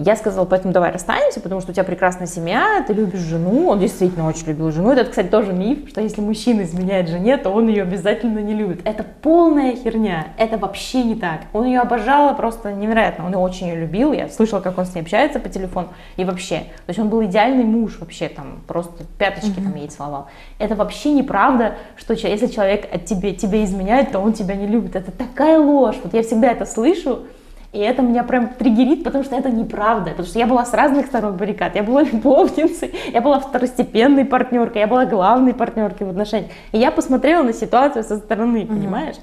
Я 0.00 0.14
сказала, 0.14 0.44
поэтому 0.44 0.72
давай 0.72 0.92
расстанемся, 0.92 1.40
потому 1.40 1.60
что 1.60 1.72
у 1.72 1.74
тебя 1.74 1.82
прекрасная 1.82 2.28
семья, 2.28 2.84
ты 2.86 2.92
любишь 2.92 3.18
жену. 3.18 3.66
Он 3.66 3.80
действительно 3.80 4.28
очень 4.28 4.46
любил 4.46 4.70
жену. 4.70 4.92
Это, 4.92 5.04
кстати, 5.04 5.26
тоже 5.26 5.52
миф, 5.52 5.88
что 5.88 6.00
если 6.00 6.20
мужчина 6.20 6.62
изменяет 6.62 7.08
жене, 7.08 7.36
то 7.36 7.50
он 7.50 7.66
ее 7.66 7.82
обязательно 7.82 8.38
не 8.38 8.54
любит. 8.54 8.80
Это 8.84 9.02
полная 9.02 9.74
херня. 9.74 10.28
Это 10.38 10.56
вообще 10.56 11.02
не 11.02 11.16
так. 11.16 11.40
Он 11.52 11.64
ее 11.64 11.80
обожал 11.80 12.36
просто 12.36 12.72
невероятно. 12.72 13.26
Он 13.26 13.34
очень 13.34 13.66
ее 13.66 13.74
любил. 13.80 14.12
Я 14.12 14.28
слышала, 14.28 14.60
как 14.60 14.78
он 14.78 14.86
с 14.86 14.94
ней 14.94 15.00
общается 15.00 15.40
по 15.40 15.48
телефону. 15.48 15.88
И 16.16 16.24
вообще. 16.24 16.58
То 16.86 16.90
есть 16.90 17.00
он 17.00 17.08
был 17.08 17.24
идеальный 17.24 17.64
муж 17.64 17.98
вообще 17.98 18.28
там. 18.28 18.62
Просто 18.68 19.02
пяточки 19.18 19.58
там 19.58 19.74
ей 19.74 19.88
целовал. 19.88 20.28
Это 20.60 20.76
вообще 20.76 21.10
неправда, 21.10 21.74
что 21.96 22.14
если 22.14 22.46
человек 22.46 22.86
от 22.94 23.04
тебе, 23.04 23.34
тебе 23.34 23.64
изменяет, 23.64 24.12
то 24.12 24.20
он 24.20 24.32
тебя 24.32 24.54
не 24.54 24.68
любит. 24.68 24.94
Это 24.94 25.10
такая 25.10 25.58
ложь. 25.58 25.96
Вот 26.04 26.14
я 26.14 26.22
всегда 26.22 26.52
это 26.52 26.66
слышу. 26.66 27.24
И 27.72 27.78
это 27.78 28.00
меня 28.00 28.22
прям 28.22 28.48
триггерит, 28.48 29.04
потому 29.04 29.24
что 29.24 29.36
это 29.36 29.50
неправда. 29.50 30.10
Потому 30.10 30.26
что 30.26 30.38
я 30.38 30.46
была 30.46 30.64
с 30.64 30.72
разных 30.72 31.06
сторон 31.06 31.36
баррикад. 31.36 31.74
Я 31.74 31.82
была 31.82 32.02
любовницей, 32.12 32.94
я 33.12 33.20
была 33.20 33.40
второстепенной 33.40 34.24
партнеркой, 34.24 34.82
я 34.82 34.86
была 34.86 35.04
главной 35.04 35.52
партнеркой 35.52 36.06
в 36.06 36.10
отношениях. 36.10 36.50
И 36.72 36.78
я 36.78 36.90
посмотрела 36.90 37.42
на 37.42 37.52
ситуацию 37.52 38.04
со 38.04 38.16
стороны, 38.18 38.58
uh-huh. 38.58 38.68
понимаешь? 38.68 39.16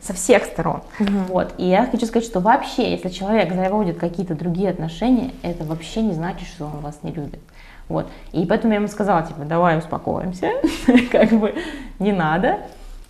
Со 0.00 0.12
всех 0.14 0.44
сторон. 0.44 0.82
Uh-huh. 0.98 1.26
Вот. 1.28 1.54
И 1.58 1.66
я 1.66 1.86
хочу 1.86 2.06
сказать, 2.06 2.28
что 2.28 2.40
вообще, 2.40 2.90
если 2.90 3.08
человек 3.08 3.54
заводит 3.54 3.98
какие-то 3.98 4.34
другие 4.34 4.70
отношения, 4.70 5.30
это 5.42 5.64
вообще 5.64 6.02
не 6.02 6.12
значит, 6.12 6.48
что 6.48 6.64
он 6.64 6.80
вас 6.80 6.98
не 7.02 7.12
любит. 7.12 7.40
Вот. 7.88 8.08
И 8.32 8.44
поэтому 8.46 8.72
я 8.72 8.80
ему 8.80 8.88
сказала, 8.88 9.22
типа, 9.22 9.44
давай 9.44 9.78
успокоимся, 9.78 10.50
как 11.12 11.30
бы 11.30 11.54
не 12.00 12.12
надо. 12.12 12.58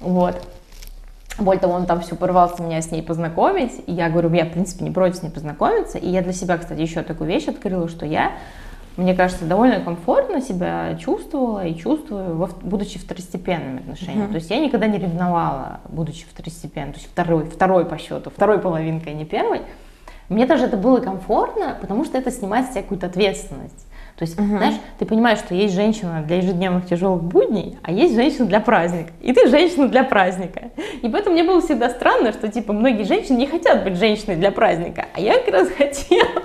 Вот. 0.00 0.36
Более 1.38 1.60
того, 1.60 1.74
он 1.74 1.86
там 1.86 2.00
все 2.00 2.16
порвался 2.16 2.62
меня 2.62 2.80
с 2.80 2.90
ней 2.90 3.02
познакомить. 3.02 3.82
И 3.86 3.92
я 3.92 4.08
говорю, 4.08 4.32
я, 4.32 4.46
в 4.46 4.52
принципе, 4.52 4.84
не 4.84 4.90
против 4.90 5.16
с 5.16 5.22
ней 5.22 5.30
познакомиться. 5.30 5.98
И 5.98 6.08
я 6.08 6.22
для 6.22 6.32
себя, 6.32 6.56
кстати, 6.56 6.80
еще 6.80 7.02
такую 7.02 7.28
вещь 7.28 7.46
открыла, 7.46 7.88
что 7.88 8.06
я, 8.06 8.32
мне 8.96 9.14
кажется, 9.14 9.44
довольно 9.44 9.80
комфортно 9.80 10.40
себя 10.40 10.96
чувствовала 10.98 11.66
и 11.66 11.74
чувствую, 11.74 12.48
будучи 12.62 12.98
второстепенными 12.98 13.80
отношениями. 13.80 14.24
Mm-hmm. 14.24 14.30
То 14.30 14.36
есть 14.36 14.50
я 14.50 14.60
никогда 14.60 14.86
не 14.86 14.98
ревновала, 14.98 15.80
будучи 15.88 16.24
второстепенной. 16.26 16.92
То 16.92 16.98
есть 16.98 17.10
второй, 17.10 17.44
второй 17.44 17.84
по 17.84 17.98
счету, 17.98 18.30
второй 18.30 18.58
половинкой, 18.58 19.12
а 19.12 19.14
не 19.14 19.26
первой. 19.26 19.60
Мне 20.28 20.46
даже 20.46 20.64
это 20.64 20.76
было 20.76 21.00
комфортно, 21.00 21.76
потому 21.80 22.04
что 22.04 22.18
это 22.18 22.30
снимает 22.30 22.66
с 22.66 22.70
себя 22.70 22.82
какую-то 22.82 23.06
ответственность. 23.06 23.85
То 24.16 24.24
есть, 24.24 24.38
угу. 24.38 24.46
знаешь, 24.48 24.76
ты 24.98 25.04
понимаешь, 25.04 25.38
что 25.38 25.54
есть 25.54 25.74
женщина 25.74 26.24
для 26.26 26.38
ежедневных 26.38 26.86
тяжелых 26.86 27.22
будней, 27.22 27.78
а 27.82 27.92
есть 27.92 28.14
женщина 28.14 28.46
для 28.46 28.60
праздника. 28.60 29.12
И 29.20 29.34
ты 29.34 29.48
женщина 29.48 29.88
для 29.88 30.04
праздника. 30.04 30.70
И 31.02 31.08
поэтому 31.08 31.34
мне 31.34 31.44
было 31.44 31.60
всегда 31.60 31.90
странно, 31.90 32.32
что, 32.32 32.48
типа, 32.48 32.72
многие 32.72 33.02
женщины 33.02 33.36
не 33.36 33.46
хотят 33.46 33.84
быть 33.84 33.96
женщиной 33.96 34.36
для 34.36 34.50
праздника. 34.50 35.06
А 35.12 35.20
я 35.20 35.38
как 35.38 35.52
раз 35.52 35.68
хотела. 35.76 36.40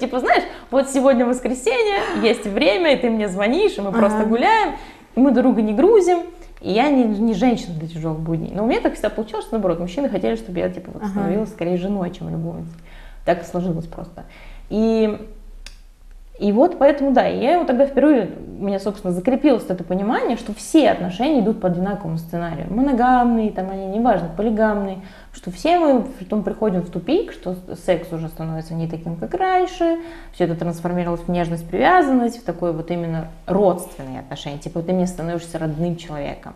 Типа, 0.00 0.18
знаешь, 0.18 0.42
вот 0.72 0.90
сегодня 0.90 1.24
воскресенье, 1.24 2.00
есть 2.22 2.44
время, 2.44 2.94
и 2.94 2.96
ты 2.96 3.08
мне 3.08 3.28
звонишь, 3.28 3.78
и 3.78 3.80
мы 3.80 3.92
просто 3.92 4.24
гуляем, 4.24 4.74
и 5.14 5.20
мы 5.20 5.30
друга 5.30 5.62
не 5.62 5.74
грузим. 5.74 6.24
И 6.60 6.72
я 6.72 6.90
не, 6.90 7.04
не 7.04 7.34
женщина 7.34 7.74
для 7.74 7.88
тяжелых 7.88 8.18
будней. 8.18 8.50
Но 8.52 8.64
у 8.64 8.66
меня 8.66 8.80
так 8.80 8.94
всегда 8.94 9.10
получилось, 9.10 9.44
что 9.44 9.54
наоборот, 9.54 9.78
мужчины 9.78 10.08
хотели, 10.08 10.34
чтобы 10.34 10.58
я 10.58 10.68
типа 10.68 10.90
вот, 10.92 11.04
становилась 11.08 11.50
скорее 11.50 11.76
женой, 11.76 12.10
чем 12.10 12.30
любовницей. 12.30 12.78
Так 13.24 13.44
сложилось 13.44 13.86
просто. 13.86 14.24
И 14.70 15.18
и 16.42 16.50
вот 16.50 16.76
поэтому, 16.76 17.12
да, 17.12 17.24
я 17.24 17.52
его 17.52 17.64
тогда 17.64 17.86
впервые, 17.86 18.28
у 18.58 18.64
меня, 18.64 18.80
собственно, 18.80 19.12
закрепилось 19.12 19.64
это 19.68 19.84
понимание, 19.84 20.36
что 20.36 20.52
все 20.52 20.90
отношения 20.90 21.38
идут 21.38 21.60
по 21.60 21.68
одинаковому 21.68 22.18
сценарию. 22.18 22.66
Моногамные, 22.68 23.52
там 23.52 23.70
они, 23.70 23.86
неважно, 23.86 24.28
полигамные, 24.36 25.02
что 25.32 25.52
все 25.52 25.78
мы 25.78 26.02
потом 26.02 26.42
приходим 26.42 26.80
в 26.80 26.90
тупик, 26.90 27.30
что 27.30 27.54
секс 27.86 28.12
уже 28.12 28.26
становится 28.26 28.74
не 28.74 28.88
таким, 28.88 29.14
как 29.14 29.34
раньше, 29.34 29.98
все 30.32 30.44
это 30.46 30.56
трансформировалось 30.56 31.20
в 31.20 31.28
нежность, 31.28 31.64
привязанность, 31.68 32.42
в 32.42 32.44
такое 32.44 32.72
вот 32.72 32.90
именно 32.90 33.28
родственные 33.46 34.18
отношения, 34.18 34.58
типа 34.58 34.82
ты 34.82 34.92
мне 34.92 35.06
становишься 35.06 35.60
родным 35.60 35.94
человеком. 35.94 36.54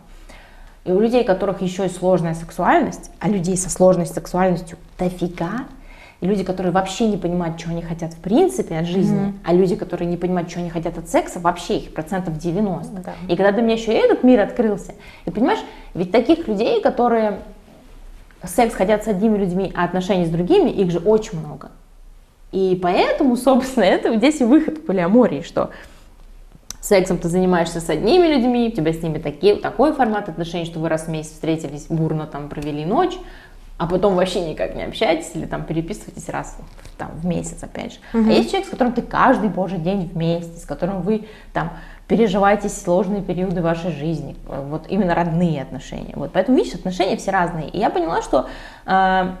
И 0.83 0.91
у 0.91 0.99
людей, 0.99 1.21
у 1.23 1.25
которых 1.25 1.61
еще 1.61 1.85
и 1.85 1.89
сложная 1.89 2.33
сексуальность, 2.33 3.09
а 3.21 3.29
людей 3.29 3.55
со 3.55 3.69
сложной 3.69 4.05
сексуальностью 4.05 4.77
дофига, 4.99 5.63
и 6.19 6.25
люди, 6.25 6.43
которые 6.43 6.71
вообще 6.71 7.07
не 7.07 7.17
понимают, 7.17 7.59
что 7.59 7.69
они 7.69 7.81
хотят 7.81 8.13
в 8.13 8.17
принципе 8.17 8.77
от 8.77 8.87
жизни, 8.87 9.29
mm-hmm. 9.29 9.39
а 9.43 9.53
люди, 9.53 9.75
которые 9.75 10.07
не 10.07 10.17
понимают, 10.17 10.49
что 10.49 10.59
они 10.59 10.69
хотят 10.69 10.97
от 10.97 11.09
секса, 11.09 11.39
вообще 11.39 11.77
их 11.77 11.93
процентов 11.93 12.37
90. 12.37 13.01
Да. 13.01 13.13
И 13.27 13.35
когда 13.35 13.51
для 13.51 13.61
меня 13.61 13.75
еще 13.75 13.93
и 13.93 13.97
этот 13.97 14.23
мир 14.23 14.39
открылся, 14.39 14.95
и 15.25 15.31
понимаешь, 15.31 15.59
ведь 15.93 16.11
таких 16.11 16.47
людей, 16.47 16.81
которые 16.81 17.39
секс 18.43 18.73
хотят 18.73 19.03
с 19.03 19.07
одними 19.07 19.37
людьми, 19.37 19.71
а 19.75 19.83
отношения 19.83 20.25
с 20.25 20.29
другими, 20.29 20.69
их 20.69 20.91
же 20.91 20.99
очень 20.99 21.39
много. 21.39 21.69
И 22.51 22.79
поэтому, 22.81 23.35
собственно, 23.35 23.83
это 23.85 24.15
здесь 24.15 24.41
и 24.41 24.43
выход 24.43 24.79
к 24.79 24.85
полиамории, 24.85 25.41
что 25.41 25.71
сексом 26.81 27.17
ты 27.17 27.27
занимаешься 27.27 27.81
с 27.81 27.89
одними 27.89 28.27
людьми, 28.27 28.69
у 28.69 28.71
тебя 28.75 28.93
с 28.93 29.01
ними 29.01 29.17
такие, 29.19 29.55
такой 29.57 29.93
формат 29.93 30.29
отношений, 30.29 30.65
что 30.65 30.79
вы 30.79 30.89
раз 30.89 31.03
в 31.03 31.09
месяц 31.09 31.33
встретились, 31.33 31.87
бурно 31.89 32.25
там 32.25 32.49
провели 32.49 32.85
ночь, 32.85 33.17
а 33.77 33.85
потом 33.85 34.15
вообще 34.15 34.41
никак 34.41 34.75
не 34.75 34.83
общаетесь 34.83 35.31
или 35.35 35.45
там 35.45 35.63
переписываетесь 35.63 36.29
раз 36.29 36.57
там, 36.97 37.11
в 37.13 37.25
месяц, 37.25 37.61
опять 37.61 37.93
же. 37.93 37.99
Угу. 38.13 38.29
А 38.29 38.33
есть 38.33 38.49
человек, 38.49 38.67
с 38.67 38.71
которым 38.71 38.93
ты 38.93 39.01
каждый 39.01 39.49
божий 39.49 39.77
день 39.77 40.09
вместе, 40.11 40.57
с 40.59 40.65
которым 40.65 41.01
вы 41.01 41.27
там 41.53 41.73
переживаете 42.07 42.69
сложные 42.69 43.21
периоды 43.21 43.61
вашей 43.61 43.91
жизни, 43.91 44.35
вот 44.47 44.85
именно 44.87 45.13
родные 45.13 45.61
отношения. 45.61 46.13
Вот 46.15 46.31
поэтому, 46.33 46.57
видишь, 46.57 46.73
отношения 46.73 47.17
все 47.17 47.31
разные. 47.31 47.69
И 47.69 47.77
я 47.77 47.89
поняла, 47.89 48.21
что 48.21 48.47
э, 48.85 49.31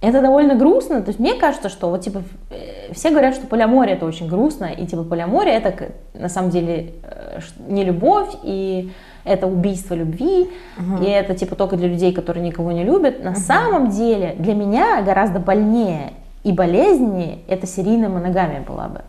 это 0.00 0.20
довольно 0.20 0.54
грустно. 0.54 1.00
То 1.00 1.08
есть 1.08 1.20
мне 1.20 1.34
кажется, 1.34 1.68
что 1.68 1.88
вот 1.88 2.02
типа 2.02 2.22
э, 2.50 2.92
все 2.92 3.10
говорят, 3.10 3.34
что 3.34 3.46
полиамория 3.46 3.94
это 3.94 4.04
очень 4.04 4.28
грустно, 4.28 4.66
и 4.66 4.86
типа 4.86 5.04
полиамория 5.04 5.54
это 5.54 5.92
на 6.14 6.28
самом 6.28 6.50
деле 6.50 6.94
э, 7.02 7.40
не 7.68 7.84
любовь 7.84 8.34
и 8.42 8.92
это 9.28 9.46
убийство 9.46 9.94
любви, 9.94 10.50
угу. 10.78 11.02
и 11.02 11.06
это 11.06 11.34
типа 11.34 11.54
только 11.54 11.76
для 11.76 11.88
людей, 11.88 12.12
которые 12.12 12.44
никого 12.44 12.72
не 12.72 12.84
любят. 12.84 13.22
На 13.22 13.30
угу. 13.30 13.40
самом 13.40 13.90
деле 13.90 14.34
для 14.38 14.54
меня 14.54 15.02
гораздо 15.02 15.38
больнее 15.38 16.12
и 16.44 16.52
болезненнее 16.52 17.38
это 17.48 17.66
серийная 17.66 18.08
моногамия 18.08 18.62
была 18.62 18.88
бы. 18.88 19.00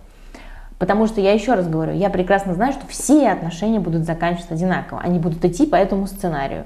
Потому 0.79 1.07
что 1.07 1.19
я 1.19 1.33
еще 1.33 1.55
раз 1.55 1.67
говорю, 1.67 1.93
я 1.93 2.09
прекрасно 2.09 2.53
знаю, 2.53 2.71
что 2.71 2.87
все 2.87 3.29
отношения 3.29 3.79
будут 3.79 4.05
заканчиваться 4.05 4.53
одинаково. 4.53 5.01
Они 5.01 5.19
будут 5.19 5.43
идти 5.43 5.65
по 5.65 5.75
этому 5.75 6.07
сценарию. 6.07 6.65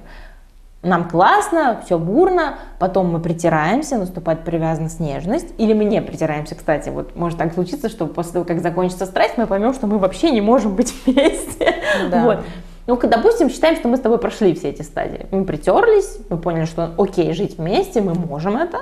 Нам 0.83 1.07
классно, 1.07 1.81
все 1.85 1.97
бурно, 1.97 2.55
потом 2.77 3.11
мы 3.11 3.19
притираемся, 3.19 3.97
наступает 3.97 4.43
привязанность, 4.43 4.99
нежность. 4.99 5.47
Или 5.57 5.73
мы 5.73 5.85
не 5.85 6.01
притираемся, 6.01 6.55
кстати. 6.55 6.89
Вот 6.89 7.15
может 7.15 7.39
так 7.39 7.53
случиться, 7.53 7.87
что 7.87 8.05
после 8.05 8.33
того, 8.33 8.45
как 8.45 8.61
закончится 8.61 9.05
страсть, 9.05 9.37
мы 9.37 9.47
поймем, 9.47 9.73
что 9.73 9.87
мы 9.87 9.97
вообще 9.97 10.29
не 10.29 10.41
можем 10.41 10.75
быть 10.75 10.93
вместе. 11.05 11.75
Да. 12.11 12.23
Вот. 12.23 12.39
Ну, 12.85 12.97
допустим, 12.97 13.49
считаем, 13.49 13.75
что 13.75 13.87
мы 13.87 13.97
с 13.97 14.01
тобой 14.01 14.17
прошли 14.17 14.53
все 14.53 14.69
эти 14.69 14.81
стадии. 14.81 15.25
Мы 15.31 15.45
притерлись, 15.45 16.17
мы 16.29 16.37
поняли, 16.37 16.65
что 16.65 16.93
окей, 16.97 17.33
жить 17.33 17.57
вместе, 17.57 18.01
мы 18.01 18.13
можем 18.13 18.57
это, 18.57 18.79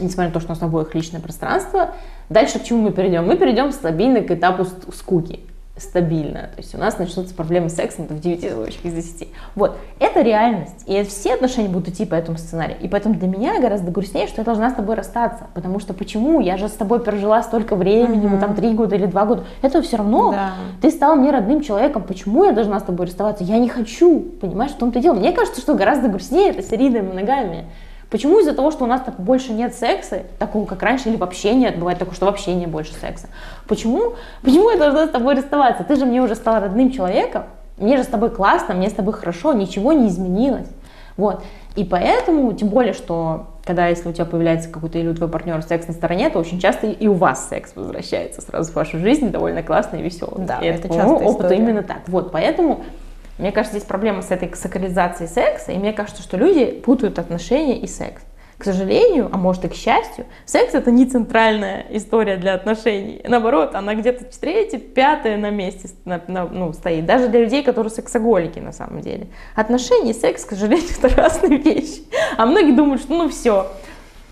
несмотря 0.00 0.28
на 0.28 0.32
то, 0.32 0.40
что 0.40 0.52
у 0.52 0.54
нас 0.54 0.62
обоих 0.62 0.94
личное 0.94 1.20
пространство. 1.20 1.94
Дальше 2.28 2.58
к 2.58 2.64
чему 2.64 2.82
мы 2.82 2.92
перейдем? 2.92 3.26
Мы 3.26 3.36
перейдем 3.36 3.70
стабильно 3.72 4.22
к 4.22 4.30
этапу 4.30 4.66
скуки 4.92 5.40
стабильно. 5.76 6.42
То 6.54 6.58
есть 6.58 6.74
у 6.74 6.78
нас 6.78 6.98
начнутся 6.98 7.34
проблемы 7.34 7.70
с 7.70 7.74
сексом 7.74 8.06
в 8.06 8.20
9 8.20 8.52
случаях 8.52 8.84
из 8.84 8.92
10. 8.92 9.28
Вот. 9.54 9.78
Это 9.98 10.20
реальность. 10.20 10.84
И 10.86 11.02
все 11.04 11.34
отношения 11.34 11.68
будут 11.68 11.88
идти 11.88 12.04
по 12.04 12.14
этому 12.14 12.36
сценарию. 12.36 12.76
И 12.80 12.88
поэтому 12.88 13.14
для 13.14 13.26
меня 13.26 13.60
гораздо 13.60 13.90
грустнее, 13.90 14.26
что 14.26 14.42
я 14.42 14.44
должна 14.44 14.70
с 14.70 14.74
тобой 14.74 14.96
расстаться. 14.96 15.46
Потому 15.54 15.80
что 15.80 15.94
почему? 15.94 16.40
Я 16.40 16.58
же 16.58 16.68
с 16.68 16.72
тобой 16.72 17.00
прожила 17.00 17.42
столько 17.42 17.74
времени, 17.74 18.26
ну 18.26 18.38
там 18.38 18.54
3 18.54 18.74
года 18.74 18.96
или 18.96 19.06
2 19.06 19.24
года. 19.24 19.44
Это 19.62 19.80
все 19.80 19.96
равно. 19.96 20.32
Да. 20.32 20.50
Ты 20.82 20.90
стал 20.90 21.16
мне 21.16 21.30
родным 21.30 21.62
человеком. 21.62 22.02
Почему 22.02 22.44
я 22.44 22.52
должна 22.52 22.78
с 22.78 22.82
тобой 22.82 23.06
расставаться? 23.06 23.42
Я 23.42 23.58
не 23.58 23.68
хочу. 23.68 24.20
Понимаешь, 24.40 24.72
в 24.72 24.76
том-то 24.76 25.00
дело. 25.00 25.14
Мне 25.14 25.32
кажется, 25.32 25.60
что 25.60 25.74
гораздо 25.74 26.08
грустнее 26.08 26.50
это 26.50 26.62
серийная 26.62 27.02
моногамия. 27.02 27.64
Почему 28.12 28.40
из-за 28.40 28.52
того, 28.52 28.70
что 28.70 28.84
у 28.84 28.86
нас 28.86 29.00
так 29.00 29.18
больше 29.18 29.54
нет 29.54 29.74
секса, 29.74 30.24
такого 30.38 30.66
как 30.66 30.82
раньше, 30.82 31.08
или 31.08 31.16
вообще 31.16 31.54
нет, 31.54 31.78
бывает 31.78 31.98
такое, 31.98 32.14
что 32.14 32.26
вообще 32.26 32.54
нет 32.54 32.68
больше 32.68 32.92
секса? 32.92 33.28
Почему? 33.66 34.12
Почему 34.42 34.68
я 34.68 34.76
должна 34.76 35.06
с 35.06 35.10
тобой 35.10 35.34
расставаться? 35.34 35.82
Ты 35.82 35.96
же 35.96 36.04
мне 36.04 36.20
уже 36.20 36.34
стал 36.34 36.60
родным 36.60 36.90
человеком, 36.90 37.44
мне 37.78 37.96
же 37.96 38.04
с 38.04 38.08
тобой 38.08 38.28
классно, 38.28 38.74
мне 38.74 38.90
с 38.90 38.92
тобой 38.92 39.14
хорошо, 39.14 39.54
ничего 39.54 39.94
не 39.94 40.08
изменилось. 40.08 40.68
Вот. 41.16 41.42
И 41.74 41.84
поэтому, 41.84 42.52
тем 42.52 42.68
более, 42.68 42.92
что 42.92 43.46
когда 43.64 43.86
если 43.86 44.10
у 44.10 44.12
тебя 44.12 44.26
появляется 44.26 44.68
какой-то 44.68 44.98
или 44.98 45.08
у 45.08 45.14
твоего 45.14 45.32
партнера 45.32 45.62
секс 45.62 45.88
на 45.88 45.94
стороне, 45.94 46.28
то 46.28 46.38
очень 46.38 46.60
часто 46.60 46.88
и 46.88 47.06
у 47.06 47.14
вас 47.14 47.48
секс 47.48 47.72
возвращается 47.74 48.42
сразу 48.42 48.72
в 48.72 48.74
вашу 48.74 48.98
жизнь 48.98 49.30
довольно 49.30 49.62
классный 49.62 50.00
и 50.00 50.02
веселый. 50.02 50.44
Да, 50.44 50.58
и 50.58 50.66
это, 50.66 50.88
это 50.88 50.94
часто 50.94 51.14
опыт 51.14 51.50
именно 51.52 51.82
так. 51.82 52.00
Вот, 52.08 52.30
поэтому 52.30 52.84
мне 53.42 53.50
кажется, 53.50 53.76
здесь 53.76 53.88
проблема 53.88 54.22
с 54.22 54.30
этой 54.30 54.54
сакрализацией 54.54 55.28
секса, 55.28 55.72
и 55.72 55.76
мне 55.76 55.92
кажется, 55.92 56.22
что 56.22 56.36
люди 56.36 56.66
путают 56.66 57.18
отношения 57.18 57.76
и 57.80 57.88
секс. 57.88 58.22
К 58.56 58.62
сожалению, 58.62 59.28
а 59.32 59.36
может 59.36 59.64
и 59.64 59.68
к 59.68 59.74
счастью, 59.74 60.26
секс 60.44 60.74
это 60.74 60.92
не 60.92 61.06
центральная 61.06 61.84
история 61.90 62.36
для 62.36 62.54
отношений. 62.54 63.20
Наоборот, 63.24 63.74
она 63.74 63.96
где-то 63.96 64.26
третья, 64.38 64.78
пятая 64.78 65.36
на 65.38 65.50
месте 65.50 65.88
на, 66.04 66.22
на, 66.28 66.44
ну, 66.46 66.72
стоит. 66.72 67.04
Даже 67.04 67.26
для 67.26 67.40
людей, 67.40 67.64
которые 67.64 67.90
сексоголики 67.90 68.60
на 68.60 68.70
самом 68.70 69.00
деле. 69.00 69.26
Отношения 69.56 70.12
и 70.12 70.14
секс, 70.14 70.44
к 70.44 70.50
сожалению, 70.50 70.90
это 71.02 71.08
разные 71.16 71.58
вещи. 71.58 72.04
А 72.36 72.46
многие 72.46 72.76
думают, 72.76 73.02
что 73.02 73.12
ну 73.12 73.28
все, 73.28 73.72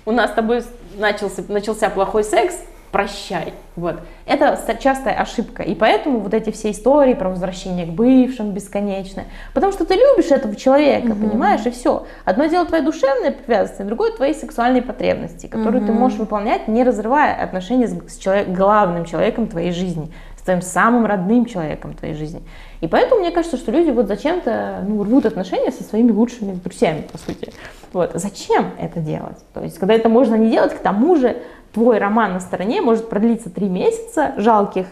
у 0.06 0.12
нас 0.12 0.30
с 0.30 0.34
тобой 0.34 0.62
начался, 0.96 1.42
начался 1.48 1.90
плохой 1.90 2.22
секс, 2.22 2.54
прощай. 2.90 3.54
Вот. 3.76 4.00
Это 4.26 4.58
частая 4.80 5.14
ошибка. 5.14 5.62
И 5.62 5.74
поэтому 5.74 6.20
вот 6.20 6.34
эти 6.34 6.50
все 6.50 6.70
истории 6.70 7.14
про 7.14 7.30
возвращение 7.30 7.86
к 7.86 7.90
бывшим 7.90 8.52
бесконечное. 8.52 9.26
Потому 9.54 9.72
что 9.72 9.84
ты 9.84 9.94
любишь 9.94 10.30
этого 10.30 10.54
человека, 10.56 11.14
понимаешь, 11.14 11.64
и 11.66 11.70
все. 11.70 12.06
Одно 12.24 12.46
дело 12.46 12.66
твоя 12.66 12.82
душевная 12.82 13.32
привязанность, 13.32 13.80
а 13.80 13.84
другое 13.84 14.12
твои 14.12 14.34
сексуальные 14.34 14.82
потребности, 14.82 15.46
которые 15.46 15.84
ты 15.84 15.92
можешь 15.92 16.18
выполнять, 16.18 16.68
не 16.68 16.84
разрывая 16.84 17.42
отношения 17.42 17.86
с, 17.86 17.92
с 17.92 18.18
человек- 18.18 18.48
главным 18.48 19.04
человеком 19.04 19.46
твоей 19.46 19.72
жизни, 19.72 20.12
с 20.36 20.42
твоим 20.42 20.62
самым 20.62 21.06
родным 21.06 21.44
человеком 21.44 21.94
твоей 21.94 22.14
жизни. 22.14 22.42
И 22.80 22.88
поэтому 22.88 23.20
мне 23.20 23.30
кажется, 23.30 23.56
что 23.56 23.70
люди 23.70 23.90
вот 23.90 24.08
зачем-то 24.08 24.84
ну, 24.86 25.02
рвут 25.04 25.26
отношения 25.26 25.70
со 25.70 25.84
своими 25.84 26.10
лучшими 26.10 26.54
друзьями, 26.54 27.04
по 27.10 27.18
сути. 27.18 27.52
Вот. 27.92 28.12
Зачем 28.14 28.70
это 28.78 29.00
делать? 29.00 29.36
То 29.52 29.62
есть, 29.62 29.78
когда 29.78 29.94
это 29.94 30.08
можно 30.08 30.36
не 30.36 30.50
делать, 30.50 30.74
к 30.74 30.78
тому 30.78 31.16
же 31.16 31.36
твой 31.72 31.98
роман 31.98 32.34
на 32.34 32.40
стороне 32.40 32.80
может 32.80 33.08
продлиться 33.08 33.50
три 33.50 33.68
месяца 33.68 34.34
жалких, 34.36 34.86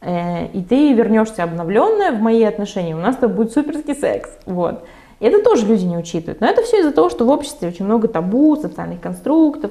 э, 0.00 0.46
и 0.48 0.62
ты 0.62 0.92
вернешься 0.92 1.44
обновленная 1.44 2.12
в 2.12 2.20
мои 2.20 2.42
отношения, 2.42 2.94
у 2.94 3.00
нас 3.00 3.16
тобой 3.16 3.36
будет 3.36 3.52
суперский 3.52 3.94
секс. 3.94 4.30
Вот. 4.46 4.84
И 5.20 5.24
это 5.24 5.42
тоже 5.42 5.66
люди 5.66 5.84
не 5.84 5.96
учитывают. 5.96 6.40
Но 6.40 6.46
это 6.48 6.62
все 6.62 6.80
из-за 6.80 6.92
того, 6.92 7.08
что 7.08 7.24
в 7.24 7.28
обществе 7.28 7.68
очень 7.68 7.84
много 7.84 8.08
табу, 8.08 8.56
социальных 8.56 9.00
конструктов, 9.00 9.70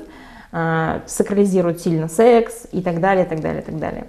э, 0.51 0.99
сакрализируют 1.05 1.81
сильно 1.81 2.07
секс 2.07 2.67
и 2.71 2.81
так 2.81 3.01
далее, 3.01 3.25
так 3.25 3.41
далее, 3.41 3.61
так 3.61 3.77
далее. 3.77 4.07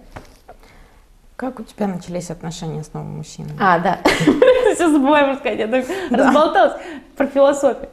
Как 1.36 1.58
у 1.58 1.64
тебя 1.64 1.88
начались 1.88 2.30
отношения 2.30 2.84
с 2.84 2.92
новым 2.92 3.16
мужчиной? 3.16 3.50
А, 3.58 3.80
да. 3.80 3.98
Все 4.74 4.88
забываем 4.88 5.30
рассказать. 5.30 5.58
Я 5.58 5.66
так 5.66 5.84
разболталась 6.10 6.80
про 7.16 7.26
философию. 7.26 7.88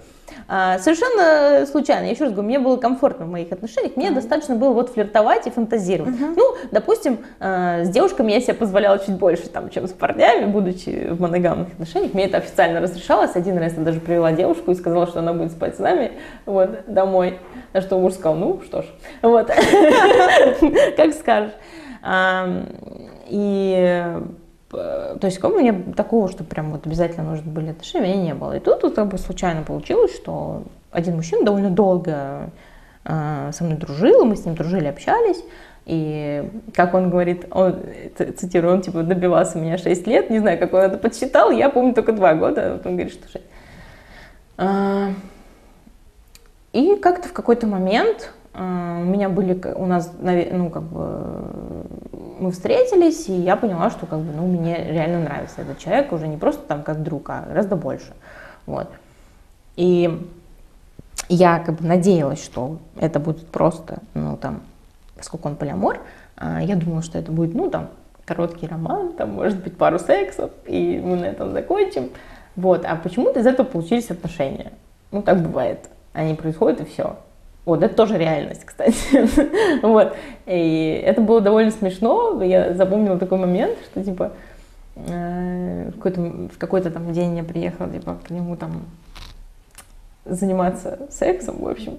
А, 0.51 0.79
Совершенно 0.79 1.67
случайно, 1.67 2.05
я 2.05 2.11
еще 2.11 2.23
раз 2.23 2.33
говорю, 2.33 2.47
мне 2.47 2.57
было 2.57 2.77
комфортно 2.77 3.25
в 3.25 3.29
моих 3.29 3.51
отношениях, 3.51 3.95
мне 3.95 4.09
достаточно 4.09 4.55
было 4.55 4.73
вот 4.73 4.89
флиртовать 4.89 5.45
и 5.45 5.51
фантазировать. 5.51 6.15
Ну, 6.35 6.55
допустим, 6.71 7.19
э, 7.39 7.85
с 7.85 7.89
девушками 7.89 8.31
я 8.31 8.41
себе 8.41 8.55
позволяла 8.55 8.97
чуть 8.97 9.13
больше, 9.13 9.47
там, 9.47 9.69
чем 9.69 9.87
с 9.87 9.91
парнями, 9.91 10.45
будучи 10.45 11.09
в 11.11 11.21
моногамных 11.21 11.67
отношениях. 11.73 12.15
Мне 12.15 12.25
это 12.25 12.37
официально 12.37 12.81
разрешалось. 12.81 13.35
Один 13.35 13.59
раз 13.59 13.73
я 13.77 13.83
даже 13.83 13.99
привела 13.99 14.31
девушку 14.31 14.71
и 14.71 14.75
сказала, 14.75 15.05
что 15.05 15.19
она 15.19 15.33
будет 15.33 15.51
спать 15.51 15.75
с 15.75 15.79
нами 15.79 16.13
вот, 16.47 16.85
домой. 16.87 17.37
На 17.73 17.81
что 17.81 17.99
муж 17.99 18.13
сказал, 18.13 18.35
ну, 18.35 18.59
что 18.65 18.81
ж, 18.81 18.85
вот, 19.21 19.47
как 20.97 21.13
скажешь. 21.13 21.53
И 23.27 24.03
то 24.69 25.19
есть 25.23 25.39
как 25.39 25.51
бы 25.51 25.61
меня 25.61 25.75
такого, 25.95 26.29
что 26.29 26.43
прям 26.43 26.71
вот 26.71 26.85
обязательно 26.85 27.31
нужны 27.31 27.51
были 27.51 27.71
отношения, 27.71 28.13
меня 28.13 28.23
не 28.23 28.33
было. 28.35 28.57
И 28.57 28.59
тут 28.59 28.83
вот 28.83 28.95
как 28.95 29.07
бы 29.07 29.17
случайно 29.17 29.63
получилось, 29.63 30.15
что 30.15 30.63
один 30.91 31.15
мужчина 31.15 31.43
довольно 31.43 31.71
долго 31.71 32.51
э, 33.03 33.49
со 33.51 33.63
мной 33.63 33.77
дружил, 33.77 34.25
мы 34.25 34.35
с 34.35 34.45
ним 34.45 34.55
дружили, 34.55 34.87
общались. 34.87 35.43
И 35.85 36.47
как 36.75 36.93
он 36.93 37.09
говорит, 37.09 37.47
он, 37.49 37.79
цитирую, 38.37 38.75
он 38.75 38.81
типа 38.81 39.01
добивался 39.01 39.57
меня 39.57 39.79
6 39.79 40.05
лет, 40.05 40.29
не 40.29 40.37
знаю, 40.37 40.59
как 40.59 40.71
он 40.73 40.81
это 40.81 40.99
подсчитал, 40.99 41.49
я 41.49 41.69
помню 41.69 41.95
только 41.95 42.11
2 42.11 42.33
года, 42.35 42.73
вот 42.73 42.85
он 42.85 42.91
говорит, 42.93 43.13
что 43.13 43.27
6. 43.27 43.43
А, 44.57 45.09
И 46.73 46.95
как-то 46.97 47.27
в 47.27 47.33
какой-то 47.33 47.65
момент 47.65 48.31
у 48.59 49.05
меня 49.05 49.29
были, 49.29 49.59
у 49.75 49.85
нас, 49.85 50.11
ну, 50.19 50.69
как 50.69 50.83
бы, 50.83 51.85
мы 52.39 52.51
встретились, 52.51 53.29
и 53.29 53.33
я 53.33 53.55
поняла, 53.55 53.89
что, 53.89 54.05
как 54.05 54.19
бы, 54.19 54.33
ну, 54.33 54.47
мне 54.47 54.83
реально 54.91 55.21
нравится 55.21 55.61
этот 55.61 55.77
человек, 55.79 56.11
уже 56.11 56.27
не 56.27 56.35
просто 56.35 56.61
там 56.63 56.83
как 56.83 57.01
друг, 57.01 57.29
а 57.29 57.45
гораздо 57.47 57.77
больше, 57.77 58.13
вот. 58.65 58.89
И 59.77 60.29
я, 61.29 61.59
как 61.59 61.75
бы, 61.75 61.85
надеялась, 61.87 62.43
что 62.43 62.79
это 62.99 63.19
будет 63.19 63.47
просто, 63.47 63.99
ну, 64.13 64.35
там, 64.35 64.61
поскольку 65.15 65.47
он 65.47 65.55
полиамор, 65.55 66.01
а, 66.35 66.61
я 66.61 66.75
думала, 66.75 67.01
что 67.01 67.17
это 67.17 67.31
будет, 67.31 67.55
ну, 67.55 67.69
там, 67.69 67.89
короткий 68.25 68.67
роман, 68.67 69.13
там, 69.13 69.31
может 69.35 69.63
быть, 69.63 69.77
пару 69.77 69.99
сексов, 69.99 70.51
и 70.65 71.01
мы 71.03 71.15
на 71.15 71.25
этом 71.25 71.53
закончим, 71.53 72.09
вот. 72.57 72.83
А 72.83 72.97
почему-то 72.97 73.39
из 73.39 73.47
этого 73.47 73.65
получились 73.65 74.11
отношения. 74.11 74.73
Ну, 75.11 75.21
так 75.21 75.41
бывает. 75.41 75.89
Они 76.11 76.33
происходят, 76.33 76.81
и 76.81 76.85
все. 76.85 77.15
Вот, 77.65 77.83
это 77.83 77.93
тоже 77.93 78.17
реальность, 78.17 78.65
кстати. 78.65 79.81
вот. 79.85 80.15
И 80.45 81.03
это 81.05 81.21
было 81.21 81.41
довольно 81.41 81.71
смешно. 81.71 82.41
Я 82.41 82.73
запомнила 82.73 83.19
такой 83.19 83.37
момент, 83.37 83.77
что, 83.91 84.03
типа, 84.03 84.31
э, 84.95 85.89
в 85.89 85.95
какой-то, 85.95 86.21
в 86.21 86.57
какой-то 86.57 86.91
там 86.91 87.13
день 87.13 87.37
я 87.37 87.43
приехала, 87.43 87.89
типа, 87.89 88.17
к 88.25 88.29
нему 88.29 88.55
там 88.55 88.85
заниматься 90.25 90.99
сексом, 91.11 91.57
в 91.59 91.67
общем, 91.67 91.97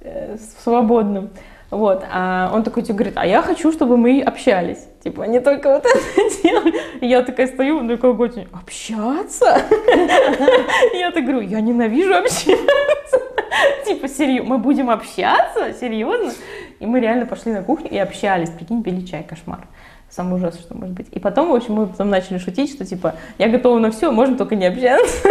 э, 0.00 0.36
свободным. 0.62 1.30
Вот, 1.70 2.04
а 2.10 2.50
он 2.54 2.62
такой 2.62 2.82
тебе 2.82 2.94
говорит, 2.94 3.14
а 3.16 3.26
я 3.26 3.42
хочу, 3.42 3.72
чтобы 3.72 3.96
мы 3.96 4.22
общались. 4.22 4.86
Типа, 5.02 5.22
не 5.22 5.40
только 5.40 5.70
вот 5.70 5.84
это 6.16 6.42
делаем. 6.42 6.74
И 7.00 7.06
я 7.06 7.22
такая 7.22 7.46
стою, 7.46 7.80
ну 7.80 7.96
такой 7.96 8.10
очень, 8.12 8.46
общаться? 8.52 9.62
Я 10.94 11.10
так 11.10 11.24
говорю, 11.24 11.40
я 11.40 11.60
ненавижу 11.60 12.14
общаться. 12.14 13.20
Типа, 13.86 14.08
серьезно, 14.08 14.50
мы 14.50 14.58
будем 14.58 14.90
общаться? 14.90 15.72
Серьезно? 15.78 16.32
И 16.80 16.86
мы 16.86 17.00
реально 17.00 17.26
пошли 17.26 17.52
на 17.52 17.62
кухню 17.62 17.90
и 17.90 17.98
общались. 17.98 18.50
Прикинь, 18.50 18.82
пили 18.82 19.04
чай, 19.04 19.22
кошмар. 19.22 19.66
Самое 20.08 20.36
ужасное, 20.36 20.62
что 20.62 20.74
может 20.74 20.94
быть. 20.94 21.08
И 21.10 21.18
потом, 21.18 21.50
в 21.50 21.54
общем, 21.54 21.74
мы 21.74 21.86
потом 21.86 22.08
начали 22.08 22.38
шутить, 22.38 22.72
что 22.72 22.84
типа, 22.84 23.14
я 23.38 23.48
готова 23.48 23.78
на 23.78 23.90
все, 23.90 24.12
можно 24.12 24.36
только 24.36 24.54
не 24.54 24.66
общаться. 24.66 25.28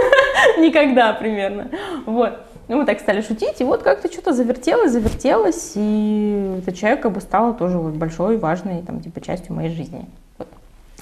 Никогда 0.58 1.14
примерно. 1.14 1.70
Вот. 2.06 2.40
Ну, 2.74 2.80
мы 2.80 2.86
так 2.88 3.00
стали 3.00 3.22
шутить, 3.22 3.62
и 3.62 3.64
вот 3.64 3.84
как-то 3.84 4.12
что-то 4.12 4.34
завертелось, 4.34 4.94
завертелось, 4.94 5.74
и 5.76 6.58
этот 6.58 6.76
человек 6.76 7.02
как 7.02 7.12
бы 7.12 7.22
стал 7.22 7.56
тоже 7.56 7.78
вот 7.78 7.94
большой, 7.94 8.38
важной, 8.38 8.82
там, 8.82 9.00
типа, 9.00 9.22
частью 9.22 9.54
моей 9.54 9.70
жизни. 9.70 10.10
Вот. 10.40 10.48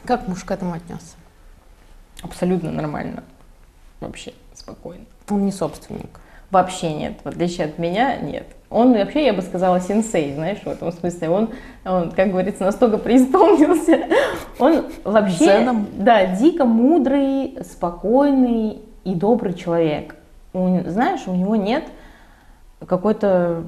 Как 0.04 0.28
муж 0.28 0.44
к 0.44 0.52
этому 0.52 0.74
отнесся? 0.74 1.16
Абсолютно 2.22 2.72
нормально. 2.72 3.24
Вообще 4.02 4.34
спокойно. 4.54 5.06
Он 5.30 5.46
не 5.46 5.54
собственник. 5.54 6.20
Вообще 6.50 6.92
нет. 6.92 7.14
В 7.24 7.30
отличие 7.30 7.68
от 7.68 7.78
меня, 7.78 8.18
нет. 8.18 8.48
Он 8.70 8.92
вообще, 8.92 9.28
я 9.28 9.32
бы 9.32 9.42
сказала, 9.42 9.80
сенсей, 9.80 10.34
знаешь, 10.34 10.60
в 10.66 10.68
этом 10.68 10.92
смысле. 10.92 11.30
Он, 11.30 11.50
он 11.86 12.12
как 12.12 12.32
говорится, 12.32 12.66
настолько 12.66 12.98
преисполнился. 12.98 14.08
Он 14.60 14.88
вообще, 15.06 15.46
Дзеном. 15.46 15.88
да, 15.94 16.36
дико 16.36 16.66
мудрый, 16.66 17.60
спокойный 17.64 18.82
и 19.06 19.16
добрый 19.16 19.54
человек. 19.54 20.18
У- 20.54 20.90
знаешь, 20.90 21.28
у 21.28 21.36
него 21.36 21.56
нет 21.56 21.86
какой-то 22.86 23.64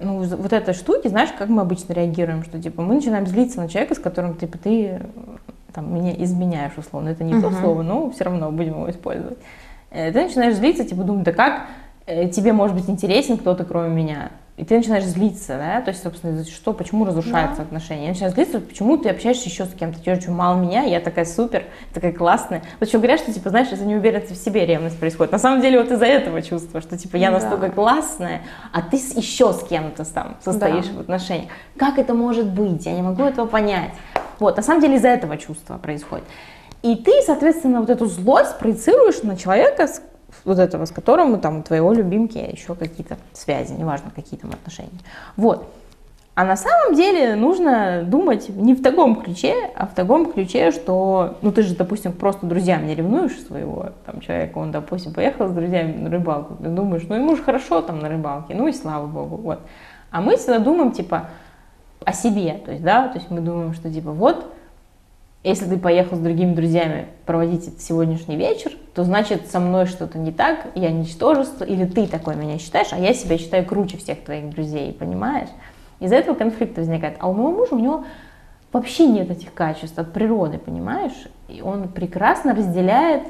ну, 0.00 0.18
вот 0.22 0.52
этой 0.52 0.74
штуки, 0.74 1.08
знаешь, 1.08 1.30
как 1.38 1.48
мы 1.48 1.62
обычно 1.62 1.92
реагируем, 1.92 2.42
что 2.44 2.60
типа 2.60 2.82
мы 2.82 2.96
начинаем 2.96 3.26
злиться 3.26 3.60
на 3.60 3.68
человека, 3.68 3.94
с 3.94 3.98
которым 3.98 4.36
типа, 4.36 4.58
ты 4.58 5.00
там, 5.72 5.94
меня 5.94 6.12
изменяешь, 6.24 6.72
условно. 6.76 7.08
Это 7.10 7.24
не 7.24 7.32
то 7.40 7.48
Мгм. 7.48 7.60
слово, 7.60 7.82
но 7.82 8.10
все 8.10 8.24
равно 8.24 8.50
будем 8.50 8.74
его 8.74 8.90
использовать. 8.90 9.38
Э, 9.90 10.12
Ты 10.12 10.24
начинаешь 10.24 10.54
злиться, 10.56 10.84
типа 10.84 11.02
думать, 11.04 11.24
да 11.24 11.32
как 11.32 11.62
э, 12.06 12.28
тебе 12.28 12.52
может 12.52 12.76
быть 12.76 12.88
интересен 12.88 13.38
кто-то, 13.38 13.64
кроме 13.64 13.88
меня? 13.94 14.30
И 14.56 14.64
ты 14.64 14.76
начинаешь 14.76 15.02
злиться, 15.02 15.56
да, 15.58 15.80
то 15.80 15.90
есть, 15.90 16.00
собственно, 16.04 16.44
что, 16.44 16.72
почему 16.72 17.04
разрушаются 17.04 17.62
отношения. 17.62 18.04
Я 18.04 18.08
начинаю 18.10 18.32
злиться, 18.32 18.60
почему 18.60 18.96
ты 18.96 19.08
общаешься 19.08 19.48
еще 19.48 19.64
с 19.64 19.70
кем-то, 19.74 19.98
тебе 19.98 20.20
что, 20.20 20.30
мало 20.30 20.56
меня, 20.60 20.82
я 20.84 21.00
такая 21.00 21.24
супер, 21.24 21.64
такая 21.92 22.12
классная. 22.12 22.62
Вот 22.78 22.88
еще 22.88 22.98
говорят, 22.98 23.18
что, 23.18 23.32
типа, 23.32 23.50
знаешь, 23.50 23.72
из-за 23.72 23.84
неуверенности 23.84 24.32
в 24.32 24.36
себе 24.36 24.64
ревность 24.64 24.96
происходит. 25.00 25.32
На 25.32 25.40
самом 25.40 25.60
деле, 25.60 25.80
вот 25.82 25.90
из-за 25.90 26.04
этого 26.06 26.40
чувства, 26.40 26.80
что, 26.80 26.96
типа, 26.96 27.16
я 27.16 27.32
Да. 27.32 27.40
настолько 27.40 27.68
классная, 27.70 28.42
а 28.72 28.80
ты 28.80 28.96
еще 28.96 29.52
с 29.52 29.64
кем-то 29.64 30.04
там 30.04 30.36
состоишь 30.44 30.86
Да. 30.86 30.98
в 30.98 31.00
отношениях. 31.00 31.50
Как 31.76 31.98
это 31.98 32.14
может 32.14 32.46
быть? 32.46 32.86
Я 32.86 32.92
не 32.92 33.02
могу 33.02 33.24
этого 33.24 33.46
понять. 33.46 33.90
Вот, 34.38 34.56
на 34.56 34.62
самом 34.62 34.80
деле, 34.80 34.96
из-за 34.96 35.08
этого 35.08 35.36
чувства 35.36 35.78
происходит. 35.78 36.24
И 36.82 36.94
ты, 36.94 37.22
соответственно, 37.26 37.80
вот 37.80 37.90
эту 37.90 38.06
злость 38.06 38.56
проецируешь 38.60 39.22
на 39.24 39.36
человека, 39.36 39.88
с- 39.88 40.00
вот 40.44 40.58
этого, 40.58 40.84
с 40.84 40.90
которым 40.90 41.38
там 41.40 41.60
у 41.60 41.62
твоего 41.62 41.92
любимки 41.92 42.38
еще 42.38 42.74
какие-то 42.74 43.16
связи, 43.32 43.72
неважно, 43.72 44.10
какие 44.14 44.38
там 44.38 44.50
отношения. 44.50 44.90
Вот. 45.36 45.66
А 46.34 46.44
на 46.44 46.56
самом 46.56 46.96
деле 46.96 47.36
нужно 47.36 48.02
думать 48.02 48.48
не 48.48 48.74
в 48.74 48.82
таком 48.82 49.22
ключе, 49.22 49.54
а 49.76 49.86
в 49.86 49.94
таком 49.94 50.32
ключе, 50.32 50.72
что, 50.72 51.38
ну 51.42 51.52
ты 51.52 51.62
же, 51.62 51.76
допустим, 51.76 52.12
просто 52.12 52.44
друзьям 52.46 52.86
не 52.86 52.96
ревнуешь 52.96 53.40
своего 53.40 53.90
там 54.04 54.20
человека, 54.20 54.58
он, 54.58 54.72
допустим, 54.72 55.14
поехал 55.14 55.46
с 55.48 55.52
друзьями 55.52 55.96
на 55.96 56.10
рыбалку, 56.10 56.56
ты 56.60 56.68
думаешь, 56.68 57.04
ну 57.08 57.14
ему 57.14 57.36
же 57.36 57.42
хорошо 57.44 57.82
там 57.82 58.00
на 58.00 58.08
рыбалке, 58.08 58.54
ну 58.56 58.66
и 58.66 58.72
слава 58.72 59.06
богу, 59.06 59.36
вот. 59.36 59.60
А 60.10 60.20
мы 60.20 60.36
всегда 60.36 60.58
думаем, 60.58 60.90
типа, 60.90 61.28
о 62.04 62.12
себе, 62.12 62.60
то 62.64 62.72
есть, 62.72 62.82
да, 62.82 63.06
то 63.06 63.18
есть 63.18 63.30
мы 63.30 63.40
думаем, 63.40 63.72
что, 63.72 63.88
типа, 63.92 64.10
вот, 64.10 64.53
если 65.44 65.66
ты 65.66 65.78
поехал 65.78 66.16
с 66.16 66.20
другими 66.20 66.54
друзьями 66.54 67.06
проводить 67.26 67.68
этот 67.68 67.82
сегодняшний 67.82 68.36
вечер, 68.36 68.72
то 68.94 69.04
значит 69.04 69.50
со 69.50 69.60
мной 69.60 69.84
что-то 69.84 70.18
не 70.18 70.32
так, 70.32 70.68
я 70.74 70.90
ничтожество, 70.90 71.64
или 71.64 71.84
ты 71.84 72.06
такой 72.06 72.34
меня 72.34 72.58
считаешь, 72.58 72.88
а 72.92 72.98
я 72.98 73.12
себя 73.12 73.36
считаю 73.36 73.66
круче 73.66 73.98
всех 73.98 74.24
твоих 74.24 74.48
друзей, 74.48 74.92
понимаешь? 74.94 75.50
Из-за 76.00 76.16
этого 76.16 76.34
конфликт 76.34 76.78
возникает. 76.78 77.16
А 77.20 77.28
у 77.28 77.34
моего 77.34 77.52
мужа, 77.52 77.74
у 77.74 77.78
него 77.78 78.04
вообще 78.72 79.06
нет 79.06 79.30
этих 79.30 79.52
качеств 79.52 79.98
от 79.98 80.14
природы, 80.14 80.58
понимаешь? 80.58 81.28
И 81.48 81.60
он 81.60 81.88
прекрасно 81.88 82.54
разделяет 82.54 83.24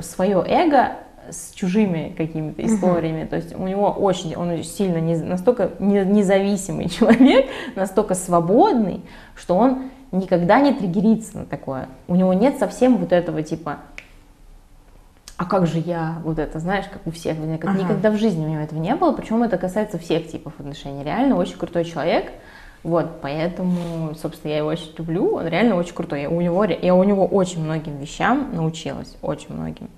свое 0.00 0.42
эго 0.46 0.92
с 1.28 1.52
чужими 1.52 2.14
какими-то 2.16 2.64
историями. 2.64 3.24
То 3.24 3.34
есть 3.34 3.54
у 3.56 3.66
него 3.66 3.90
очень, 3.90 4.36
он 4.36 4.62
сильно 4.62 4.98
не, 4.98 5.16
настолько 5.16 5.72
не- 5.80 6.04
независимый 6.04 6.88
человек, 6.88 7.46
настолько 7.74 8.14
свободный, 8.14 9.02
что 9.34 9.56
он 9.56 9.90
никогда 10.12 10.60
не 10.60 10.72
триггерится 10.72 11.38
на 11.38 11.46
такое. 11.46 11.88
У 12.08 12.14
него 12.14 12.32
нет 12.32 12.58
совсем 12.58 12.96
вот 12.98 13.12
этого 13.12 13.42
типа 13.42 13.78
а 15.38 15.44
как 15.44 15.66
же 15.66 15.78
я, 15.78 16.16
вот 16.24 16.38
это, 16.38 16.58
знаешь, 16.60 16.86
как 16.90 17.06
у 17.06 17.10
всех, 17.10 17.36
как 17.60 17.70
Ага. 17.70 17.82
никогда 17.82 18.10
в 18.10 18.16
жизни 18.16 18.46
у 18.46 18.48
него 18.48 18.62
этого 18.62 18.78
не 18.78 18.94
было, 18.94 19.12
причем 19.12 19.42
это 19.42 19.58
касается 19.58 19.98
всех 19.98 20.28
типов 20.28 20.54
отношений. 20.58 21.04
Реально 21.04 21.36
очень 21.36 21.58
крутой 21.58 21.84
человек, 21.84 22.32
вот, 22.82 23.20
поэтому, 23.20 24.14
собственно, 24.14 24.52
я 24.52 24.58
его 24.58 24.68
очень 24.68 24.94
люблю, 24.96 25.34
он 25.34 25.46
реально 25.46 25.76
очень 25.76 25.94
крутой. 25.94 26.22
Я 26.22 26.30
у 26.30 26.40
него, 26.40 26.64
я 26.64 26.94
у 26.94 27.04
него 27.04 27.26
очень 27.26 27.62
многим 27.62 27.98
вещам 27.98 28.54
научилась, 28.54 29.16
очень 29.20 29.54
многим. 29.54 29.90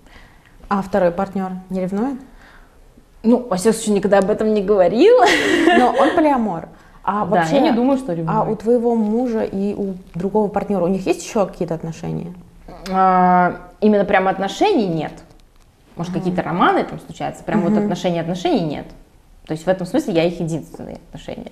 А 0.68 0.82
второй 0.82 1.12
партнер 1.12 1.52
не 1.70 1.82
ревнует? 1.82 2.18
Ну, 3.22 3.46
во 3.46 3.56
всяком 3.56 3.74
случае, 3.74 3.96
никогда 3.96 4.18
об 4.18 4.30
этом 4.30 4.54
не 4.54 4.62
говорила. 4.62 5.24
Но 5.78 5.94
он 5.98 6.14
полиамор. 6.16 6.68
А 7.10 7.24
Да, 7.24 7.36
вообще, 7.40 7.54
я 7.54 7.60
не 7.62 7.72
думаю, 7.72 7.96
что 7.96 8.12
ревнует. 8.12 8.38
а 8.38 8.42
у 8.44 8.54
твоего 8.54 8.94
мужа 8.94 9.40
и 9.42 9.72
у 9.72 9.94
другого 10.14 10.48
партнера, 10.48 10.84
у 10.84 10.88
них 10.88 11.06
есть 11.06 11.24
еще 11.24 11.46
какие-то 11.46 11.74
отношения? 11.74 12.34
А, 12.90 13.54
именно 13.80 14.04
прямо 14.04 14.30
отношений 14.30 14.86
нет. 14.86 15.12
Может, 15.96 16.12
какие-то 16.12 16.42
романы 16.42 16.84
там 16.84 17.00
случаются, 17.00 17.42
прям 17.44 17.62
вот 17.62 17.72
Мгм. 17.72 17.84
отношений 17.84 18.18
отношений 18.20 18.60
нет. 18.60 18.84
То 19.46 19.52
есть 19.52 19.64
в 19.64 19.68
этом 19.68 19.86
смысле 19.86 20.12
я 20.12 20.24
их 20.24 20.38
единственные 20.38 20.96
отношения. 21.08 21.50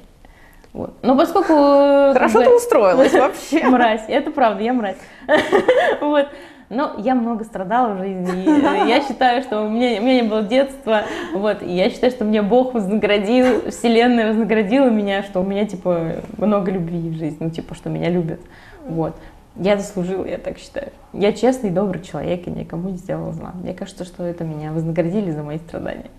Вот. 0.75 0.93
Но 1.01 1.17
поскольку... 1.17 1.55
э, 1.55 2.13
Хорошо 2.13 2.39
бы- 2.41 2.45
ты 2.45 2.51
устроилась 2.55 3.13
вообще. 3.15 3.65
Мразь, 3.69 4.05
это 4.09 4.31
правда, 4.31 4.63
я 4.63 4.75
мразь. 4.75 4.99
Вот. 6.03 6.29
Но 6.69 6.95
я 6.99 7.15
много 7.15 7.45
страдала 7.45 7.95
в 7.95 7.99
жизни. 7.99 8.45
э, 8.47 8.89
Я 8.89 9.01
считаю, 9.01 9.43
что 9.43 9.63
у 9.63 9.69
меня, 9.69 10.01
у 10.01 10.05
меня 10.05 10.23
не 10.23 10.29
было 10.29 10.43
детства. 10.43 11.03
Вот. 11.33 11.63
И 11.63 11.73
я 11.73 11.91
считаю, 11.91 12.11
что 12.11 12.25
мне 12.25 12.43
Бог 12.43 12.75
вознаградил, 12.75 13.71
Вселенная 13.71 14.29
вознаградила 14.29 14.89
меня, 14.89 15.23
что 15.23 15.41
у 15.41 15.45
меня, 15.45 15.65
типа, 15.67 16.23
много 16.39 16.73
любви 16.73 17.11
в 17.11 17.15
жизни. 17.17 17.37
Ну, 17.41 17.51
типа, 17.51 17.75
что 17.75 17.89
меня 17.89 18.11
любят. 18.11 18.41
Вот. 18.89 19.15
Я 19.55 19.77
заслужила, 19.79 20.27
я 20.27 20.39
так 20.39 20.59
считаю. 20.59 20.89
Я 21.13 21.33
честный, 21.33 21.71
добрый 21.71 22.03
человек 22.03 22.47
и 22.47 22.51
никому 22.51 22.91
не 22.91 22.97
сделала 22.97 23.33
зла. 23.33 23.53
Мне 23.55 23.73
кажется, 23.73 24.05
что 24.05 24.25
это 24.25 24.45
меня 24.45 24.73
вознаградили 24.73 25.31
за 25.31 25.43
мои 25.43 25.59
страдания. 25.59 26.11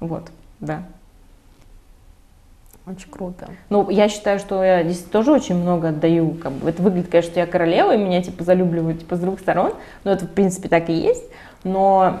Вот, 0.00 0.30
да. 0.60 0.82
Очень 2.86 3.10
круто. 3.10 3.48
Ну, 3.68 3.90
я 3.90 4.08
считаю, 4.08 4.38
что 4.38 4.62
я 4.62 4.84
здесь 4.84 5.02
тоже 5.02 5.32
очень 5.32 5.56
много 5.56 5.88
отдаю. 5.88 6.34
Как 6.34 6.52
бы. 6.52 6.70
Это 6.70 6.80
выглядит, 6.82 7.10
конечно, 7.10 7.32
что 7.32 7.40
я 7.40 7.46
королева, 7.46 7.92
и 7.92 7.98
меня, 7.98 8.22
типа, 8.22 8.44
залюбливают, 8.44 9.00
типа, 9.00 9.16
с 9.16 9.18
двух 9.20 9.40
сторон. 9.40 9.72
Но 10.04 10.12
это, 10.12 10.26
в 10.26 10.30
принципе, 10.30 10.68
так 10.68 10.88
и 10.88 10.92
есть. 10.92 11.24
Но 11.64 12.20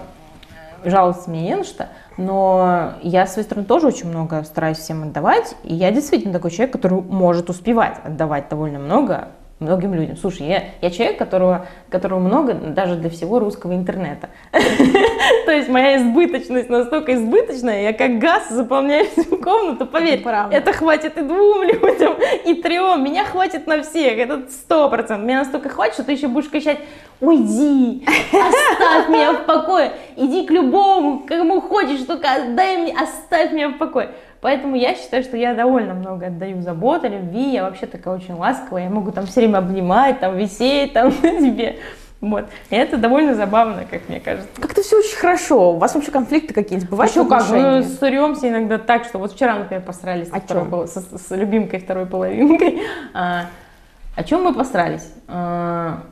жаловаться 0.84 1.30
мне 1.30 1.42
не 1.42 1.54
на 1.54 1.62
что. 1.62 1.88
Но 2.16 2.94
я, 3.02 3.26
с 3.26 3.34
своей 3.34 3.46
стороны, 3.46 3.64
тоже 3.64 3.86
очень 3.86 4.08
много 4.08 4.42
стараюсь 4.42 4.78
всем 4.78 5.04
отдавать. 5.04 5.54
И 5.62 5.72
я 5.72 5.92
действительно 5.92 6.32
такой 6.32 6.50
человек, 6.50 6.72
который 6.72 7.00
может 7.00 7.48
успевать 7.48 8.00
отдавать 8.02 8.48
довольно 8.48 8.80
много 8.80 9.28
многим 9.58 9.94
людям. 9.94 10.16
Слушай, 10.16 10.48
я, 10.48 10.64
я 10.82 10.90
человек, 10.90 11.18
которого, 11.18 11.66
которого 11.88 12.18
много 12.18 12.54
даже 12.54 12.96
для 12.96 13.08
всего 13.08 13.38
русского 13.38 13.74
интернета. 13.74 14.28
То 15.46 15.52
есть 15.52 15.68
моя 15.68 15.96
избыточность 15.96 16.68
настолько 16.68 17.14
избыточная, 17.14 17.82
я 17.82 17.92
как 17.92 18.18
газ 18.18 18.50
заполняю 18.50 19.06
всю 19.06 19.36
комнату, 19.38 19.86
поверь, 19.86 20.22
это 20.50 20.72
хватит 20.72 21.16
и 21.16 21.22
двум 21.22 21.62
людям, 21.62 22.16
и 22.44 22.54
трем, 22.54 23.02
меня 23.02 23.24
хватит 23.24 23.66
на 23.66 23.82
всех, 23.82 24.18
это 24.18 24.42
сто 24.50 24.90
процентов. 24.90 25.26
Меня 25.26 25.38
настолько 25.38 25.70
хватит, 25.70 25.94
что 25.94 26.04
ты 26.04 26.12
еще 26.12 26.28
будешь 26.28 26.50
кричать, 26.50 26.78
уйди, 27.20 28.04
оставь 28.32 29.08
меня 29.08 29.32
в 29.32 29.46
покое, 29.46 29.92
иди 30.16 30.46
к 30.46 30.50
любому, 30.50 31.24
кому 31.26 31.62
хочешь, 31.62 32.02
только 32.02 32.28
дай 32.50 32.76
мне, 32.76 32.94
оставь 32.94 33.52
меня 33.52 33.70
в 33.70 33.78
покое. 33.78 34.10
Поэтому 34.40 34.76
я 34.76 34.94
считаю, 34.94 35.22
что 35.22 35.36
я 35.36 35.54
довольно 35.54 35.94
много 35.94 36.26
отдаю 36.26 36.60
заботы, 36.62 37.08
любви, 37.08 37.52
я 37.52 37.64
вообще 37.64 37.86
такая 37.86 38.14
очень 38.14 38.34
ласковая, 38.34 38.84
я 38.84 38.90
могу 38.90 39.10
там 39.12 39.26
все 39.26 39.40
время 39.40 39.58
обнимать, 39.58 40.20
там 40.20 40.36
висеть 40.36 40.92
там 40.92 41.08
на 41.08 41.12
тебе. 41.40 41.76
Вот. 42.20 42.46
И 42.70 42.74
это 42.74 42.96
довольно 42.96 43.34
забавно, 43.34 43.84
как 43.90 44.08
мне 44.08 44.20
кажется. 44.20 44.48
Как-то 44.60 44.82
все 44.82 44.98
очень 44.98 45.16
хорошо. 45.16 45.72
У 45.74 45.76
вас 45.78 45.94
вообще 45.94 46.10
конфликты 46.10 46.54
какие-нибудь 46.54 46.88
бывают? 46.90 47.10
Еще 47.12 47.24
как, 47.26 47.30
мы 47.30 47.36
отношениях? 47.58 47.84
ссоремся 47.86 48.48
иногда 48.48 48.78
так, 48.78 49.04
что 49.04 49.18
вот 49.18 49.32
вчера, 49.32 49.54
например, 49.58 49.82
посрались 49.84 50.30
О 50.32 50.40
второй 50.40 50.64
пол- 50.64 50.86
со- 50.88 51.00
с 51.18 51.30
любимкой 51.36 51.78
второй 51.78 52.06
половинкой. 52.06 52.80
А, 53.14 53.46
о 54.16 54.24
чем 54.24 54.44
мы 54.44 54.54
посрались? 54.54 55.12
А, 55.28 56.04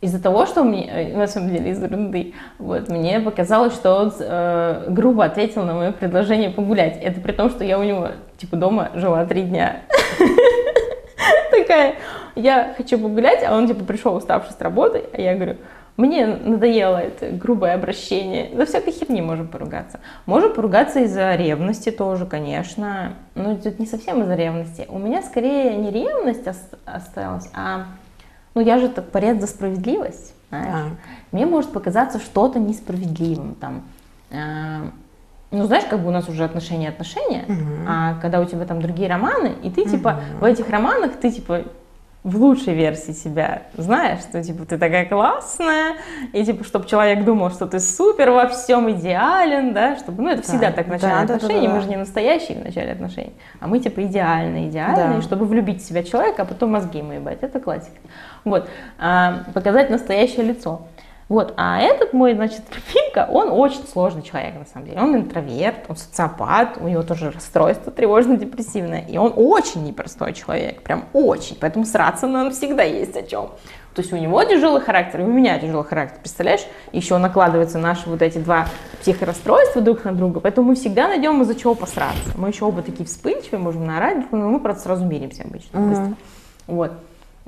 из-за 0.00 0.22
того, 0.22 0.46
что 0.46 0.62
мне, 0.62 0.88
э, 0.88 1.16
на 1.16 1.26
самом 1.26 1.50
деле, 1.50 1.70
из 1.70 1.82
ерунды, 1.82 2.34
вот, 2.58 2.88
мне 2.88 3.20
показалось, 3.20 3.74
что 3.74 3.94
он 3.94 4.12
э, 4.18 4.84
грубо 4.88 5.24
ответил 5.24 5.64
на 5.64 5.74
мое 5.74 5.92
предложение 5.92 6.50
погулять. 6.50 6.98
Это 7.02 7.20
при 7.20 7.32
том, 7.32 7.50
что 7.50 7.64
я 7.64 7.78
у 7.78 7.82
него, 7.82 8.08
типа, 8.36 8.56
дома 8.56 8.90
жила 8.94 9.24
три 9.26 9.42
дня. 9.42 9.80
Такая, 11.50 11.96
я 12.36 12.74
хочу 12.76 12.98
погулять, 12.98 13.42
а 13.44 13.56
он, 13.56 13.66
типа, 13.66 13.84
пришел 13.84 14.14
уставший 14.14 14.52
с 14.52 14.60
работы, 14.60 15.02
а 15.12 15.20
я 15.20 15.34
говорю, 15.34 15.56
мне 15.96 16.26
надоело 16.26 16.96
это 16.96 17.30
грубое 17.30 17.74
обращение. 17.74 18.56
За 18.56 18.66
всякой 18.66 18.92
херни 18.92 19.20
можем 19.20 19.48
поругаться. 19.48 19.98
Можем 20.26 20.54
поругаться 20.54 21.00
из-за 21.00 21.34
ревности 21.34 21.90
тоже, 21.90 22.24
конечно. 22.24 23.14
Но 23.34 23.56
тут 23.56 23.80
не 23.80 23.86
совсем 23.86 24.22
из-за 24.22 24.36
ревности. 24.36 24.86
У 24.88 25.00
меня 25.00 25.22
скорее 25.22 25.74
не 25.74 25.90
ревность 25.90 26.46
ос- 26.46 26.70
осталась, 26.86 27.50
а 27.52 27.86
ну 28.54 28.60
я 28.60 28.78
же 28.78 28.88
так 28.88 29.10
борец 29.12 29.40
за 29.40 29.46
справедливость. 29.46 30.34
знаешь. 30.50 30.66
А. 30.74 30.88
Мне 31.32 31.46
может 31.46 31.72
показаться 31.72 32.18
что-то 32.18 32.58
несправедливым 32.58 33.54
там. 33.54 33.82
э, 34.30 34.90
Ну, 35.50 35.64
знаешь, 35.64 35.84
как 35.88 36.00
бы 36.00 36.08
у 36.08 36.10
нас 36.10 36.28
уже 36.28 36.44
отношения 36.44 36.88
отношения, 36.90 37.44
а 37.86 38.14
когда 38.20 38.40
у 38.40 38.44
тебя 38.44 38.64
там 38.66 38.80
другие 38.82 39.08
романы, 39.08 39.52
и 39.62 39.70
ты 39.70 39.84
типа 39.88 40.20
в 40.40 40.44
этих 40.44 40.68
романах 40.70 41.12
ты 41.20 41.30
типа 41.30 41.62
в 42.24 42.36
лучшей 42.36 42.74
версии 42.74 43.12
себя 43.12 43.62
знаешь, 43.76 44.20
что 44.20 44.42
типа 44.42 44.64
ты 44.66 44.76
такая 44.76 45.06
классная, 45.06 45.94
и 46.32 46.44
типа, 46.44 46.64
чтобы 46.64 46.86
человек 46.86 47.24
думал, 47.24 47.50
что 47.50 47.66
ты 47.66 47.78
супер 47.80 48.30
во 48.32 48.48
всем 48.48 48.90
идеален, 48.90 49.72
да, 49.72 49.96
чтобы, 49.96 50.22
ну 50.22 50.28
это 50.30 50.42
всегда 50.42 50.72
так 50.72 50.86
в 50.86 50.90
начале 50.90 51.12
Да, 51.14 51.20
да, 51.20 51.26
да, 51.26 51.34
отношений, 51.36 51.68
да. 51.68 51.74
мы 51.74 51.80
же 51.80 51.88
не 51.88 51.96
настоящие 51.96 52.58
в 52.60 52.64
начале 52.64 52.92
отношений, 52.92 53.32
а 53.60 53.68
мы 53.68 53.78
типа 53.78 54.02
идеальные, 54.04 54.68
идеальные, 54.68 55.16
Да. 55.16 55.22
чтобы 55.22 55.46
влюбить 55.46 55.80
в 55.82 55.86
себя 55.86 56.02
человека, 56.02 56.42
а 56.42 56.44
потом 56.44 56.72
мозги 56.72 56.98
ему 56.98 57.12
ебать, 57.12 57.38
это 57.42 57.60
классика. 57.60 57.96
Вот, 58.44 58.68
А, 58.98 59.44
показать 59.54 59.88
настоящее 59.88 60.44
лицо. 60.44 60.82
Вот, 61.28 61.52
а 61.58 61.80
этот 61.80 62.14
мой, 62.14 62.34
значит, 62.34 62.62
любимка, 62.94 63.28
он 63.30 63.50
очень 63.50 63.86
сложный 63.86 64.22
человек, 64.22 64.54
на 64.58 64.64
самом 64.64 64.86
деле. 64.86 65.00
Он 65.00 65.14
интроверт, 65.14 65.84
он 65.88 65.96
социопат, 65.96 66.78
у 66.80 66.88
него 66.88 67.02
тоже 67.02 67.30
расстройство 67.30 67.92
тревожно-депрессивное, 67.92 69.04
и 69.06 69.18
он 69.18 69.32
очень 69.36 69.84
непростой 69.84 70.32
человек, 70.32 70.82
прям 70.82 71.04
очень, 71.12 71.56
поэтому 71.60 71.84
сраться 71.84 72.26
нам 72.26 72.50
всегда 72.50 72.82
есть 72.82 73.16
о 73.16 73.22
чем. 73.22 73.50
То 73.94 74.02
есть 74.02 74.12
у 74.12 74.16
него 74.16 74.42
тяжелый 74.44 74.80
характер, 74.80 75.22
и 75.22 75.24
у 75.24 75.26
меня 75.26 75.58
тяжелый 75.58 75.84
характер, 75.84 76.20
представляешь? 76.20 76.64
Еще 76.92 77.18
накладываются 77.18 77.78
наши 77.78 78.08
вот 78.08 78.22
эти 78.22 78.38
два 78.38 78.66
психорасстройства 79.00 79.82
друг 79.82 80.04
на 80.04 80.12
друга, 80.12 80.40
поэтому 80.40 80.68
мы 80.68 80.76
всегда 80.76 81.08
найдем 81.08 81.42
из-за 81.42 81.56
чего 81.56 81.74
посраться. 81.74 82.30
Мы 82.36 82.48
еще 82.48 82.64
оба 82.64 82.82
такие 82.82 83.04
вспыльчивые, 83.04 83.58
можем 83.58 83.86
наорать, 83.86 84.30
друга, 84.30 84.46
мы 84.46 84.60
просто 84.60 84.84
сразу 84.84 85.04
миримся 85.04 85.42
обычно. 85.42 85.80
быстро. 85.80 86.14
Вот. 86.68 86.92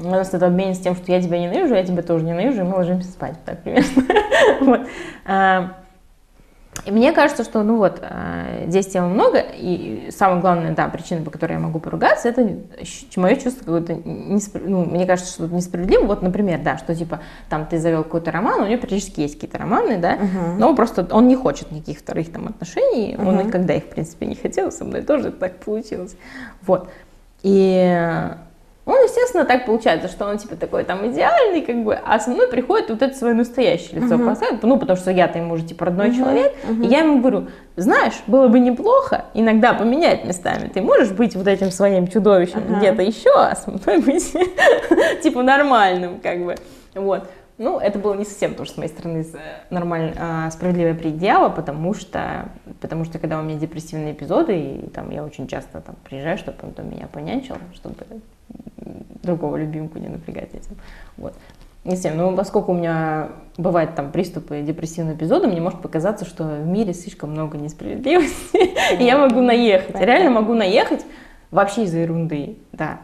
У 0.03 0.09
нас 0.09 0.33
это 0.35 0.47
обмен 0.47 0.75
с 0.75 0.79
тем, 0.79 0.95
что 0.97 1.13
я 1.13 1.21
тебя 1.21 1.39
ненавижу, 1.39 1.75
я 1.75 1.85
тебя 1.85 2.03
тоже 2.03 2.25
ненавижу, 2.25 2.61
и 2.61 2.65
мы 2.65 2.77
ложимся 2.77 3.09
спать. 3.11 3.35
Так 3.45 3.63
примерно. 3.63 3.87
Вот. 4.61 4.81
А, 5.27 5.77
И 6.87 6.91
мне 6.91 7.13
кажется, 7.13 7.45
что, 7.45 7.63
ну 7.63 7.77
вот, 7.77 7.99
а, 8.03 8.65
здесь 8.69 8.87
тем 8.87 9.11
много, 9.11 9.39
и 9.39 10.09
самая 10.17 10.41
главная, 10.41 10.75
да, 10.75 10.89
причина, 10.89 11.23
по 11.23 11.31
которой 11.31 11.53
я 11.55 11.59
могу 11.59 11.79
поругаться, 11.79 12.29
это 12.29 12.49
мое 13.17 13.35
чувство 13.37 13.61
какое-то, 13.65 13.93
неспр- 13.95 14.63
ну, 14.67 14.85
мне 14.87 15.05
кажется, 15.05 15.33
что 15.33 15.47
несправедливо. 15.55 16.07
Вот, 16.07 16.23
например, 16.23 16.61
да, 16.63 16.79
что 16.79 16.95
типа, 16.95 17.21
там 17.51 17.67
ты 17.67 17.79
завел 17.79 18.03
какой-то 18.05 18.31
роман, 18.31 18.63
у 18.63 18.67
него 18.67 18.81
периодически 18.81 19.21
есть 19.21 19.35
какие-то 19.35 19.59
романы, 19.59 19.99
да, 19.99 20.19
но 20.59 20.75
просто 20.75 21.07
он 21.11 21.29
не 21.29 21.37
хочет 21.37 21.71
никаких 21.71 21.99
вторых 21.99 22.33
там 22.33 22.47
отношений, 22.47 23.17
он 23.19 23.37
никогда 23.47 23.75
их, 23.75 23.85
в 23.85 23.89
принципе, 23.89 24.27
не 24.27 24.35
хотел, 24.37 24.73
со 24.73 24.85
мной 24.85 25.03
тоже 25.03 25.33
так 25.33 25.57
получилось. 25.57 26.17
Вот. 26.63 26.89
И 27.43 28.29
он, 28.87 28.97
естественно, 29.05 29.45
так 29.45 29.67
получается, 29.67 30.09
что 30.09 30.27
он 30.27 30.39
типа 30.39 30.57
такой 30.57 30.85
там 30.85 31.07
идеальный, 31.11 31.61
как 31.63 31.85
бы, 31.85 31.95
а 31.95 32.19
со 32.19 32.31
мной 32.31 32.49
приходит 32.49 32.89
вот 32.89 33.03
это 33.03 33.15
свое 33.15 33.35
настоящее 33.35 34.01
лицо 34.01 34.19
поставить, 34.19 34.63
ну, 34.63 34.79
потому 34.79 34.97
что 34.97 35.11
я-то 35.11 35.39
ему 35.39 35.55
уже 35.55 35.65
типа 35.65 35.87
родной 35.87 36.15
человек, 36.15 36.55
и 36.83 36.87
я 36.87 37.01
ему 37.01 37.21
говорю, 37.21 37.49
знаешь, 37.77 38.15
было 38.27 38.49
бы 38.49 38.59
неплохо 38.59 39.27
иногда 39.35 39.75
поменять 39.75 40.25
местами, 40.25 40.69
ты 40.69 40.81
можешь 40.81 41.11
быть 41.11 41.37
вот 41.37 41.47
этим 41.47 41.71
своим 41.71 42.09
чудовищем 42.09 42.63
где-то 42.79 43.03
еще, 43.03 43.33
а 43.35 43.55
со 43.55 43.71
мной 43.71 43.99
быть 44.01 44.33
типа 45.23 45.43
нормальным, 45.43 46.21
как 46.21 46.45
бы, 46.45 46.57
вот. 46.95 47.29
Ну, 47.59 47.79
это 47.79 47.99
было 47.99 48.15
не 48.15 48.25
совсем 48.25 48.55
тоже 48.55 48.71
с 48.71 48.79
моей 48.79 48.89
стороны 48.89 49.23
нормально, 49.69 50.15
а, 50.19 50.51
справедливое 50.51 50.95
предъява, 50.95 51.51
потому 51.51 51.93
что, 51.93 52.49
потому 52.81 53.05
что 53.05 53.19
когда 53.19 53.39
у 53.39 53.43
меня 53.43 53.59
депрессивные 53.59 54.15
эпизоды, 54.15 54.59
и 54.59 54.89
там 54.89 55.11
я 55.11 55.23
очень 55.23 55.47
часто 55.47 55.83
там 55.83 55.95
приезжаю, 56.03 56.39
чтобы 56.39 56.57
он 56.63 56.73
там 56.73 56.91
меня 56.91 57.07
понянчил, 57.07 57.57
чтобы 57.75 57.97
другого 59.23 59.57
любимку 59.57 59.99
не 59.99 60.09
напрягать 60.09 60.55
этим. 60.55 60.77
Вот. 61.17 61.35
Если, 61.85 62.11
ну, 62.11 62.37
поскольку 62.37 62.73
у 62.73 62.75
меня 62.75 63.31
бывают 63.57 63.95
там 63.95 64.13
приступы 64.13 64.61
депрессивного 64.61 65.17
эпизода, 65.17 65.49
мне 65.49 65.61
может 65.63 65.81
показаться, 65.81 66.27
что 66.27 66.45
в 66.45 66.67
мире 66.67 66.93
слишком 66.93 67.31
много 67.31 67.57
несправедливости, 67.57 68.99
и 69.01 69.05
я 69.05 69.17
могу 69.17 69.41
наехать. 69.41 69.95
Я 69.99 70.05
реально 70.05 70.31
могу 70.31 70.55
наехать 70.55 71.05
вообще 71.51 71.85
из-за 71.85 71.99
ерунды, 72.01 72.59
да. 72.73 72.99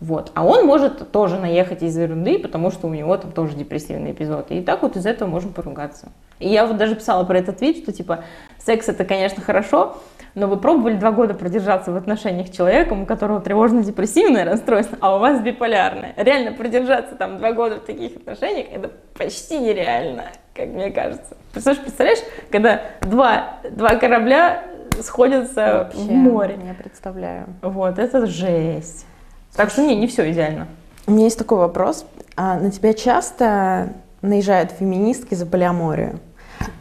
Вот. 0.00 0.32
А 0.34 0.44
он 0.44 0.66
может 0.66 1.12
тоже 1.12 1.38
наехать 1.38 1.82
из-за 1.82 2.02
ерунды, 2.02 2.38
потому 2.38 2.70
что 2.70 2.88
у 2.88 2.94
него 2.94 3.16
там 3.18 3.30
тоже 3.30 3.54
депрессивный 3.54 4.12
эпизод. 4.12 4.50
И 4.50 4.60
так 4.62 4.82
вот 4.82 4.96
из 4.96 5.06
этого 5.06 5.28
можем 5.28 5.52
поругаться. 5.52 6.08
И 6.40 6.48
я 6.48 6.66
вот 6.66 6.76
даже 6.76 6.96
писала 6.96 7.22
про 7.24 7.38
этот 7.38 7.60
вид, 7.60 7.76
что 7.76 7.92
типа 7.92 8.24
секс 8.58 8.88
это, 8.88 9.04
конечно, 9.04 9.42
хорошо, 9.42 9.98
но 10.34 10.46
вы 10.46 10.56
пробовали 10.56 10.96
два 10.96 11.12
года 11.12 11.34
продержаться 11.34 11.92
в 11.92 11.96
отношениях 11.96 12.48
с 12.48 12.50
человеком, 12.50 13.02
у 13.02 13.06
которого 13.06 13.40
тревожно-депрессивное 13.40 14.44
расстройство, 14.44 14.98
а 15.00 15.16
у 15.16 15.18
вас 15.18 15.40
биполярное. 15.40 16.14
Реально 16.16 16.52
продержаться 16.52 17.14
там 17.14 17.38
два 17.38 17.52
года 17.52 17.76
в 17.76 17.80
таких 17.80 18.16
отношениях, 18.16 18.66
это 18.72 18.90
почти 19.16 19.58
нереально, 19.58 20.24
как 20.54 20.68
мне 20.68 20.90
кажется. 20.90 21.36
Представляешь, 21.52 21.84
представляешь 21.84 22.20
когда 22.50 22.82
два, 23.02 23.58
два 23.70 23.96
корабля 23.96 24.64
сходятся 25.00 25.88
Вообще, 25.92 25.98
в 25.98 26.10
море. 26.10 26.56
Не 26.56 26.74
представляю. 26.74 27.46
Вот, 27.62 27.98
это 27.98 28.26
жесть. 28.26 29.06
Так 29.56 29.70
что 29.70 29.82
не, 29.82 29.94
не 29.96 30.06
все 30.06 30.30
идеально. 30.30 30.66
У 31.06 31.12
меня 31.12 31.24
есть 31.24 31.38
такой 31.38 31.58
вопрос. 31.58 32.06
А 32.36 32.58
на 32.58 32.70
тебя 32.70 32.94
часто 32.94 33.92
наезжают 34.22 34.70
феминистки 34.72 35.34
за 35.34 35.46
полиаморию? 35.46 36.20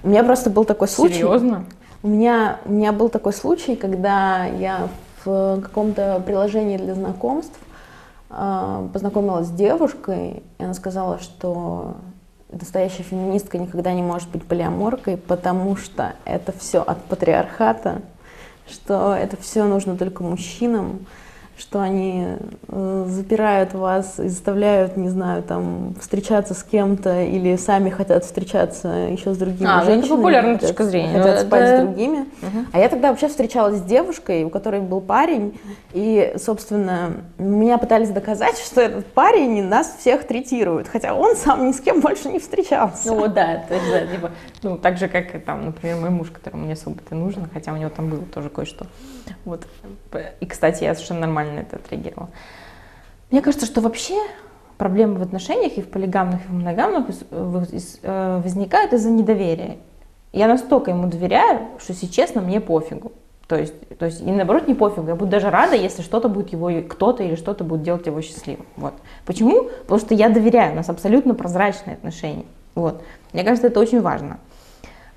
У 0.04 0.10
меня 0.10 0.24
просто 0.24 0.50
был 0.50 0.64
такой 0.64 0.88
случай. 0.88 1.16
Серьезно? 1.16 1.66
У 2.04 2.08
меня, 2.08 2.60
у 2.66 2.72
меня 2.72 2.94
был 2.94 3.10
такой 3.10 3.32
случай, 3.32 3.76
когда 3.76 4.46
я 4.46 4.90
в 5.24 5.62
каком-то 5.62 6.22
приложении 6.26 6.78
для 6.78 6.96
знакомств 6.96 7.60
э, 8.32 8.88
познакомилась 8.92 9.48
с 9.48 9.52
девушкой, 9.52 10.42
и 10.58 10.64
она 10.64 10.74
сказала, 10.74 11.20
что 11.20 11.98
настоящая 12.52 13.04
феминистка 13.04 13.60
никогда 13.60 13.94
не 13.94 14.02
может 14.02 14.30
быть 14.30 14.44
полиаморкой, 14.44 15.18
потому 15.18 15.76
что 15.76 16.14
это 16.26 16.52
все 16.58 16.82
от 16.82 17.04
патриархата, 17.06 18.02
что 18.68 19.14
это 19.14 19.38
все 19.38 19.66
нужно 19.66 19.96
только 19.96 20.24
мужчинам, 20.24 21.06
что 21.62 21.80
они 21.80 22.26
э, 22.70 23.06
запирают 23.08 23.74
вас 23.74 24.20
и 24.20 24.28
заставляют, 24.28 24.98
не 24.98 25.10
знаю, 25.10 25.44
там, 25.44 25.94
встречаться 26.02 26.54
с 26.56 26.64
кем-то 26.64 27.22
или 27.22 27.56
сами 27.56 27.90
хотят 27.92 28.26
встречаться 28.26 28.88
еще 28.88 29.34
с 29.34 29.38
другими 29.38 29.70
А, 29.70 29.76
ну 29.76 29.82
это 29.84 29.92
женщинами. 29.94 30.18
популярная 30.18 30.54
хотят- 30.56 30.70
точка 30.70 30.84
зрения. 30.86 31.14
Хотят 31.20 31.36
Это- 31.38 31.46
спать 31.48 31.70
с 31.70 31.82
другими. 31.84 32.26
Мгм. 32.42 32.68
А 32.74 32.80
я 32.80 32.90
тогда 32.90 33.10
вообще 33.10 33.28
встречалась 33.28 33.78
с 33.78 33.82
девушкой, 33.84 34.44
у 34.44 34.50
которой 34.50 34.82
был 34.82 35.02
парень, 35.02 35.60
и, 35.94 36.34
собственно, 36.38 37.12
меня 37.38 37.78
пытались 37.78 38.10
доказать, 38.10 38.58
что 38.66 38.82
этот 38.82 39.06
парень 39.06 39.64
нас 39.64 39.96
всех 40.00 40.26
третирует, 40.26 40.88
хотя 40.88 41.14
он 41.14 41.36
сам 41.36 41.68
ни 41.68 41.72
с 41.74 41.80
кем 41.80 42.02
больше 42.02 42.30
не 42.30 42.40
встречался. 42.40 43.14
Ну 43.14 43.28
да, 43.28 43.64
то 43.68 43.76
есть, 43.76 43.92
да, 43.92 44.08
типа, 44.08 44.32
ну 44.64 44.78
так 44.78 44.98
же, 44.98 45.08
как 45.08 45.44
там, 45.46 45.66
например, 45.68 45.98
мой 45.98 46.10
муж, 46.10 46.32
которому 46.32 46.66
не 46.66 46.74
особо 46.74 46.98
это 47.06 47.14
нужно, 47.14 47.48
хотя 47.54 47.72
у 47.72 47.78
него 47.78 47.92
там 47.92 48.10
было 48.10 48.24
тоже 48.24 48.50
кое-что. 48.50 48.88
Вот. 49.46 49.66
И, 50.40 50.46
кстати, 50.46 50.84
я 50.84 50.94
совершенно 50.94 51.22
нормально 51.22 51.51
на 51.52 51.60
это 51.60 51.78
отреагировала. 51.78 52.30
Мне 53.30 53.42
кажется, 53.42 53.66
что 53.66 53.82
вообще 53.82 54.16
проблемы 54.78 55.20
в 55.20 55.22
отношениях 55.22 55.78
и 55.78 55.82
в 55.82 55.90
полигамных, 55.90 56.44
и 56.46 56.48
в 56.48 56.54
моногамных 56.54 57.06
э, 57.30 58.42
возникают 58.44 58.94
из-за 58.94 59.12
недоверия. 59.12 59.78
Я 60.34 60.48
настолько 60.48 60.92
ему 60.92 61.08
доверяю, 61.08 61.68
что, 61.80 61.94
если 61.94 62.08
честно, 62.08 62.42
мне 62.42 62.60
пофигу. 62.60 63.12
То 63.48 63.58
есть, 63.58 63.98
то 63.98 64.06
есть, 64.06 64.22
и 64.22 64.32
наоборот, 64.32 64.68
не 64.68 64.74
пофигу. 64.74 65.08
Я 65.08 65.16
буду 65.16 65.30
даже 65.30 65.50
рада, 65.50 65.76
если 65.76 66.02
что-то 66.02 66.30
будет 66.30 66.54
его, 66.54 66.72
кто-то 66.88 67.22
или 67.22 67.36
что-то 67.36 67.64
будет 67.64 67.84
делать 67.84 68.06
его 68.06 68.22
счастливым. 68.22 68.66
Вот. 68.78 68.94
Почему? 69.26 69.70
Потому 69.82 70.00
что 70.00 70.14
я 70.16 70.30
доверяю, 70.30 70.72
у 70.72 70.76
нас 70.76 70.90
абсолютно 70.90 71.36
прозрачные 71.36 71.96
отношения. 71.96 72.46
Вот. 72.76 73.04
Мне 73.34 73.44
кажется, 73.44 73.68
это 73.68 73.80
очень 73.80 74.02
важно. 74.02 74.40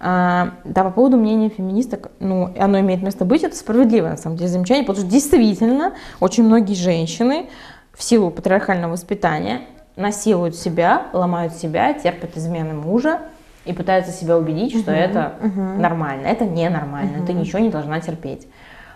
А, 0.07 0.51
да, 0.65 0.85
по 0.85 0.91
поводу 0.91 1.17
мнения 1.17 1.49
феминисток, 1.49 2.11
ну, 2.21 2.53
оно 2.59 2.79
имеет 2.81 3.03
место 3.03 3.25
быть, 3.25 3.43
это 3.43 3.57
справедливое, 3.57 4.11
на 4.11 4.17
самом 4.19 4.37
деле, 4.37 4.51
замечание, 4.51 4.85
потому 4.85 5.03
что 5.03 5.11
действительно 5.11 5.95
очень 6.21 6.45
многие 6.45 6.75
женщины 6.75 7.47
в 7.95 8.03
силу 8.03 8.31
патриархального 8.31 8.93
воспитания 8.93 9.63
насилуют 9.97 10.57
себя, 10.57 11.07
ломают 11.15 11.55
себя, 11.55 11.95
терпят 11.95 12.37
измены 12.37 12.75
мужа 12.75 13.21
и 13.65 13.73
пытаются 13.73 14.13
себя 14.13 14.37
убедить, 14.37 14.79
что 14.79 14.93
это 14.93 15.37
нормально. 15.79 16.27
Это 16.27 16.45
ненормально, 16.45 17.25
ты 17.27 17.33
ничего 17.33 17.61
не 17.61 17.71
должна 17.71 17.99
терпеть. 18.01 18.47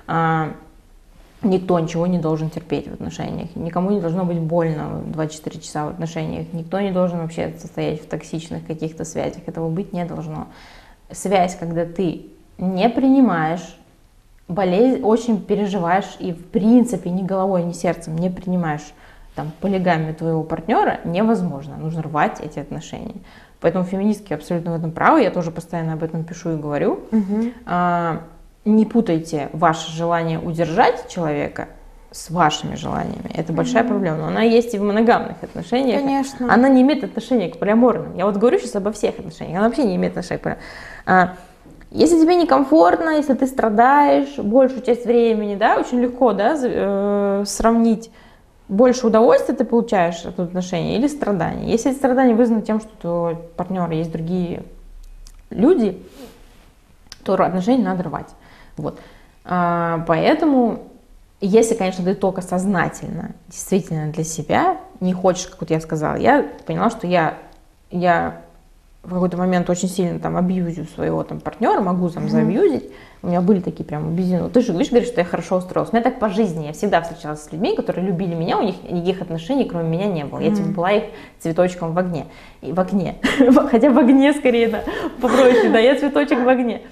А, 0.07 0.51
Никто 1.41 1.79
ничего 1.79 2.09
не 2.09 2.19
должен 2.19 2.51
терпеть 2.51 2.89
в 2.89 2.95
отношениях, 2.95 3.55
никому 3.55 3.93
не 3.93 4.01
должно 4.01 4.25
быть 4.25 4.41
больно 4.41 5.03
24 5.07 5.61
часа 5.61 5.87
в 5.87 5.91
отношениях, 5.91 6.49
никто 6.53 6.81
не 6.81 6.91
должен 6.91 7.21
вообще 7.21 7.55
состоять 7.57 8.03
в 8.03 8.09
токсичных 8.09 8.67
каких-то 8.67 9.05
связях, 9.05 9.43
этого 9.47 9.69
быть 9.69 9.93
не 9.93 10.05
должно. 10.05 10.49
Связь, 11.11 11.57
когда 11.57 11.85
ты 11.85 12.27
не 12.59 12.89
принимаешь 12.89 13.79
болезнь, 14.49 15.03
очень 15.03 15.41
переживаешь 15.41 16.17
и 16.19 16.33
в 16.33 16.45
принципе 16.47 17.11
ни 17.11 17.23
головой, 17.23 17.63
ни 17.63 17.73
сердцем 17.73 18.17
не 18.17 18.31
принимаешь 18.31 18.93
там, 19.35 19.53
полигамию 19.61 20.15
твоего 20.15 20.43
партнера, 20.43 21.01
невозможно. 21.05 21.77
Нужно 21.77 22.03
рвать 22.03 22.41
эти 22.41 22.59
отношения. 22.59 23.15
Поэтому 23.61 23.85
феминистки 23.85 24.33
абсолютно 24.33 24.73
в 24.73 24.77
этом 24.77 24.91
правы, 24.91 25.23
я 25.23 25.31
тоже 25.31 25.51
постоянно 25.51 25.93
об 25.95 26.03
этом 26.03 26.25
пишу 26.25 26.53
и 26.53 26.57
говорю. 26.57 27.01
А, 27.67 28.23
не 28.65 28.85
путайте 28.85 29.49
ваше 29.53 29.93
желание 29.93 30.39
удержать 30.39 31.09
человека 31.09 31.69
с 32.11 32.31
вашими 32.31 32.75
желаниями. 32.75 33.31
Это 33.35 33.53
большая 33.53 33.85
проблема. 33.85 34.19
Но 34.19 34.27
она 34.29 34.43
есть 34.43 34.75
и 34.75 34.79
в 34.79 34.83
моногамных 34.83 35.43
отношениях. 35.43 36.01
Конечно. 36.01 36.53
Она 36.53 36.69
не 36.69 36.83
имеет 36.83 37.05
отношения 37.05 37.49
к 37.49 37.59
полиаморным. 37.59 38.17
Я 38.17 38.27
вот 38.27 38.37
говорю 38.37 38.59
сейчас 38.59 38.77
обо 38.77 38.93
всех 38.93 39.19
отношениях. 39.19 39.59
Она 39.59 39.69
вообще 39.69 39.85
не 39.85 39.97
имеет 39.97 40.13
отношения 40.13 40.39
к 40.39 40.43
полиаморным. 40.43 40.69
А, 41.07 41.35
если 41.91 42.21
тебе 42.21 42.35
некомфортно, 42.35 43.11
если 43.11 43.35
ты 43.35 43.47
страдаешь 43.47 44.37
большую 44.39 44.83
часть 44.83 45.07
времени, 45.07 45.55
да, 45.55 45.77
очень 45.79 46.01
легко, 46.01 46.33
да, 46.33 46.55
э, 46.61 47.45
сравнить 47.47 48.11
больше 48.69 49.07
удовольствия 49.07 49.55
ты 49.55 49.65
получаешь 49.65 50.25
от 50.27 50.39
отношений 50.39 50.97
или 50.97 51.07
страданий. 51.07 51.71
Если 51.71 51.93
страдания 51.93 52.35
вызваны 52.35 52.63
тем, 52.63 52.81
что 52.81 53.33
у 53.33 53.57
партнера 53.57 53.91
есть 53.93 54.13
другие 54.13 54.63
люди, 55.49 56.03
то 57.25 57.35
отношения 57.35 57.85
надо 57.85 58.05
рвать. 58.05 58.29
Вот. 58.77 58.99
А, 59.45 60.05
Поэтому, 60.07 60.83
если, 61.41 61.75
конечно, 61.75 62.05
ты 62.05 62.15
только 62.15 62.43
сознательно, 62.43 63.33
действительно 63.49 64.11
для 64.11 64.25
себя 64.25 64.79
не 65.01 65.13
хочешь, 65.13 65.47
как 65.47 65.61
вот 65.61 65.71
я 65.71 65.81
сказала, 65.81 66.17
я 66.17 66.47
поняла, 66.67 66.91
что 66.91 67.07
я, 67.07 67.39
я 67.91 68.43
в 69.05 69.15
какой-то 69.15 69.37
момент 69.37 69.71
очень 69.71 69.89
сильно 69.89 70.19
там 70.19 70.37
абьюзю 70.37 70.85
своего 70.95 71.23
там 71.23 71.41
партнера, 71.41 71.81
могу 71.81 72.09
там 72.11 72.29
заабьюзить. 72.29 72.91
У 73.23 73.29
меня 73.29 73.41
были 73.41 73.61
такие 73.61 73.85
прям 73.85 74.09
абьюзивные. 74.09 74.51
Ты 74.51 74.61
же 74.61 74.73
видишь, 74.73 74.91
говоришь, 74.91 75.09
что 75.09 75.21
я 75.21 75.25
хорошо 75.25 75.57
устроилась. 75.57 75.93
У 75.93 75.97
меня 75.97 76.05
так 76.05 76.21
по 76.21 76.29
жизни. 76.29 76.67
Я 76.67 76.73
всегда 76.73 77.01
встречалась 77.01 77.43
с 77.43 77.51
людьми, 77.51 77.75
которые 77.75 78.07
любили 78.07 78.35
меня, 78.35 78.59
у 78.59 78.63
них 78.63 78.77
никаких 78.89 79.23
отношений, 79.23 79.65
кроме 79.65 79.89
меня, 79.89 80.07
не 80.07 80.25
было. 80.25 80.41
Я 80.41 80.55
типа 80.55 80.69
была 80.69 80.93
их 80.93 81.05
цветочком 81.39 81.95
в 81.95 81.99
огне. 81.99 82.27
И 82.61 82.73
в 82.73 82.79
огне. 82.79 83.17
Хотя 83.71 83.91
в 83.91 83.99
огне 83.99 84.33
скорее, 84.35 84.69
да, 84.69 84.85
попроще, 85.21 85.71
да, 85.71 85.79
я 85.79 85.99
цветочек 85.99 86.45
в 86.45 86.49
огне. 86.49 86.83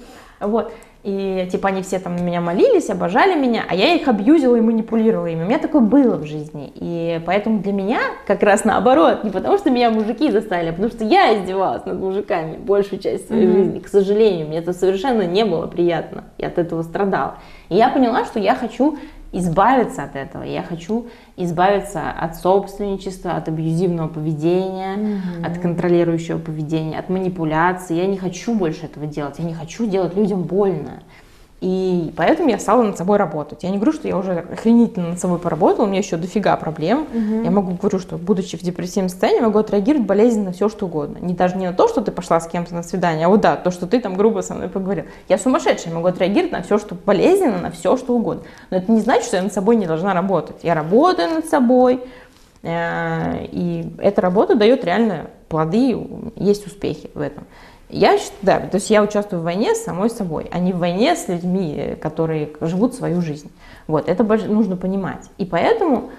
Вот. 0.41 0.73
И 1.07 1.47
типа 1.53 1.69
они 1.69 1.83
все 1.83 2.01
там 2.01 2.17
на 2.17 2.21
меня 2.21 2.41
молились, 2.41 2.91
обожали 2.91 3.39
меня, 3.39 3.63
а 3.69 3.77
я 3.77 3.95
их 3.95 4.09
абьюзила 4.09 4.57
и 4.57 4.61
манипулировала 4.61 5.27
ими. 5.27 5.45
У 5.45 5.47
меня 5.47 5.61
такое 5.61 5.81
было 5.81 6.17
в 6.17 6.25
жизни. 6.25 6.73
И 6.75 7.21
поэтому 7.25 7.61
для 7.61 7.73
меня 7.73 8.01
как 8.27 8.43
раз 8.43 8.65
наоборот, 8.65 9.23
не 9.23 9.31
потому 9.31 9.57
что 9.57 9.71
меня 9.71 9.91
мужики 9.91 10.33
заставили, 10.33 10.71
а 10.71 10.73
потому 10.73 10.91
что 10.91 11.05
я 11.05 11.39
издевалась 11.39 11.87
над 11.87 12.01
мужиками 12.01 12.57
большую 12.57 12.99
часть 12.99 13.29
своей 13.29 13.47
жизни. 13.47 13.79
К 13.79 13.87
сожалению, 13.87 14.49
мне 14.49 14.59
это 14.59 14.73
совершенно 14.73 15.23
не 15.23 15.45
было 15.45 15.69
приятно. 15.69 16.25
Я 16.39 16.49
от 16.49 16.59
этого 16.59 16.83
страдала. 16.83 17.37
И 17.69 17.77
я 17.77 17.89
поняла, 17.89 18.25
что 18.25 18.41
я 18.41 18.57
хочу 18.57 18.99
избавиться 19.33 20.05
от 20.05 20.17
этого. 20.17 20.43
Я 20.43 20.63
хочу 20.63 21.07
избавиться 21.37 22.11
от 22.11 22.37
собственничества, 22.37 23.33
от 23.33 23.49
абьюзивного 23.49 24.09
поведения, 24.09 25.21
от 25.45 25.59
контролирующего 25.59 26.39
поведения, 26.39 26.99
от 26.99 27.09
манипуляции. 27.09 27.97
Я 27.97 28.07
не 28.07 28.17
хочу 28.17 28.55
больше 28.55 28.87
этого 28.87 29.07
делать. 29.07 29.39
Я 29.39 29.45
не 29.45 29.55
хочу 29.55 29.87
делать 29.87 30.17
людям 30.17 30.43
больно. 30.43 31.03
И 31.63 32.13
поэтому 32.17 32.51
я 32.51 32.59
стала 32.59 32.83
над 32.83 32.99
собой 32.99 33.17
работать. 33.17 33.63
Я 33.63 33.71
не 33.71 33.77
говорю, 33.77 33.93
что 33.93 34.07
я 34.07 34.19
уже 34.19 34.41
охренительно 34.53 35.11
над 35.11 35.19
собой 35.19 35.39
поработала, 35.39 35.87
у 35.87 35.89
меня 35.89 36.01
еще 36.01 36.17
дофига 36.17 36.55
проблем. 36.57 37.07
Я 37.45 37.51
могу 37.51 37.73
говорю, 37.73 37.99
что 37.99 38.19
будучи 38.19 38.59
в 38.59 38.63
депрессивном 38.63 39.09
состоянии, 39.09 39.41
могу 39.41 39.59
отреагировать 39.59 40.07
болезненно 40.07 40.47
на 40.47 40.53
все, 40.53 40.69
что 40.69 40.87
угодно. 40.87 41.19
Не 41.19 41.33
даже 41.33 41.57
не 41.57 41.67
на 41.67 41.73
то, 41.73 41.89
что 41.89 42.03
ты 42.03 42.13
пошла 42.13 42.41
с 42.41 42.47
кем-то 42.47 42.75
на 42.75 42.83
свидание, 42.83 43.27
а 43.27 43.29
вот 43.31 43.41
да, 43.41 43.57
то, 43.57 43.71
что 43.71 43.87
ты 43.87 44.01
там 44.01 44.17
грубо 44.17 44.41
со 44.41 44.55
мной 44.55 44.69
поговорил. 44.69 45.05
Я 45.29 45.39
сумасшедшая, 45.39 45.95
могу 45.95 46.09
отреагировать 46.09 46.53
на 46.53 46.63
все, 46.63 46.79
что 46.79 46.95
болезненно, 46.95 47.59
на 47.59 47.71
все, 47.71 47.97
что 47.97 48.15
угодно. 48.15 48.45
Но 48.71 48.77
это 48.77 48.93
не 48.93 49.01
значит, 49.01 49.25
что 49.25 49.37
я 49.37 49.43
над 49.43 49.53
собой 49.55 49.77
не 49.77 49.87
должна 49.87 50.13
работать. 50.13 50.57
Я 50.63 50.75
работаю 50.75 51.31
над 51.31 51.47
собой, 51.47 52.03
э, 52.63 53.47
и 53.51 53.95
эта 53.99 54.21
работа 54.21 54.57
дает 54.57 54.85
реально 54.85 55.31
плоды, 55.49 55.97
есть 56.37 56.67
успехи 56.67 57.11
в 57.15 57.21
этом. 57.21 57.45
Я 57.89 58.19
считаю, 58.19 58.39
да, 58.43 58.59
то 58.61 58.77
есть 58.77 58.91
я 58.91 59.03
участвую 59.03 59.41
в 59.41 59.45
войне 59.45 59.75
с 59.75 59.85
самой 59.85 60.11
собой, 60.11 60.49
а 60.51 60.59
не 60.59 60.73
в 60.73 60.79
войне 60.79 61.15
с 61.15 61.29
людьми, 61.29 61.97
которые 62.01 62.51
живут 62.61 62.95
свою 62.95 63.23
жизнь. 63.23 63.51
Вот, 63.87 64.09
это 64.09 64.25
нужно 64.25 64.77
понимать. 64.77 65.31
И 65.39 65.45
поэтому, 65.45 66.11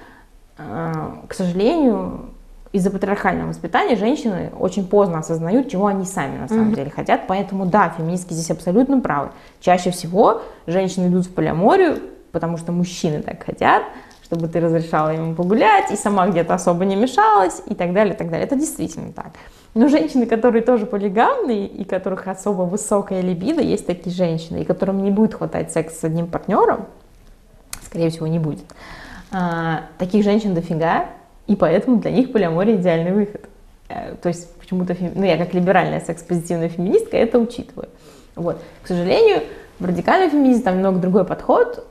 э, 0.58 0.94
к 1.28 1.34
сожалению, 1.34 2.30
из-за 2.72 2.90
патриархального 2.90 3.50
воспитания 3.50 3.96
женщины 3.96 4.52
очень 4.58 4.88
поздно 4.88 5.20
осознают, 5.20 5.70
чего 5.70 5.88
они 5.88 6.06
сами 6.06 6.38
на 6.38 6.48
самом 6.48 6.68
Мгм. 6.68 6.76
деле 6.76 6.90
хотят. 6.90 7.22
Поэтому 7.28 7.66
да, 7.66 7.94
феминистки 7.98 8.34
здесь 8.34 8.52
абсолютно 8.52 9.00
правы. 9.02 9.30
Чаще 9.60 9.92
всего 9.92 10.42
женщины 10.68 11.08
идут 11.08 11.26
в 11.26 11.34
полиаморию, 11.34 12.00
потому 12.32 12.58
что 12.58 12.72
мужчины 12.72 13.22
так 13.22 13.44
хотят, 13.44 13.84
чтобы 14.28 14.50
ты 14.50 14.60
разрешала 14.60 15.10
ему 15.10 15.36
погулять, 15.36 15.90
и 15.90 15.96
сама 15.96 16.28
где-то 16.28 16.54
особо 16.54 16.84
не 16.84 16.98
мешалась, 16.98 17.62
и 17.66 17.74
так 17.74 17.94
далее, 17.94 18.14
и 18.14 18.18
так 18.18 18.30
далее. 18.30 18.46
Это 18.46 18.58
действительно 18.58 19.14
так. 19.14 19.32
Но 19.74 19.88
женщины, 19.88 20.26
которые 20.26 20.64
тоже 20.64 20.86
полигамные, 20.86 21.66
и 21.66 21.86
которых 21.86 22.28
особо 22.28 22.64
высокая 22.64 23.22
либидо, 23.22 23.62
есть 23.62 23.86
такие 23.86 24.14
женщины, 24.14 24.62
и 24.62 24.66
которым 24.66 25.02
не 25.02 25.12
будет 25.12 25.34
хватать 25.34 25.72
секса 25.72 26.02
с 26.02 26.04
одним 26.04 26.28
партнером, 26.28 26.88
скорее 27.86 28.10
всего, 28.10 28.28
не 28.28 28.40
будет. 28.40 28.66
А, 29.32 29.84
таких 29.98 30.26
женщин 30.26 30.54
дофига, 30.54 31.06
и 31.48 31.56
поэтому 31.56 31.98
для 31.98 32.12
них 32.12 32.34
полиамория 32.34 32.76
идеальный 32.76 33.14
выход. 33.14 33.48
Э, 33.88 34.16
То 34.22 34.28
есть 34.28 34.54
почему-то, 34.56 34.92
фем- 34.94 35.14
ну 35.16 35.24
я 35.24 35.38
как 35.38 35.54
либеральная 35.54 36.02
секс-позитивная 36.02 36.68
феминистка 36.68 37.16
это 37.16 37.40
учитываю. 37.40 37.88
Вот. 38.36 38.62
К 38.84 38.88
сожалению, 38.88 39.44
в 39.80 39.86
радикальном 39.86 40.30
феминизме 40.32 40.64
там 40.64 40.76
немного 40.76 41.00
другой 41.00 41.24
подход. 41.24 41.88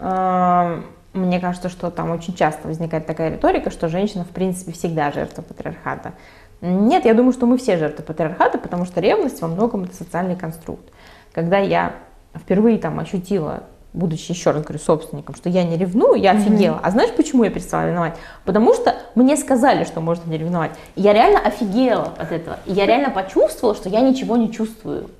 А, 0.00 0.82
Мне 1.12 1.40
кажется, 1.40 1.68
что 1.68 1.90
там 1.90 2.10
очень 2.10 2.34
часто 2.34 2.68
возникает 2.68 3.06
такая 3.06 3.30
риторика, 3.30 3.70
что 3.70 3.88
женщина, 3.88 4.24
в 4.24 4.28
принципе, 4.28 4.72
всегда 4.72 5.10
жертва 5.10 5.42
патриархата. 5.42 6.12
Нет, 6.60 7.04
я 7.04 7.14
думаю, 7.14 7.32
что 7.32 7.46
мы 7.46 7.56
все 7.56 7.78
жертвы 7.78 8.04
патриархата, 8.04 8.58
потому 8.58 8.84
что 8.84 9.00
ревность 9.00 9.40
во 9.40 9.48
многом 9.48 9.84
это 9.84 9.94
социальный 9.94 10.36
конструкт. 10.36 10.90
Когда 11.32 11.58
я 11.58 11.94
впервые 12.34 12.78
там 12.78 12.98
ощутила, 12.98 13.64
будучи 13.92 14.30
еще 14.32 14.50
раз 14.50 14.62
говорю 14.62 14.78
собственником, 14.78 15.34
что 15.34 15.48
я 15.48 15.64
не 15.64 15.76
ревную, 15.76 16.20
я 16.20 16.32
офигела. 16.32 16.78
А 16.82 16.90
знаешь, 16.90 17.10
почему 17.16 17.44
я 17.44 17.50
перестала 17.50 17.86
ревновать? 17.86 18.16
Потому 18.44 18.74
что 18.74 18.94
мне 19.14 19.36
сказали, 19.36 19.84
что 19.84 20.00
можно 20.00 20.28
не 20.28 20.38
ревновать. 20.38 20.72
И 20.94 21.02
я 21.02 21.12
реально 21.12 21.40
офигела 21.40 22.12
от 22.18 22.32
этого. 22.32 22.58
И 22.66 22.72
я 22.72 22.86
реально 22.86 23.10
почувствовала, 23.10 23.74
что 23.74 23.88
я 23.88 24.00
ничего 24.00 24.36
не 24.36 24.52
чувствую. 24.52 25.10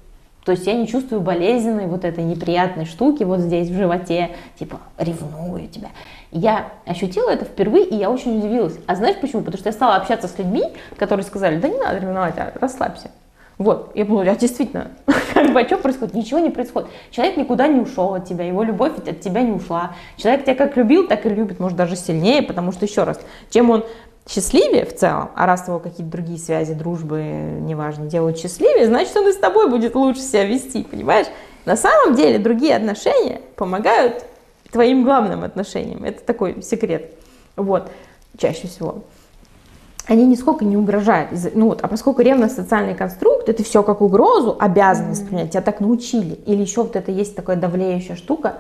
То 0.45 0.53
есть 0.53 0.67
я 0.67 0.75
не 0.75 0.87
чувствую 0.87 1.21
болезненной 1.21 1.87
вот 1.87 2.05
этой 2.05 2.25
неприятной 2.25 2.87
штуки 2.87 3.23
вот 3.23 3.41
здесь 3.41 3.69
в 3.69 3.77
животе, 3.77 4.31
типа 4.59 4.81
ревную 4.97 5.69
тебя. 5.69 5.89
Я 6.31 6.73
ощутила 6.87 7.31
это 7.31 7.45
впервые, 7.45 7.85
и 7.85 7.95
я 7.95 8.11
очень 8.11 8.39
удивилась. 8.39 8.79
А 8.87 8.95
знаешь 8.95 9.17
почему? 9.21 9.43
Потому 9.43 9.59
что 9.59 9.69
я 9.69 9.73
стала 9.73 9.97
общаться 9.97 10.29
с 10.29 10.39
людьми, 10.39 10.63
которые 10.97 11.25
сказали, 11.25 11.59
да 11.59 11.69
не 11.69 11.79
надо 11.79 11.99
ревновать, 11.99 12.35
а 12.39 12.53
расслабься. 12.59 13.11
Вот, 13.59 13.91
я 13.97 14.05
подумала, 14.05 14.31
а 14.31 14.37
действительно, 14.37 14.93
как 15.35 15.53
бы, 15.53 15.61
а 15.61 15.67
что 15.67 15.79
происходит? 15.79 16.15
Ничего 16.15 16.39
не 16.39 16.51
происходит. 16.51 16.89
Человек 17.11 17.37
никуда 17.37 17.67
не 17.67 17.81
ушел 17.81 18.15
от 18.15 18.25
тебя, 18.25 18.45
его 18.45 18.63
любовь 18.63 18.93
от 18.99 19.21
тебя 19.21 19.43
не 19.43 19.51
ушла. 19.51 19.97
Человек 20.17 20.45
тебя 20.45 20.55
как 20.55 20.77
любил, 20.77 21.09
так 21.09 21.27
и 21.27 21.29
любит, 21.29 21.59
может, 21.59 21.77
даже 21.77 21.97
сильнее, 21.97 22.43
потому 22.43 22.71
что, 22.71 22.87
еще 22.87 23.03
раз, 23.03 23.21
чем 23.51 23.71
он 23.71 23.85
счастливее 24.29 24.85
в 24.85 24.95
целом, 24.95 25.31
а 25.35 25.47
раз 25.47 25.67
его 25.67 25.79
какие-то 25.79 26.13
другие 26.13 26.39
связи, 26.39 26.75
дружбы, 26.75 27.23
неважно, 27.23 28.07
делают 28.07 28.39
счастливее, 28.39 28.87
значит, 28.87 29.17
он 29.17 29.29
и 29.29 29.33
с 29.33 29.37
тобой 29.37 29.71
будет 29.71 29.95
лучше 29.95 30.21
себя 30.21 30.45
вести, 30.45 30.85
понимаешь? 30.85 31.27
На 31.65 31.77
самом 31.77 32.15
деле 32.15 32.39
другие 32.39 32.77
отношения 32.77 33.41
помогают 33.57 34.25
твоим 34.71 35.05
главным 35.05 35.45
отношениям. 35.45 36.05
Это 36.05 36.23
такой 36.23 36.63
секрет. 36.63 37.11
Вот, 37.57 37.91
чаще 38.37 38.69
всего 38.69 39.03
они 40.09 40.27
нисколько 40.27 40.65
не 40.65 40.77
угрожают. 40.77 41.31
Ну 41.55 41.67
вот, 41.67 41.81
а 41.83 41.89
поскольку 41.89 42.23
ревность 42.23 42.57
социальный 42.57 42.95
конструкт, 42.95 43.49
это 43.49 43.63
все 43.63 43.83
как 43.83 44.01
угрозу, 44.01 44.57
обязанность 44.59 45.27
принять, 45.27 45.51
тебя 45.51 45.61
так 45.61 45.81
научили. 45.81 46.35
Или 46.47 46.63
еще 46.63 46.83
вот 46.83 46.97
это 46.97 47.13
есть 47.13 47.37
такая 47.37 47.57
давлеющая 47.57 48.17
штука, 48.17 48.55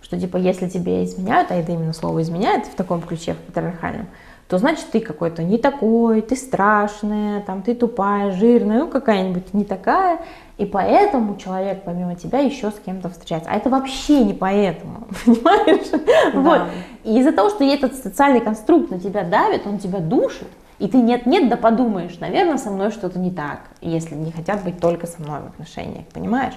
что 0.00 0.18
типа 0.18 0.36
если 0.36 0.68
тебе 0.68 1.04
изменяют, 1.04 1.50
а 1.50 1.56
это 1.56 1.72
именно 1.72 1.92
слово 1.92 2.22
изменяет 2.22 2.66
в 2.66 2.76
таком 2.76 3.02
ключе, 3.02 3.34
в 3.34 3.38
патриархальном, 3.38 4.06
то 4.52 4.58
значит 4.58 4.84
ты 4.92 5.00
какой-то 5.00 5.42
не 5.42 5.56
такой, 5.56 6.20
ты 6.20 6.36
страшная, 6.36 7.40
там 7.40 7.62
ты 7.62 7.74
тупая, 7.74 8.32
жирная, 8.32 8.80
ну 8.80 8.86
какая-нибудь 8.86 9.54
не 9.54 9.64
такая, 9.64 10.18
и 10.58 10.66
поэтому 10.66 11.38
человек 11.38 11.84
помимо 11.86 12.16
тебя 12.16 12.40
еще 12.40 12.70
с 12.70 12.74
кем-то 12.84 13.08
встречается. 13.08 13.48
А 13.50 13.56
это 13.56 13.70
вообще 13.70 14.22
не 14.22 14.34
поэтому, 14.34 15.06
понимаешь? 15.24 16.34
Вот. 16.34 16.68
И 17.02 17.18
из-за 17.18 17.32
того, 17.32 17.48
что 17.48 17.64
этот 17.64 17.94
социальный 17.94 18.42
конструкт 18.42 18.90
на 18.90 19.00
тебя 19.00 19.24
давит, 19.24 19.66
он 19.66 19.78
тебя 19.78 20.00
душит, 20.00 20.48
и 20.78 20.86
ты 20.86 20.98
нет-нет, 20.98 21.48
да 21.48 21.56
подумаешь, 21.56 22.18
наверное, 22.20 22.58
со 22.58 22.70
мной 22.70 22.90
что-то 22.90 23.18
не 23.18 23.30
так, 23.30 23.60
если 23.80 24.14
не 24.14 24.32
хотят 24.32 24.62
быть 24.64 24.80
только 24.80 25.06
со 25.06 25.22
мной 25.22 25.40
в 25.40 25.46
отношениях, 25.46 26.04
понимаешь? 26.12 26.52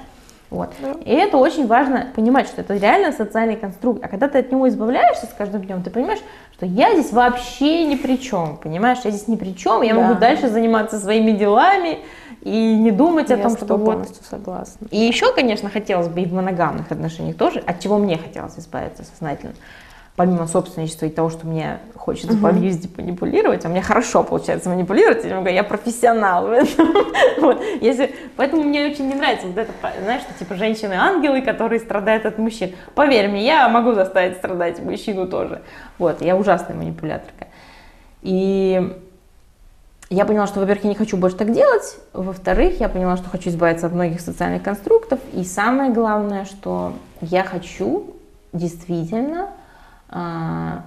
Вот. 0.55 0.69
И 1.05 1.11
это 1.11 1.37
очень 1.37 1.67
важно 1.67 2.07
понимать, 2.15 2.47
что 2.47 2.61
это 2.61 2.75
реально 2.75 3.11
социальный 3.11 3.55
конструкт. 3.57 4.03
А 4.03 4.07
когда 4.07 4.27
ты 4.27 4.39
от 4.39 4.51
него 4.51 4.67
избавляешься 4.69 5.25
с 5.25 5.33
каждым 5.37 5.63
днем, 5.63 5.83
ты 5.83 5.89
понимаешь, 5.89 6.19
что 6.53 6.65
я 6.65 6.93
здесь 6.93 7.11
вообще 7.11 7.85
ни 7.85 7.95
при 7.95 8.17
чем, 8.17 8.57
понимаешь? 8.57 8.99
Я 9.03 9.11
здесь 9.11 9.27
ни 9.27 9.35
при 9.35 9.55
чем, 9.55 9.81
я 9.81 9.93
Да. 9.93 10.01
могу 10.01 10.19
дальше 10.19 10.47
заниматься 10.47 10.99
своими 10.99 11.31
делами 11.31 11.99
и 12.41 12.75
не 12.75 12.91
думать 12.91 13.31
о 13.31 13.35
Я 13.37 13.43
том, 13.43 13.51
с 13.51 13.57
что 13.57 13.65
тобой 13.65 13.85
вот 13.85 13.91
полностью 13.93 14.23
согласна. 14.23 14.87
и 14.91 14.97
еще, 14.99 15.33
конечно, 15.33 15.69
хотелось 15.69 16.07
бы 16.07 16.21
и 16.21 16.25
в 16.25 16.33
моногамных 16.33 16.91
отношениях 16.91 17.35
тоже, 17.37 17.59
от 17.65 17.79
чего 17.79 17.97
мне 17.97 18.17
хотелось 18.17 18.57
избавиться 18.57 19.03
сознательно. 19.03 19.53
Помимо 20.15 20.47
собственничества 20.47 21.07
и 21.07 21.09
того, 21.09 21.29
что 21.29 21.45
мне 21.45 21.79
хочется 21.95 22.37
пообъездить, 22.37 22.97
манипулировать, 22.97 23.65
а 23.65 23.69
мне 23.69 23.81
хорошо 23.81 24.23
получается 24.23 24.69
манипулировать, 24.69 25.25
я, 25.25 25.39
я 25.49 25.63
профессионал 25.63 26.47
в 26.47 26.51
этом. 26.51 26.87
Вот. 27.37 27.61
Если, 27.81 28.15
поэтому 28.37 28.63
мне 28.63 28.85
очень 28.85 29.07
не 29.07 29.15
нравится 29.15 29.47
вот 29.47 29.57
это, 29.57 29.71
знаешь, 30.01 30.21
что 30.21 30.33
типа 30.39 30.55
женщины-ангелы, 30.55 31.41
которые 31.41 31.79
страдают 31.79 32.25
от 32.25 32.37
мужчин. 32.37 32.73
Поверь 32.95 33.27
мне, 33.27 33.45
я 33.45 33.67
могу 33.67 33.91
заставить 33.93 34.37
страдать 34.37 34.79
мужчину 34.79 35.27
тоже. 35.27 35.61
Вот, 35.97 36.21
я 36.21 36.37
ужасная 36.37 36.77
манипуляторка. 36.77 37.47
И 38.21 38.95
я 40.09 40.25
поняла, 40.25 40.47
что, 40.47 40.59
во-первых, 40.59 40.85
я 40.85 40.89
не 40.91 40.95
хочу 40.95 41.17
больше 41.17 41.35
так 41.35 41.51
делать, 41.51 41.97
во-вторых, 42.13 42.79
я 42.79 42.89
поняла, 42.89 43.17
что 43.17 43.29
хочу 43.29 43.49
избавиться 43.49 43.87
от 43.87 43.93
многих 43.93 44.21
социальных 44.21 44.63
конструктов, 44.63 45.19
и 45.33 45.43
самое 45.43 45.91
главное, 45.91 46.45
что 46.45 46.93
я 47.21 47.43
хочу 47.43 48.15
действительно, 48.53 49.49
как 50.09 50.83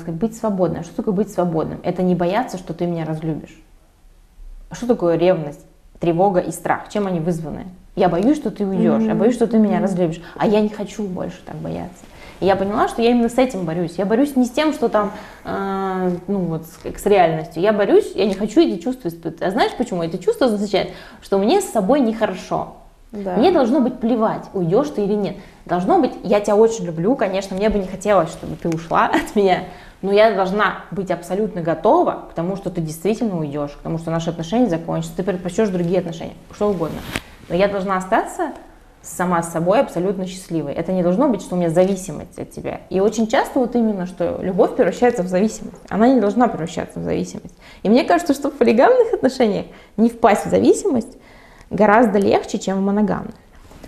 сказать, 0.00 0.20
быть 0.20 0.36
свободной. 0.36 0.80
А 0.80 0.82
Что 0.82 0.96
такое 0.96 1.14
быть 1.14 1.32
свободным? 1.32 1.80
Это 1.82 2.02
не 2.02 2.14
бояться, 2.14 2.58
что 2.58 2.74
ты 2.74 2.86
меня 2.86 3.04
разлюбишь. 3.04 3.56
А 4.70 4.74
Что 4.74 4.86
такое 4.86 5.16
ревность, 5.16 5.64
тревога 6.00 6.40
и 6.40 6.50
страх? 6.50 6.88
Чем 6.88 7.06
они 7.06 7.20
вызваны? 7.20 7.66
Я 7.94 8.08
боюсь, 8.08 8.38
что 8.38 8.50
ты 8.50 8.64
уйдешь, 8.64 9.02
я 9.02 9.14
боюсь, 9.14 9.34
что 9.34 9.46
ты 9.46 9.58
меня 9.58 9.78
разлюбишь, 9.78 10.22
а 10.38 10.46
я 10.46 10.60
не 10.60 10.70
хочу 10.70 11.02
больше 11.02 11.38
так 11.44 11.56
бояться. 11.56 12.04
И 12.40 12.46
я 12.46 12.56
поняла, 12.56 12.88
что 12.88 13.02
я 13.02 13.10
именно 13.10 13.28
с 13.28 13.38
этим 13.38 13.66
борюсь. 13.66 13.96
Я 13.98 14.06
борюсь 14.06 14.34
не 14.34 14.46
с 14.46 14.50
тем, 14.50 14.72
что 14.72 14.88
там, 14.88 15.12
э, 15.44 16.16
ну 16.26 16.38
вот, 16.40 16.66
с, 16.66 16.78
как 16.82 16.98
с 16.98 17.06
реальностью. 17.06 17.62
Я 17.62 17.72
борюсь, 17.72 18.10
я 18.16 18.26
не 18.26 18.34
хочу 18.34 18.60
эти 18.60 18.82
чувства 18.82 19.08
испытывать. 19.08 19.42
А 19.42 19.50
знаешь 19.52 19.72
почему? 19.78 20.02
Это 20.02 20.18
чувство 20.18 20.46
означает, 20.46 20.90
что 21.20 21.38
мне 21.38 21.60
с 21.60 21.66
собой 21.66 22.00
нехорошо. 22.00 22.78
Да. 23.12 23.36
Мне 23.36 23.52
должно 23.52 23.80
быть 23.80 24.00
плевать, 24.00 24.46
уйдешь 24.54 24.88
ты 24.88 25.04
или 25.04 25.14
нет. 25.14 25.36
Должно 25.64 25.98
быть, 26.00 26.12
я 26.24 26.40
тебя 26.40 26.56
очень 26.56 26.84
люблю, 26.84 27.14
конечно, 27.14 27.56
мне 27.56 27.70
бы 27.70 27.78
не 27.78 27.86
хотелось, 27.86 28.30
чтобы 28.30 28.56
ты 28.56 28.68
ушла 28.68 29.06
от 29.12 29.36
меня, 29.36 29.64
но 30.02 30.12
я 30.12 30.34
должна 30.34 30.84
быть 30.90 31.10
абсолютно 31.10 31.62
готова 31.62 32.24
к 32.30 32.34
тому, 32.34 32.56
что 32.56 32.70
ты 32.70 32.80
действительно 32.80 33.38
уйдешь, 33.38 33.72
к 33.72 33.82
тому, 33.82 33.98
что 33.98 34.10
наши 34.10 34.30
отношения 34.30 34.68
закончатся, 34.68 35.16
ты 35.16 35.22
предпочтешь 35.22 35.68
другие 35.68 36.00
отношения, 36.00 36.34
что 36.52 36.70
угодно. 36.70 36.98
Но 37.48 37.54
я 37.54 37.68
должна 37.68 37.96
остаться 37.96 38.52
сама 39.02 39.42
с 39.42 39.52
собой 39.52 39.80
абсолютно 39.80 40.26
счастливой. 40.26 40.72
Это 40.72 40.92
не 40.92 41.02
должно 41.02 41.28
быть, 41.28 41.42
что 41.42 41.54
у 41.54 41.58
меня 41.58 41.70
зависимость 41.70 42.38
от 42.38 42.50
тебя. 42.50 42.82
И 42.88 43.00
очень 43.00 43.26
часто 43.26 43.58
вот 43.58 43.74
именно, 43.74 44.06
что 44.06 44.38
любовь 44.40 44.76
превращается 44.76 45.22
в 45.22 45.26
зависимость. 45.26 45.82
Она 45.88 46.08
не 46.08 46.20
должна 46.20 46.48
превращаться 46.48 47.00
в 47.00 47.02
зависимость. 47.02 47.54
И 47.82 47.88
мне 47.88 48.04
кажется, 48.04 48.32
что 48.32 48.50
в 48.50 48.54
полигамных 48.54 49.12
отношениях 49.12 49.66
не 49.96 50.08
впасть 50.08 50.46
в 50.46 50.50
зависимость 50.50 51.18
гораздо 51.70 52.18
легче, 52.18 52.58
чем 52.58 52.78
в 52.78 52.80
моногамных. 52.82 53.34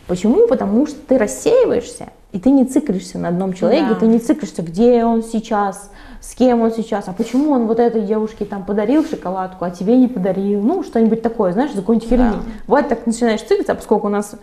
Почему? 0.07 0.47
Потому 0.47 0.87
что 0.87 0.99
ты 1.01 1.19
рассеиваешься, 1.19 2.09
и 2.33 2.39
ты 2.39 2.51
не 2.51 2.65
циклишься 2.65 3.19
на 3.19 3.29
одном 3.29 3.53
человеке, 3.53 3.87
Да. 3.91 3.95
ты 3.95 4.07
не 4.07 4.19
циклишься, 4.19 4.63
где 4.63 5.05
он 5.05 5.23
сейчас, 5.23 5.91
с 6.21 6.35
кем 6.35 6.61
он 6.63 6.73
сейчас, 6.73 7.09
а 7.09 7.13
почему 7.13 7.53
он 7.53 7.67
вот 7.67 7.79
этой 7.81 8.03
девушке 8.03 8.45
там 8.45 8.65
подарил 8.65 9.05
шоколадку, 9.05 9.65
а 9.65 9.71
тебе 9.71 9.97
не 9.97 10.09
подарил, 10.09 10.61
ну, 10.61 10.83
что-нибудь 10.83 11.23
такое, 11.23 11.53
знаешь, 11.53 11.73
за 11.73 11.81
какой-нибудь 11.81 12.09
херни. 12.09 12.25
Да. 12.31 12.39
Вот 12.67 12.89
так 12.89 13.07
начинаешь 13.07 13.41
циклиться, 13.43 13.73
а 13.73 13.75
поскольку 13.77 14.07
у 14.09 14.11
нас 14.11 14.35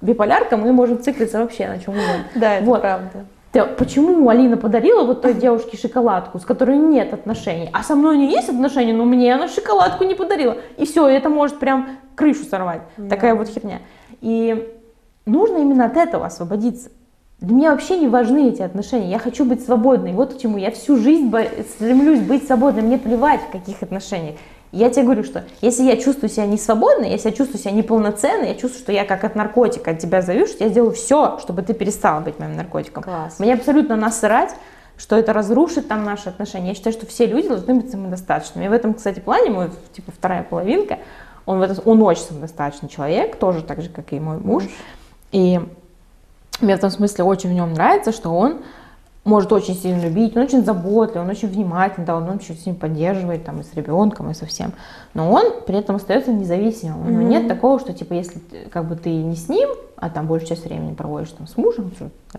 биполярка, 0.00 0.56
мы 0.56 0.72
можем 0.72 1.00
циклиться 1.02 1.38
вообще 1.38 1.68
на 1.68 1.78
чем 1.78 1.94
угодно. 1.94 2.24
Да, 2.34 2.54
это 2.56 2.64
Вот. 2.66 2.80
правда. 2.80 3.24
Да, 3.52 3.66
почему 3.66 4.28
Алина 4.28 4.56
подарила 4.56 5.04
вот 5.04 5.22
той 5.22 5.34
девушке 5.34 5.76
шоколадку, 5.76 6.40
с 6.40 6.44
которой 6.44 6.76
нет 6.76 7.12
отношений, 7.14 7.70
а 7.72 7.84
со 7.84 7.94
мной 7.94 8.16
не 8.18 8.32
есть 8.32 8.48
отношения, 8.48 8.92
но 8.92 9.04
мне 9.04 9.32
она 9.32 9.46
шоколадку 9.46 10.02
не 10.02 10.16
подарила. 10.16 10.56
И 10.76 10.84
все, 10.84 11.06
это 11.06 11.28
может 11.28 11.60
прям 11.60 11.90
крышу 12.16 12.44
сорвать. 12.44 12.80
Такая 13.08 13.36
вот 13.36 13.46
херня. 13.48 13.78
И 14.20 14.73
нужно 15.26 15.58
именно 15.58 15.86
от 15.86 15.96
этого 15.96 16.26
освободиться. 16.26 16.90
Для 17.40 17.54
меня 17.54 17.70
вообще 17.72 17.98
не 17.98 18.08
важны 18.08 18.48
эти 18.48 18.62
отношения. 18.62 19.10
Я 19.10 19.18
хочу 19.18 19.44
быть 19.44 19.64
свободной. 19.64 20.12
Вот 20.12 20.34
к 20.34 20.38
чему. 20.38 20.56
Я 20.56 20.70
всю 20.70 20.96
жизнь 20.96 21.26
бо- 21.28 21.46
стремлюсь 21.74 22.20
быть 22.20 22.46
свободной. 22.46 22.82
Мне 22.82 22.98
плевать, 22.98 23.40
в 23.42 23.50
каких 23.50 23.82
отношениях. 23.82 24.36
Я 24.72 24.90
тебе 24.90 25.04
говорю, 25.04 25.24
что 25.24 25.44
если 25.60 25.84
я 25.84 25.96
чувствую 25.96 26.30
себя 26.30 26.46
не 26.46 26.58
свободной, 26.58 27.10
если 27.10 27.28
я 27.28 27.34
чувствую 27.34 27.60
себя 27.60 27.70
неполноценной, 27.72 28.48
я 28.48 28.54
чувствую, 28.54 28.82
что 28.82 28.92
я 28.92 29.04
как 29.04 29.22
от 29.22 29.36
наркотика 29.36 29.92
от 29.92 29.98
тебя 29.98 30.20
завишу, 30.20 30.54
я 30.58 30.68
сделаю 30.68 30.92
все, 30.92 31.38
чтобы 31.40 31.62
ты 31.62 31.74
перестала 31.74 32.20
быть 32.20 32.38
моим 32.38 32.56
наркотиком. 32.56 33.02
Класс. 33.02 33.38
Мне 33.38 33.54
абсолютно 33.54 33.96
насрать 33.96 34.54
что 34.96 35.16
это 35.16 35.32
разрушит 35.32 35.88
там 35.88 36.04
наши 36.04 36.28
отношения. 36.28 36.68
Я 36.68 36.74
считаю, 36.74 36.92
что 36.92 37.06
все 37.06 37.26
люди 37.26 37.48
должны 37.48 37.74
быть 37.74 37.90
самодостаточными. 37.90 38.66
И 38.66 38.68
в 38.68 38.72
этом, 38.72 38.94
кстати, 38.94 39.20
плане 39.20 39.50
мой, 39.50 39.70
типа, 39.92 40.12
вторая 40.12 40.44
половинка, 40.44 40.98
он, 41.46 41.66
он 41.84 42.02
очень 42.02 42.22
самодостаточный 42.22 42.88
человек, 42.88 43.36
тоже 43.36 43.62
так 43.62 43.82
же, 43.82 43.88
как 43.88 44.12
и 44.12 44.20
мой 44.20 44.38
муж. 44.38 44.64
И 45.34 45.60
мне 46.60 46.74
в 46.74 46.78
этом 46.78 46.90
смысле 46.90 47.24
очень 47.24 47.50
в 47.50 47.54
нем 47.54 47.72
нравится, 47.72 48.12
что 48.12 48.30
он 48.30 48.58
может 49.24 49.52
очень 49.52 49.74
сильно 49.74 50.00
любить, 50.00 50.36
он 50.36 50.44
очень 50.44 50.64
заботливый, 50.64 51.22
он 51.22 51.30
очень 51.30 51.48
внимательный, 51.48 52.06
да, 52.06 52.16
он 52.16 52.28
очень 52.28 52.56
сильно 52.56 52.78
поддерживает 52.78 53.44
там 53.44 53.60
и 53.60 53.64
с 53.64 53.74
ребенком, 53.74 54.30
и 54.30 54.34
со 54.34 54.46
всем. 54.46 54.72
Но 55.12 55.32
он 55.32 55.62
при 55.66 55.76
этом 55.76 55.96
остается 55.96 56.30
независимым. 56.30 57.04
У 57.04 57.10
него 57.10 57.22
mm-hmm. 57.22 57.28
нет 57.28 57.48
такого, 57.48 57.80
что 57.80 57.92
типа 57.92 58.12
если 58.12 58.38
как 58.70 58.86
бы 58.86 58.94
ты 58.94 59.10
не 59.10 59.34
с 59.34 59.48
ним, 59.48 59.70
а 59.96 60.08
там 60.08 60.28
большую 60.28 60.50
часть 60.50 60.66
времени 60.66 60.94
проводишь 60.94 61.30
там 61.30 61.48
с 61.48 61.56
мужем, 61.56 61.90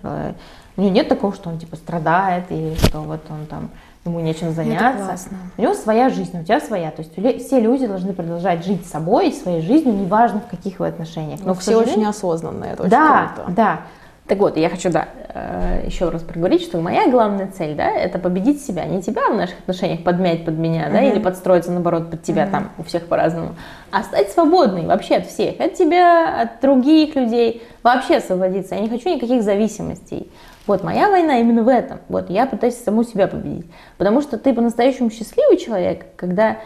э, 0.02 0.34
у 0.78 0.82
него 0.82 0.94
нет 0.94 1.10
такого, 1.10 1.36
что 1.36 1.50
он 1.50 1.60
типа 1.60 1.76
страдает 1.76 2.46
или 2.50 2.76
что 2.76 3.02
вот 3.02 3.22
он 3.30 3.46
там 3.48 3.72
ему 4.06 4.20
нечем 4.20 4.52
заняться. 4.52 5.18
У 5.58 5.62
него 5.62 5.74
своя 5.74 6.10
жизнь, 6.10 6.40
у 6.40 6.44
тебя 6.44 6.60
своя. 6.60 6.92
То 6.92 7.02
есть 7.02 7.46
все 7.48 7.60
люди 7.60 7.88
должны 7.88 8.14
продолжать 8.14 8.64
жить 8.64 8.86
собой, 8.86 9.34
своей 9.34 9.62
жизнью, 9.62 9.96
неважно 9.96 10.42
в 10.42 10.48
каких 10.48 10.80
вы 10.80 10.88
отношениях. 10.88 11.40
Но, 11.42 11.48
Но 11.48 11.54
все 11.56 11.76
очень 11.76 12.06
осознанно, 12.06 12.66
это 12.66 12.84
очень 12.84 12.92
да, 12.92 13.32
круто. 13.36 13.52
Да, 13.52 13.80
так 14.28 14.40
вот, 14.40 14.58
я 14.58 14.70
хочу, 14.70 14.90
да, 14.92 15.08
э, 15.36 15.84
еще 15.86 16.10
раз 16.10 16.24
проговорить, 16.24 16.64
что 16.64 16.80
моя 16.80 17.10
главная 17.12 17.48
цель, 17.48 17.76
да, 17.76 17.92
это 17.92 18.18
победить 18.18 18.64
себя, 18.64 18.86
не 18.86 19.02
тебя 19.02 19.30
в 19.30 19.36
наших 19.36 19.60
отношениях 19.60 20.04
подмять 20.04 20.46
под 20.46 20.58
меня, 20.58 20.90
да, 20.90 21.02
или 21.04 21.20
подстроиться, 21.20 21.72
наоборот, 21.72 22.10
под 22.10 22.24
тебя, 22.24 22.48
там, 22.48 22.72
у 22.80 22.84
всех 22.84 23.06
по-разному, 23.06 23.56
а 23.92 24.02
стать 24.02 24.32
свободной 24.32 24.88
вообще 24.88 25.18
от 25.18 25.28
всех, 25.28 25.60
от 25.60 25.76
тебя, 25.76 26.42
от 26.42 26.60
других 26.60 27.16
людей, 27.16 27.62
вообще 27.84 28.18
освободиться. 28.18 28.74
Я 28.74 28.82
не 28.82 28.90
хочу 28.90 29.14
никаких 29.14 29.44
зависимостей. 29.44 30.32
Вот 30.68 30.84
моя 30.84 31.10
война 31.10 31.40
именно 31.40 31.64
в 31.64 31.68
этом. 31.68 32.00
Вот 32.10 32.30
я 32.30 32.46
пытаюсь 32.46 32.76
саму 32.76 33.04
себя 33.04 33.28
победить. 33.28 33.66
Потому 33.98 34.22
что 34.22 34.38
ты 34.38 34.54
по-настоящему 34.54 35.10
счастливый 35.10 35.58
человек, 35.58 36.06
когда 36.16 36.58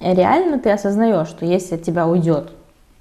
реально 0.00 0.58
ты 0.58 0.70
осознаешь, 0.70 1.28
что 1.28 1.44
если 1.44 1.74
от 1.74 1.82
тебя 1.82 2.06
уйдет 2.06 2.50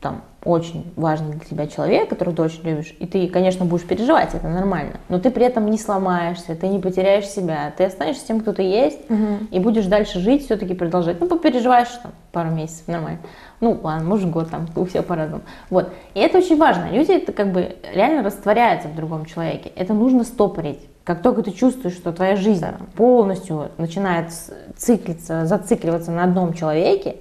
там 0.01 0.21
очень 0.43 0.91
важный 0.97 1.35
для 1.35 1.39
тебя 1.39 1.67
человек, 1.67 2.09
которого 2.09 2.35
ты 2.35 2.41
очень 2.41 2.63
любишь, 2.63 2.93
и 2.99 3.07
ты, 3.07 3.29
конечно, 3.29 3.63
будешь 3.63 3.85
переживать, 3.85 4.33
это 4.33 4.49
нормально, 4.49 4.99
но 5.07 5.17
ты 5.17 5.31
при 5.31 5.45
этом 5.45 5.69
не 5.69 5.77
сломаешься, 5.77 6.55
ты 6.55 6.67
не 6.67 6.79
потеряешь 6.79 7.25
себя, 7.27 7.73
ты 7.77 7.85
останешься 7.85 8.27
тем, 8.27 8.41
кто 8.41 8.51
ты 8.51 8.63
есть, 8.63 9.09
угу. 9.09 9.47
и 9.49 9.59
будешь 9.59 9.85
дальше 9.85 10.19
жить, 10.19 10.43
все-таки 10.43 10.73
продолжать. 10.73 11.21
Ну, 11.21 11.27
попереживаешь 11.27 11.87
там 12.03 12.11
пару 12.33 12.49
месяцев, 12.49 12.87
нормально. 12.87 13.19
Ну, 13.64 13.80
ладно, 13.82 14.03
может, 14.03 14.30
год 14.30 14.49
там, 14.49 14.68
у 14.76 14.84
всех 14.84 15.05
по-разному. 15.05 15.41
Вот. 15.70 15.93
И 16.16 16.20
это 16.20 16.39
очень 16.39 16.57
важно. 16.57 16.89
Люди 16.91 17.14
это 17.14 17.32
как 17.32 17.53
бы 17.53 17.78
реально 17.93 18.22
растворяются 18.22 18.89
в 18.89 18.95
другом 18.95 19.24
человеке. 19.24 19.72
Это 19.78 19.93
нужно 19.93 20.26
стопорить. 20.26 20.82
Как 21.05 21.22
только 21.22 21.43
ты 21.43 21.51
чувствуешь, 21.51 21.95
что 21.95 22.11
твоя 22.11 22.36
жизнь 22.36 22.66
полностью 22.97 23.70
начинает 23.78 24.34
циклиться, 24.76 25.45
зацикливаться 25.45 26.11
на 26.11 26.26
одном 26.26 26.53
человеке, 26.53 27.16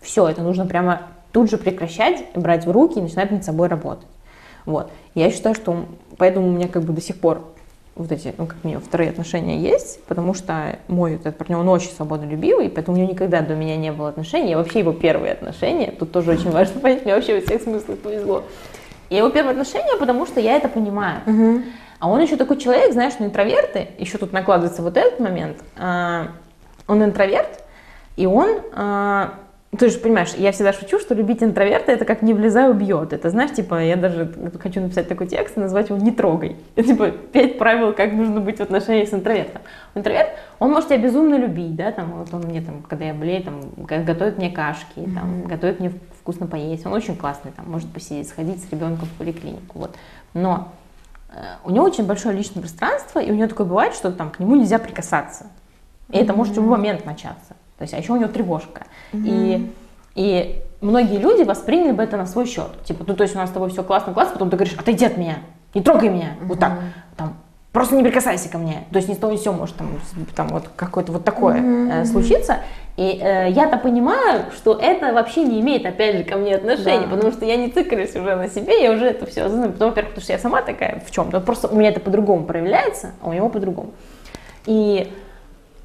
все, 0.00 0.26
это 0.26 0.40
нужно 0.40 0.64
прямо 0.64 1.02
тут 1.30 1.50
же 1.50 1.58
прекращать, 1.58 2.24
брать 2.34 2.64
в 2.64 2.70
руки 2.70 2.98
и 2.98 3.02
начинать 3.02 3.30
над 3.30 3.44
собой 3.44 3.68
работать. 3.68 4.08
Вот. 4.64 4.90
Я 5.14 5.30
считаю, 5.30 5.54
что 5.54 5.84
поэтому 6.16 6.48
у 6.48 6.52
меня 6.52 6.68
как 6.68 6.84
бы 6.84 6.94
до 6.94 7.02
сих 7.02 7.20
пор 7.20 7.52
вот 7.94 8.10
эти, 8.10 8.34
ну, 8.38 8.46
как 8.46 8.64
минимум, 8.64 8.82
вторые 8.82 9.10
отношения 9.10 9.58
есть, 9.58 10.02
потому 10.04 10.32
что 10.32 10.78
мой 10.88 11.14
этот 11.14 11.36
партнер, 11.36 11.58
он 11.58 11.68
очень 11.68 11.90
свободолюбивый, 11.90 12.70
поэтому 12.70 12.96
у 12.96 13.00
него 13.00 13.12
никогда 13.12 13.42
до 13.42 13.54
меня 13.54 13.76
не 13.76 13.92
было 13.92 14.08
отношений, 14.08 14.52
и 14.52 14.54
вообще 14.54 14.78
его 14.78 14.92
первые 14.92 15.32
отношения, 15.32 15.90
тут 15.90 16.12
тоже 16.12 16.30
очень 16.32 16.50
важно 16.50 16.80
понять, 16.80 17.04
мне 17.04 17.14
вообще 17.14 17.36
во 17.36 17.46
всех 17.46 17.62
смыслах 17.62 17.98
повезло. 17.98 18.44
И 19.10 19.16
его 19.16 19.28
первые 19.28 19.52
отношения, 19.52 19.96
потому 19.98 20.26
что 20.26 20.40
я 20.40 20.56
это 20.56 20.68
понимаю. 20.68 21.20
Угу. 21.26 21.62
А 21.98 22.08
он 22.08 22.20
еще 22.20 22.36
такой 22.36 22.56
человек, 22.56 22.92
знаешь, 22.92 23.14
ну, 23.18 23.26
интроверты, 23.26 23.88
еще 23.98 24.16
тут 24.16 24.32
накладывается 24.32 24.82
вот 24.82 24.96
этот 24.96 25.20
момент, 25.20 25.58
а, 25.76 26.28
он 26.86 27.04
интроверт, 27.04 27.62
и 28.16 28.26
он 28.26 28.60
а, 28.74 29.34
ты 29.78 29.88
же 29.88 29.98
понимаешь, 29.98 30.34
я 30.34 30.52
всегда 30.52 30.74
шучу, 30.74 30.98
что 31.00 31.14
любить 31.14 31.42
интроверта 31.42 31.92
это 31.92 32.04
как 32.04 32.20
не 32.20 32.34
влезай, 32.34 32.70
убьет. 32.70 33.14
Это 33.14 33.30
знаешь, 33.30 33.52
типа, 33.52 33.82
я 33.82 33.96
даже 33.96 34.30
хочу 34.60 34.82
написать 34.82 35.08
такой 35.08 35.26
текст 35.26 35.56
и 35.56 35.60
назвать 35.60 35.88
его 35.88 35.98
«Не 35.98 36.10
трогай». 36.10 36.56
Это, 36.76 36.88
типа, 36.88 37.10
пять 37.10 37.56
правил, 37.56 37.94
как 37.94 38.12
нужно 38.12 38.40
быть 38.40 38.58
в 38.58 38.60
отношениях 38.60 39.08
с 39.08 39.14
интровертом. 39.14 39.62
Интроверт, 39.94 40.28
он 40.58 40.72
может 40.72 40.90
тебя 40.90 40.98
безумно 40.98 41.36
любить, 41.36 41.74
да, 41.74 41.90
там, 41.90 42.18
вот 42.18 42.34
он 42.34 42.42
мне 42.42 42.60
там, 42.60 42.82
когда 42.82 43.06
я 43.06 43.14
болею, 43.14 43.42
там, 43.44 43.62
готовит 43.76 44.36
мне 44.36 44.50
кашки, 44.50 44.98
mm-hmm. 44.98 45.14
там, 45.14 45.44
готовит 45.44 45.80
мне 45.80 45.92
вкусно 46.20 46.46
поесть, 46.46 46.84
он 46.84 46.92
очень 46.92 47.16
классный, 47.16 47.52
там, 47.52 47.70
может 47.70 47.90
посидеть, 47.90 48.28
сходить 48.28 48.62
с 48.62 48.70
ребенком 48.70 49.08
в 49.08 49.12
поликлинику, 49.18 49.78
вот. 49.78 49.96
Но 50.34 50.68
э, 51.30 51.40
у 51.64 51.70
него 51.70 51.86
очень 51.86 52.06
большое 52.06 52.36
личное 52.36 52.60
пространство, 52.60 53.20
и 53.20 53.30
у 53.30 53.34
него 53.34 53.48
такое 53.48 53.66
бывает, 53.66 53.94
что 53.94 54.12
там 54.12 54.30
к 54.30 54.38
нему 54.38 54.54
нельзя 54.54 54.78
прикасаться. 54.78 55.46
И 56.10 56.12
mm-hmm. 56.12 56.22
это 56.22 56.32
может 56.34 56.52
в 56.52 56.56
любой 56.56 56.76
момент 56.76 57.06
начаться. 57.06 57.54
То 57.82 57.84
есть, 57.84 57.94
а 57.94 57.98
еще 57.98 58.12
у 58.12 58.16
него 58.16 58.28
тревожка. 58.28 58.86
Mm-hmm. 59.12 59.24
И, 59.24 59.72
и 60.14 60.62
многие 60.80 61.18
люди 61.18 61.42
восприняли 61.42 61.90
бы 61.90 62.04
это 62.04 62.16
на 62.16 62.26
свой 62.26 62.46
счет. 62.46 62.68
Типа, 62.84 63.02
ну, 63.04 63.16
то 63.16 63.24
есть 63.24 63.34
у 63.34 63.38
нас 63.38 63.50
с 63.50 63.52
тобой 63.52 63.70
все 63.70 63.82
классно, 63.82 64.14
классно, 64.14 64.34
потом 64.34 64.50
ты 64.50 64.56
говоришь, 64.56 64.76
отойди 64.78 65.04
от 65.04 65.16
меня, 65.16 65.38
не 65.74 65.82
трогай 65.82 66.08
меня, 66.08 66.26
mm-hmm. 66.26 66.46
вот 66.46 66.60
так, 66.60 66.78
там, 67.16 67.36
просто 67.72 67.96
не 67.96 68.04
прикасайся 68.04 68.48
ко 68.48 68.58
мне. 68.58 68.84
То 68.92 68.98
есть 68.98 69.08
ни 69.08 69.14
с 69.14 69.16
того 69.16 69.32
ни 69.32 69.36
с 69.36 69.42
сего 69.42 69.54
может 69.54 69.74
там, 69.74 69.98
там 70.36 70.46
вот 70.50 70.68
какое-то 70.76 71.10
вот 71.10 71.24
такое 71.24 71.56
mm-hmm. 71.56 72.02
э, 72.02 72.04
случиться. 72.04 72.58
И 72.96 73.18
э, 73.20 73.50
я-то 73.50 73.78
понимаю, 73.78 74.44
что 74.54 74.78
это 74.80 75.12
вообще 75.12 75.42
не 75.42 75.60
имеет, 75.60 75.84
опять 75.84 76.18
же, 76.18 76.22
ко 76.22 76.36
мне 76.36 76.54
отношения, 76.54 77.08
да. 77.08 77.16
потому 77.16 77.32
что 77.32 77.44
я 77.44 77.56
не 77.56 77.68
циклюсь 77.68 78.14
уже 78.14 78.36
на 78.36 78.48
себе, 78.48 78.80
я 78.80 78.92
уже 78.92 79.06
это 79.06 79.26
все 79.26 79.48
знаю. 79.48 79.74
Ну, 79.76 79.86
во-первых, 79.86 80.12
потому 80.12 80.22
что 80.22 80.32
я 80.34 80.38
сама 80.38 80.62
такая 80.62 81.02
в 81.04 81.10
чем-то, 81.10 81.40
просто 81.40 81.66
у 81.66 81.74
меня 81.74 81.88
это 81.88 81.98
по-другому 81.98 82.44
проявляется, 82.44 83.10
а 83.20 83.28
у 83.28 83.32
него 83.32 83.48
по-другому. 83.48 83.90
И 84.66 85.12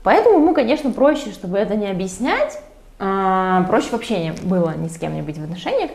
Поэтому 0.07 0.37
ему, 0.37 0.53
конечно, 0.53 0.89
проще, 0.91 1.31
чтобы 1.31 1.57
это 1.57 1.75
не 1.75 1.85
объяснять, 1.87 2.61
а, 2.97 3.63
проще 3.63 3.89
вообще 3.91 4.19
не 4.23 4.31
было 4.31 4.73
ни 4.77 4.87
с 4.87 4.97
кем 4.97 5.13
не 5.13 5.21
быть 5.21 5.37
в 5.37 5.43
отношениях. 5.43 5.91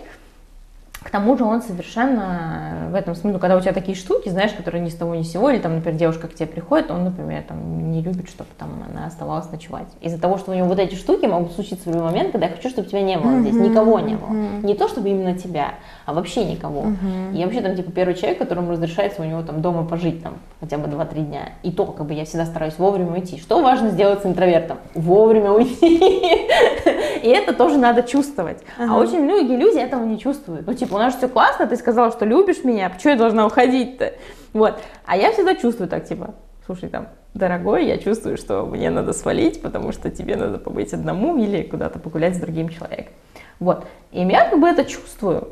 К 1.03 1.11
тому 1.11 1.37
же 1.37 1.45
он 1.45 1.63
совершенно 1.63 2.89
в 2.91 2.95
этом 2.95 3.15
смысле, 3.15 3.33
ну, 3.33 3.39
когда 3.39 3.57
у 3.57 3.61
тебя 3.61 3.73
такие 3.73 3.97
штуки, 3.97 4.29
знаешь, 4.29 4.53
которые 4.53 4.83
ни 4.83 4.89
с 4.89 4.95
того 4.95 5.15
ни 5.15 5.23
с 5.23 5.33
сего, 5.33 5.51
или 5.51 5.59
там, 5.59 5.77
например, 5.77 5.99
девушка 5.99 6.29
к 6.29 6.35
тебе 6.35 6.47
приходит, 6.47 6.91
он, 6.91 7.05
например, 7.05 7.43
там 7.43 7.91
не 7.91 8.03
любит, 8.03 8.29
чтобы 8.29 8.51
там 8.59 8.71
она 8.89 9.07
оставалась 9.07 9.51
ночевать. 9.51 9.89
Из-за 10.01 10.21
того, 10.21 10.39
что 10.39 10.53
у 10.53 10.55
него 10.55 10.69
вот 10.69 10.79
эти 10.79 10.95
штуки 10.95 11.27
могут 11.27 11.53
случиться 11.53 11.89
в 11.89 11.93
любой 11.93 12.11
момент, 12.11 12.33
когда 12.33 12.47
я 12.47 12.53
хочу, 12.53 12.69
чтобы 12.69 12.89
тебя 12.89 13.03
не 13.03 13.19
было 13.19 13.41
здесь, 13.41 13.55
никого 13.55 13.99
не 14.01 14.15
было. 14.15 14.31
Не 14.63 14.75
то, 14.75 14.89
чтобы 14.89 15.09
именно 15.09 15.37
тебя, 15.37 15.75
а 16.07 16.15
вообще 16.15 16.45
никого. 16.45 16.87
И 17.33 17.37
я 17.37 17.47
вообще 17.47 17.61
там, 17.61 17.75
типа, 17.77 17.91
первый 17.91 18.15
человек, 18.15 18.39
которому 18.39 18.73
разрешается 18.73 19.23
у 19.23 19.25
него 19.25 19.43
там 19.43 19.63
дома 19.63 19.85
пожить 19.85 20.23
там 20.23 20.35
хотя 20.61 20.79
бы 20.79 20.89
2-3 20.89 21.25
дня. 21.25 21.49
И 21.63 21.73
то, 21.73 21.87
как 21.87 22.07
бы 22.07 22.15
я 22.15 22.25
всегда 22.25 22.47
стараюсь 22.47 22.79
вовремя 22.79 23.13
уйти. 23.13 23.39
Что 23.39 23.63
важно 23.63 23.91
сделать 23.91 24.23
с 24.23 24.27
интровертом? 24.27 24.79
Вовремя 24.95 25.53
уйти. 25.53 25.99
И 27.23 27.29
это 27.29 27.53
тоже 27.53 27.79
надо 27.79 28.03
чувствовать. 28.03 28.59
А 28.79 28.97
очень 28.97 29.21
многие 29.21 29.57
люди 29.57 29.79
этого 29.79 30.05
не 30.05 30.19
чувствуют. 30.19 30.67
Ну, 30.67 30.75
типа, 30.75 30.92
у 30.93 30.99
нас 30.99 31.17
все 31.17 31.29
классно, 31.29 31.67
ты 31.67 31.77
сказала, 31.77 32.11
что 32.13 32.25
любишь 32.25 32.65
меня, 32.65 32.91
почему 32.91 33.13
я 33.13 33.19
должна 33.19 33.47
уходить-то? 33.47 34.15
Вот. 34.53 34.81
А 35.07 35.17
я 35.17 35.33
всегда 35.33 35.55
чувствую 35.55 35.89
так, 35.89 36.07
типа, 36.07 36.35
слушай, 36.67 36.89
там, 36.89 37.09
дорогой, 37.35 37.87
я 37.87 37.99
чувствую, 37.99 38.37
что 38.37 38.67
мне 38.67 38.91
надо 38.91 39.13
свалить, 39.13 39.63
потому 39.63 39.93
что 39.93 40.11
тебе 40.11 40.37
надо 40.37 40.59
побыть 40.59 40.93
одному 40.93 41.37
или 41.37 41.63
куда-то 41.63 41.99
погулять 41.99 42.37
с 42.37 42.41
другим 42.41 42.69
человеком. 42.69 43.13
Вот. 43.59 43.85
И 44.11 44.23
я 44.23 44.49
как 44.49 44.61
бы 44.61 44.69
это 44.69 44.85
чувствую, 44.85 45.49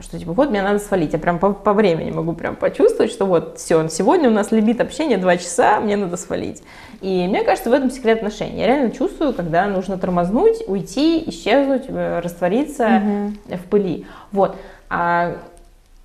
что 0.00 0.18
типа 0.18 0.32
вот 0.32 0.50
мне 0.50 0.62
надо 0.62 0.78
свалить. 0.78 1.12
Я 1.12 1.18
прям 1.18 1.38
по, 1.38 1.52
по 1.52 1.72
времени 1.72 2.10
могу 2.10 2.32
прям 2.32 2.56
почувствовать, 2.56 3.12
что 3.12 3.24
вот 3.24 3.58
все, 3.58 3.88
сегодня 3.88 4.28
у 4.28 4.32
нас 4.32 4.50
лимит 4.50 4.80
общения 4.80 5.16
2 5.16 5.36
часа, 5.36 5.80
мне 5.80 5.96
надо 5.96 6.16
свалить. 6.16 6.62
И 7.00 7.26
мне 7.26 7.44
кажется, 7.44 7.70
в 7.70 7.72
этом 7.72 7.90
секрет 7.90 8.18
отношений. 8.18 8.60
Я 8.60 8.66
реально 8.66 8.90
чувствую, 8.90 9.32
когда 9.32 9.66
нужно 9.66 9.98
тормознуть, 9.98 10.62
уйти, 10.66 11.22
исчезнуть, 11.28 11.84
э, 11.88 12.20
раствориться 12.20 13.02
угу. 13.48 13.56
в 13.56 13.64
пыли. 13.68 14.06
Вот. 14.32 14.56
А 14.94 15.38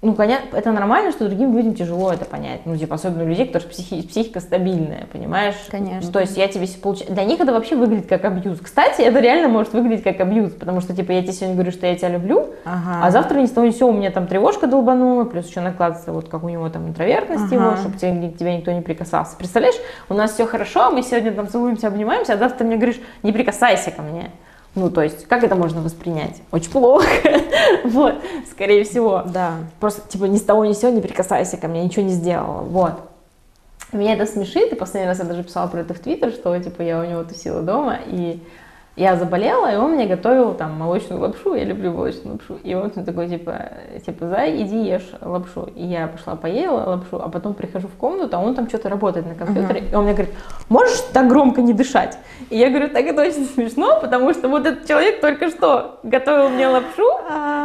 ну, 0.04 0.14
понятно, 0.14 0.56
это 0.56 0.72
нормально, 0.72 1.12
что 1.12 1.28
другим 1.28 1.58
людям 1.58 1.74
тяжело 1.74 2.14
это 2.14 2.24
понять. 2.24 2.62
Ну, 2.66 2.78
типа, 2.78 2.96
особенно 2.96 3.24
у 3.24 3.28
людей, 3.28 3.48
которые 3.48 3.68
психи, 3.70 4.04
психика 4.04 4.40
стабильная, 4.40 5.08
понимаешь? 5.12 5.56
Конечно. 5.72 6.12
То 6.12 6.20
есть 6.20 6.38
я 6.38 6.48
тебе 6.48 6.68
получаю... 6.82 7.12
Для 7.14 7.24
них 7.24 7.40
это 7.40 7.52
вообще 7.52 7.76
выглядит 7.76 8.06
как 8.06 8.24
абьюз. 8.24 8.60
Кстати, 8.62 9.02
это 9.02 9.20
реально 9.20 9.48
может 9.48 9.74
выглядеть 9.74 10.04
как 10.04 10.20
абьюз, 10.20 10.52
потому 10.54 10.82
что, 10.82 10.96
типа, 10.96 11.14
я 11.14 11.24
тебе 11.24 11.34
сегодня 11.34 11.56
говорю, 11.56 11.72
что 11.72 11.88
я 11.88 11.96
тебя 11.96 12.10
люблю, 12.10 12.46
ага. 12.64 13.00
а 13.08 13.10
завтра 13.10 13.40
ни 13.40 13.48
с 13.48 13.52
того 13.52 13.66
ни 13.66 13.72
сего 13.72 13.90
у 13.90 13.94
меня 13.94 14.12
там 14.12 14.28
тревожка 14.28 14.68
долбанула, 14.68 15.24
плюс 15.24 15.48
еще 15.48 15.62
накладывается 15.62 16.14
вот 16.14 16.30
как 16.30 16.44
у 16.44 16.50
него 16.50 16.70
там 16.70 16.88
интровертность 16.88 17.52
ага. 17.52 17.56
его, 17.56 17.78
чтобы 17.78 17.98
тебе, 17.98 18.30
к 18.30 18.38
тебе 18.38 18.56
никто 18.56 18.72
не 18.72 18.82
прикасался. 18.82 19.36
Представляешь, 19.36 19.78
у 20.10 20.14
нас 20.14 20.32
все 20.34 20.46
хорошо, 20.46 20.92
мы 20.92 21.02
сегодня 21.02 21.32
там 21.32 21.48
целуемся, 21.50 21.88
обнимаемся, 21.88 22.34
а 22.34 22.38
завтра 22.38 22.60
ты 22.60 22.64
мне 22.66 22.76
говоришь, 22.76 23.02
не 23.24 23.32
прикасайся 23.32 23.90
ко 23.90 24.04
мне. 24.04 24.30
Ну, 24.78 24.92
то 24.92 25.02
есть, 25.02 25.26
как 25.26 25.44
это 25.44 25.56
можно 25.56 25.82
воспринять? 25.82 26.40
Очень 26.52 26.70
плохо. 26.70 27.08
вот, 27.84 28.14
скорее 28.52 28.84
всего. 28.84 29.24
Да. 29.26 29.56
Просто, 29.80 30.08
типа, 30.08 30.26
ни 30.26 30.38
с 30.38 30.44
того 30.44 30.66
ни 30.66 30.74
с 30.74 30.80
сего 30.80 30.92
не 30.92 31.02
прикасайся 31.02 31.58
ко 31.58 31.68
мне, 31.68 31.84
ничего 31.84 32.06
не 32.06 32.12
сделала. 32.12 32.62
Вот. 32.62 32.94
Меня 33.92 34.14
это 34.14 34.28
смешит, 34.28 34.72
и 34.72 34.76
последний 34.76 35.08
раз 35.08 35.18
я 35.18 35.26
даже 35.26 35.44
писала 35.44 35.66
про 35.66 35.80
это 35.80 35.96
в 35.96 36.00
Твиттер, 36.00 36.32
что, 36.32 36.56
типа, 36.60 36.84
я 36.84 37.00
у 37.00 37.06
него 37.06 37.24
тусила 37.24 37.64
дома, 37.64 37.98
и 38.06 38.40
я 38.98 39.16
заболела, 39.16 39.72
и 39.72 39.76
он 39.76 39.92
мне 39.92 40.08
готовил 40.08 40.56
там 40.56 40.74
молочную 40.74 41.22
лапшу, 41.22 41.54
я 41.54 41.64
люблю 41.64 41.92
молочную 41.92 42.34
лапшу. 42.34 42.58
И 42.64 42.74
он 42.74 42.90
такой, 42.90 43.30
типа, 43.30 43.70
типа, 44.04 44.28
зай, 44.28 44.64
иди 44.64 44.86
ешь 44.86 45.08
лапшу. 45.22 45.70
И 45.76 45.86
я 45.86 46.08
пошла 46.08 46.36
поела 46.36 46.84
лапшу, 46.90 47.22
а 47.22 47.30
потом 47.30 47.54
прихожу 47.54 47.88
в 47.90 47.96
комнату, 47.96 48.36
а 48.36 48.40
он 48.40 48.56
там 48.56 48.68
что-то 48.68 48.90
работает 48.90 49.28
на 49.28 49.36
компьютере. 49.36 49.84
И 49.92 49.96
он 49.96 50.06
мне 50.06 50.14
говорит, 50.14 50.34
можешь 50.68 51.00
так 51.14 51.28
громко 51.28 51.62
не 51.62 51.74
дышать? 51.74 52.18
И 52.50 52.58
я 52.58 52.70
говорю, 52.70 52.90
так 52.90 53.06
это 53.06 53.22
очень 53.22 53.46
смешно, 53.46 54.00
потому 54.02 54.34
что 54.34 54.50
вот 54.50 54.66
этот 54.66 54.88
человек 54.88 55.22
только 55.22 55.52
что 55.52 56.00
готовил 56.02 56.50
мне 56.50 56.68
лапшу 56.68 57.08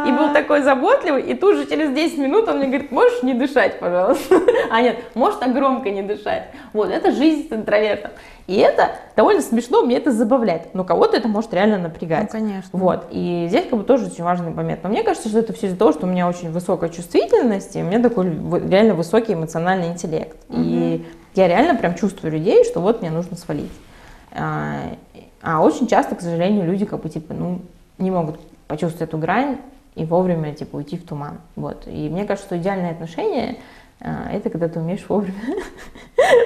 и 0.07 0.11
был 0.11 0.33
такой 0.33 0.61
заботливый, 0.61 1.23
и 1.23 1.33
тут 1.33 1.55
же 1.55 1.65
через 1.65 1.91
10 1.91 2.19
минут 2.19 2.47
он 2.47 2.57
мне 2.57 2.67
говорит, 2.67 2.91
можешь 2.91 3.23
не 3.23 3.33
дышать, 3.33 3.79
пожалуйста? 3.79 4.39
А 4.69 4.81
нет, 4.81 4.97
можешь 5.15 5.39
так 5.39 5.53
громко 5.53 5.89
не 5.89 6.03
дышать? 6.03 6.49
Вот, 6.73 6.89
это 6.89 7.11
жизнь 7.11 7.49
с 7.49 7.53
интровертом. 7.53 8.11
И 8.45 8.55
это 8.55 8.91
довольно 9.15 9.41
смешно, 9.41 9.83
мне 9.83 9.97
это 9.97 10.11
забавляет. 10.11 10.73
Но 10.73 10.83
кого-то 10.83 11.15
это 11.15 11.27
может 11.27 11.53
реально 11.53 11.77
напрягать. 11.77 12.33
Ну, 12.33 12.39
конечно. 12.39 12.69
Вот. 12.73 13.07
И 13.11 13.45
здесь 13.47 13.67
как 13.69 13.79
бы 13.79 13.85
тоже 13.85 14.07
очень 14.07 14.23
важный 14.23 14.51
момент. 14.51 14.81
Но 14.83 14.89
мне 14.89 15.03
кажется, 15.03 15.29
что 15.29 15.39
это 15.39 15.53
все 15.53 15.67
из-за 15.67 15.77
того, 15.77 15.93
что 15.93 16.05
у 16.05 16.09
меня 16.09 16.27
очень 16.27 16.51
высокая 16.51 16.89
чувствительность, 16.89 17.75
и 17.75 17.81
у 17.81 17.85
меня 17.85 18.01
такой 18.01 18.27
реально 18.67 18.95
высокий 18.95 19.33
эмоциональный 19.33 19.87
интеллект. 19.87 20.35
И 20.49 21.05
я 21.35 21.47
реально 21.47 21.75
прям 21.75 21.95
чувствую 21.95 22.33
людей, 22.33 22.65
что 22.65 22.81
вот 22.81 23.01
мне 23.01 23.11
нужно 23.11 23.37
свалить. 23.37 23.71
А, 24.31 24.95
а 25.41 25.61
очень 25.61 25.87
часто, 25.87 26.15
к 26.15 26.21
сожалению, 26.21 26.65
люди 26.65 26.85
как 26.85 27.01
бы 27.01 27.09
типа, 27.09 27.33
ну, 27.33 27.61
не 27.97 28.11
могут 28.11 28.39
почувствовать 28.67 29.09
эту 29.09 29.17
грань 29.17 29.57
и 29.95 30.05
вовремя 30.05 30.53
типа 30.53 30.77
уйти 30.77 30.97
в 30.97 31.05
туман. 31.05 31.39
Вот. 31.55 31.83
И 31.87 32.09
мне 32.09 32.25
кажется, 32.25 32.47
что 32.47 32.57
идеальные 32.57 32.91
отношения 32.91 33.57
а, 33.99 34.29
это 34.31 34.49
когда 34.49 34.67
ты 34.67 34.79
умеешь 34.79 35.05
вовремя, 35.07 35.39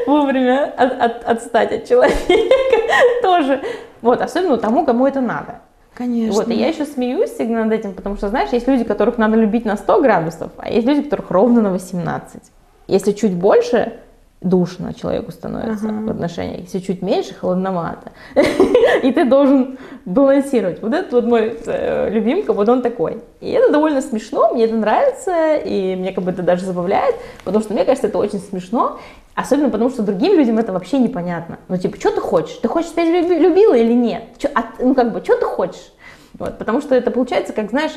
вовремя 0.05 0.73
от- 0.77 1.01
от- 1.01 1.23
отстать 1.25 1.71
от 1.71 1.85
человека 1.87 2.17
тоже. 3.21 3.61
Вот, 4.01 4.21
особенно 4.21 4.57
тому, 4.57 4.85
кому 4.85 5.07
это 5.07 5.21
надо. 5.21 5.59
Конечно. 5.95 6.33
Вот, 6.35 6.47
и 6.49 6.53
я 6.53 6.67
еще 6.67 6.85
смеюсь 6.85 7.31
всегда 7.31 7.63
над 7.65 7.73
этим, 7.73 7.93
потому 7.93 8.17
что, 8.17 8.29
знаешь, 8.29 8.49
есть 8.51 8.67
люди, 8.67 8.83
которых 8.83 9.17
надо 9.17 9.35
любить 9.35 9.65
на 9.65 9.75
100 9.77 10.01
градусов, 10.01 10.51
а 10.57 10.69
есть 10.69 10.85
люди, 10.85 11.01
которых 11.01 11.31
ровно 11.31 11.61
на 11.61 11.71
18. 11.71 12.41
Если 12.87 13.11
чуть 13.13 13.33
больше, 13.33 13.93
душно 14.39 14.93
человеку 14.93 15.31
становится 15.31 15.87
Ага. 15.87 16.05
в 16.05 16.11
отношениях, 16.11 16.61
если 16.61 16.77
чуть 16.79 17.01
меньше, 17.01 17.33
холодновато. 17.33 18.11
И 19.03 19.11
ты 19.11 19.25
должен 19.25 19.79
балансировать. 20.05 20.79
Вот 20.83 20.93
этот 20.93 21.11
вот 21.11 21.25
мой 21.25 21.57
э, 21.65 22.09
любимка, 22.11 22.53
вот 22.53 22.69
он 22.69 22.83
такой. 22.83 23.23
И 23.41 23.49
это 23.49 23.71
довольно 23.71 24.01
смешно, 24.03 24.53
мне 24.53 24.65
это 24.65 24.75
нравится, 24.75 25.55
и 25.55 25.95
мне 25.95 26.11
как 26.13 26.23
бы 26.23 26.29
это 26.29 26.43
даже 26.43 26.65
забавляет, 26.65 27.15
потому 27.43 27.63
что 27.63 27.73
мне 27.73 27.83
кажется, 27.85 28.07
это 28.07 28.19
очень 28.19 28.39
смешно, 28.39 28.99
особенно 29.37 29.69
потому 29.69 29.91
что 29.91 30.01
другим 30.01 30.33
людям 30.33 30.57
это 30.57 30.73
вообще 30.73 30.97
непонятно. 30.97 31.59
Ну, 31.67 31.77
типа, 31.77 31.97
что 31.97 32.11
ты 32.11 32.19
хочешь? 32.19 32.57
Ты 32.57 32.67
хочешь, 32.67 32.89
чтобы 32.89 33.07
я 33.07 33.23
тебя 33.23 33.37
любила 33.37 33.75
или 33.75 33.93
нет? 33.93 34.23
Чё- 34.39 34.49
а 34.55 34.63
ну, 34.79 34.95
как 34.95 35.13
бы, 35.13 35.23
что 35.23 35.37
ты 35.37 35.45
хочешь? 35.45 35.93
Вот, 36.33 36.57
потому 36.57 36.81
что 36.81 36.95
это 36.95 37.11
получается, 37.11 37.53
как, 37.53 37.69
знаешь, 37.69 37.93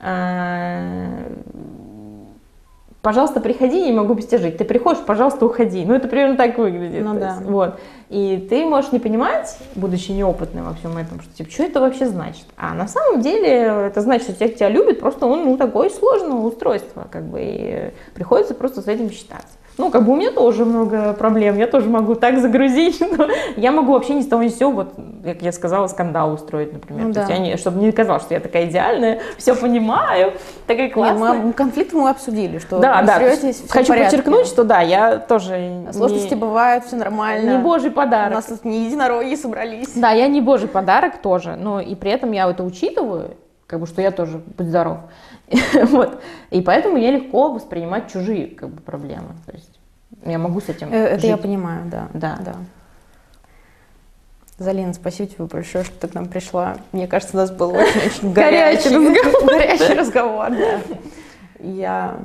э, 0.00 1.32
пожалуйста, 3.02 3.40
приходи, 3.40 3.82
не 3.82 3.90
могу 3.90 4.14
без 4.14 4.26
тебя 4.26 4.38
жить. 4.38 4.56
Ты 4.56 4.64
приходишь, 4.64 5.02
пожалуйста, 5.04 5.44
уходи. 5.46 5.84
Ну, 5.84 5.94
это 5.94 6.06
примерно 6.06 6.36
так 6.36 6.56
выглядит. 6.58 7.04
Ну 7.04 7.14
да. 7.14 7.30
есть, 7.30 7.42
вот. 7.42 7.80
И 8.08 8.46
ты 8.48 8.64
можешь 8.64 8.92
не 8.92 9.00
понимать, 9.00 9.58
будучи 9.74 10.12
неопытным 10.12 10.64
во 10.64 10.74
всем 10.74 10.96
этом, 10.96 11.20
что 11.20 11.34
типа, 11.34 11.50
что 11.50 11.64
это 11.64 11.80
вообще 11.80 12.06
значит. 12.06 12.46
А 12.56 12.72
на 12.72 12.86
самом 12.86 13.20
деле 13.20 13.48
это 13.48 14.00
значит, 14.00 14.28
что 14.28 14.32
тех 14.32 14.54
тебя 14.54 14.68
любит, 14.68 15.00
просто 15.00 15.26
он 15.26 15.44
ну, 15.44 15.56
такое 15.56 15.90
сложное 15.90 16.38
устройство, 16.38 17.08
как 17.10 17.24
бы, 17.24 17.40
и 17.42 17.90
приходится 18.14 18.54
просто 18.54 18.80
с 18.80 18.86
этим 18.86 19.10
считаться. 19.10 19.54
Ну, 19.76 19.90
как 19.90 20.04
бы 20.04 20.12
у 20.12 20.16
меня 20.16 20.30
тоже 20.30 20.64
много 20.64 21.12
проблем, 21.14 21.58
я 21.58 21.66
тоже 21.66 21.88
могу 21.88 22.14
так 22.14 22.38
загрузить, 22.38 22.94
что 22.96 23.28
я 23.56 23.72
могу 23.72 23.92
вообще 23.92 24.14
ни 24.14 24.22
с 24.22 24.26
того 24.28 24.44
ни 24.44 24.48
с 24.48 24.56
сего, 24.58 24.70
вот, 24.70 24.94
как 25.24 25.42
я 25.42 25.50
сказала, 25.50 25.88
скандал 25.88 26.32
устроить, 26.32 26.72
например. 26.72 27.08
Ну 27.08 27.12
То 27.12 27.20
есть 27.20 27.30
я 27.32 27.38
не- 27.38 27.56
чтобы 27.56 27.80
не 27.80 27.90
казалось, 27.90 28.22
что 28.22 28.34
я 28.34 28.40
такая 28.40 28.66
идеальная, 28.66 29.20
все 29.36 29.54
понимаю, 29.56 30.34
такая 30.68 30.84
Нет, 30.86 30.94
классная. 30.94 31.32
мы, 31.34 31.52
конфликт 31.52 31.92
мы 31.92 32.08
обсудили, 32.08 32.58
что 32.58 32.78
Да, 32.78 33.02
да. 33.02 33.16
срётесь, 33.18 33.56
всё 33.56 33.66
в 33.66 33.70
Хочу 33.70 33.88
порядке. 33.88 34.16
подчеркнуть, 34.16 34.46
что 34.46 34.62
да, 34.64 34.80
я 34.80 35.16
тоже 35.18 35.86
Сложности 35.92 36.34
не, 36.34 36.40
бывают, 36.40 36.84
все 36.84 36.94
нормально. 36.96 37.56
не 37.56 37.58
божий 37.62 37.90
У 37.90 37.94
подарок. 37.94 38.34
нас 38.34 38.44
тут 38.44 38.64
не 38.64 38.84
единороги 38.86 39.34
собрались. 39.34 39.88
Да, 39.96 40.10
я 40.12 40.28
не 40.28 40.40
божий 40.40 40.68
подарок 40.68 41.18
тоже, 41.18 41.56
но 41.56 41.80
и 41.80 41.96
при 41.96 42.12
этом 42.12 42.30
я 42.30 42.48
это 42.48 42.62
учитываю, 42.62 43.32
как 43.66 43.80
бы, 43.80 43.86
что 43.88 44.00
я 44.02 44.12
тоже 44.12 44.40
будь 44.56 44.68
здоров. 44.68 44.98
вот. 45.84 46.20
И 46.50 46.60
поэтому 46.62 46.96
мне 46.96 47.10
легко 47.10 47.52
воспринимать 47.52 48.10
чужие 48.12 48.46
как 48.48 48.70
бы, 48.70 48.80
проблемы. 48.80 49.34
То 49.46 49.52
есть 49.52 49.78
я 50.24 50.38
могу 50.38 50.60
с 50.60 50.68
этим 50.68 50.92
Э, 50.92 50.96
Это 50.96 51.20
жить. 51.20 51.30
я 51.30 51.36
понимаю, 51.36 51.86
да. 51.90 52.08
Да. 52.14 52.38
да. 52.44 52.54
Залина, 54.56 54.94
спасибо 54.94 55.28
тебе 55.28 55.44
большое, 55.46 55.84
что 55.84 55.94
ты 55.98 56.08
к 56.08 56.14
нам 56.14 56.26
пришла. 56.28 56.76
Мне 56.92 57.08
кажется, 57.08 57.36
у 57.36 57.40
нас 57.40 57.50
был 57.50 57.70
очень-очень 57.70 58.32
Горячий 58.32 58.90
горячий 59.46 59.94
разговор. 59.94 60.50
да. 60.50 60.80
Я 61.58 62.18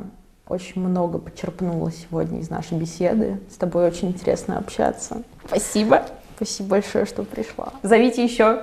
очень 0.48 0.82
много 0.82 1.18
почерпнула 1.18 1.92
сегодня 1.92 2.40
из 2.40 2.50
нашей 2.50 2.78
беседы. 2.78 3.40
С 3.52 3.56
тобой 3.56 3.88
очень 3.88 4.10
интересно 4.10 4.58
общаться. 4.60 5.24
Спасибо. 5.48 6.04
Спасибо 6.36 6.70
большое, 6.70 7.06
что 7.06 7.24
пришла. 7.24 7.74
Зовите 7.84 8.24
еще. 8.24 8.62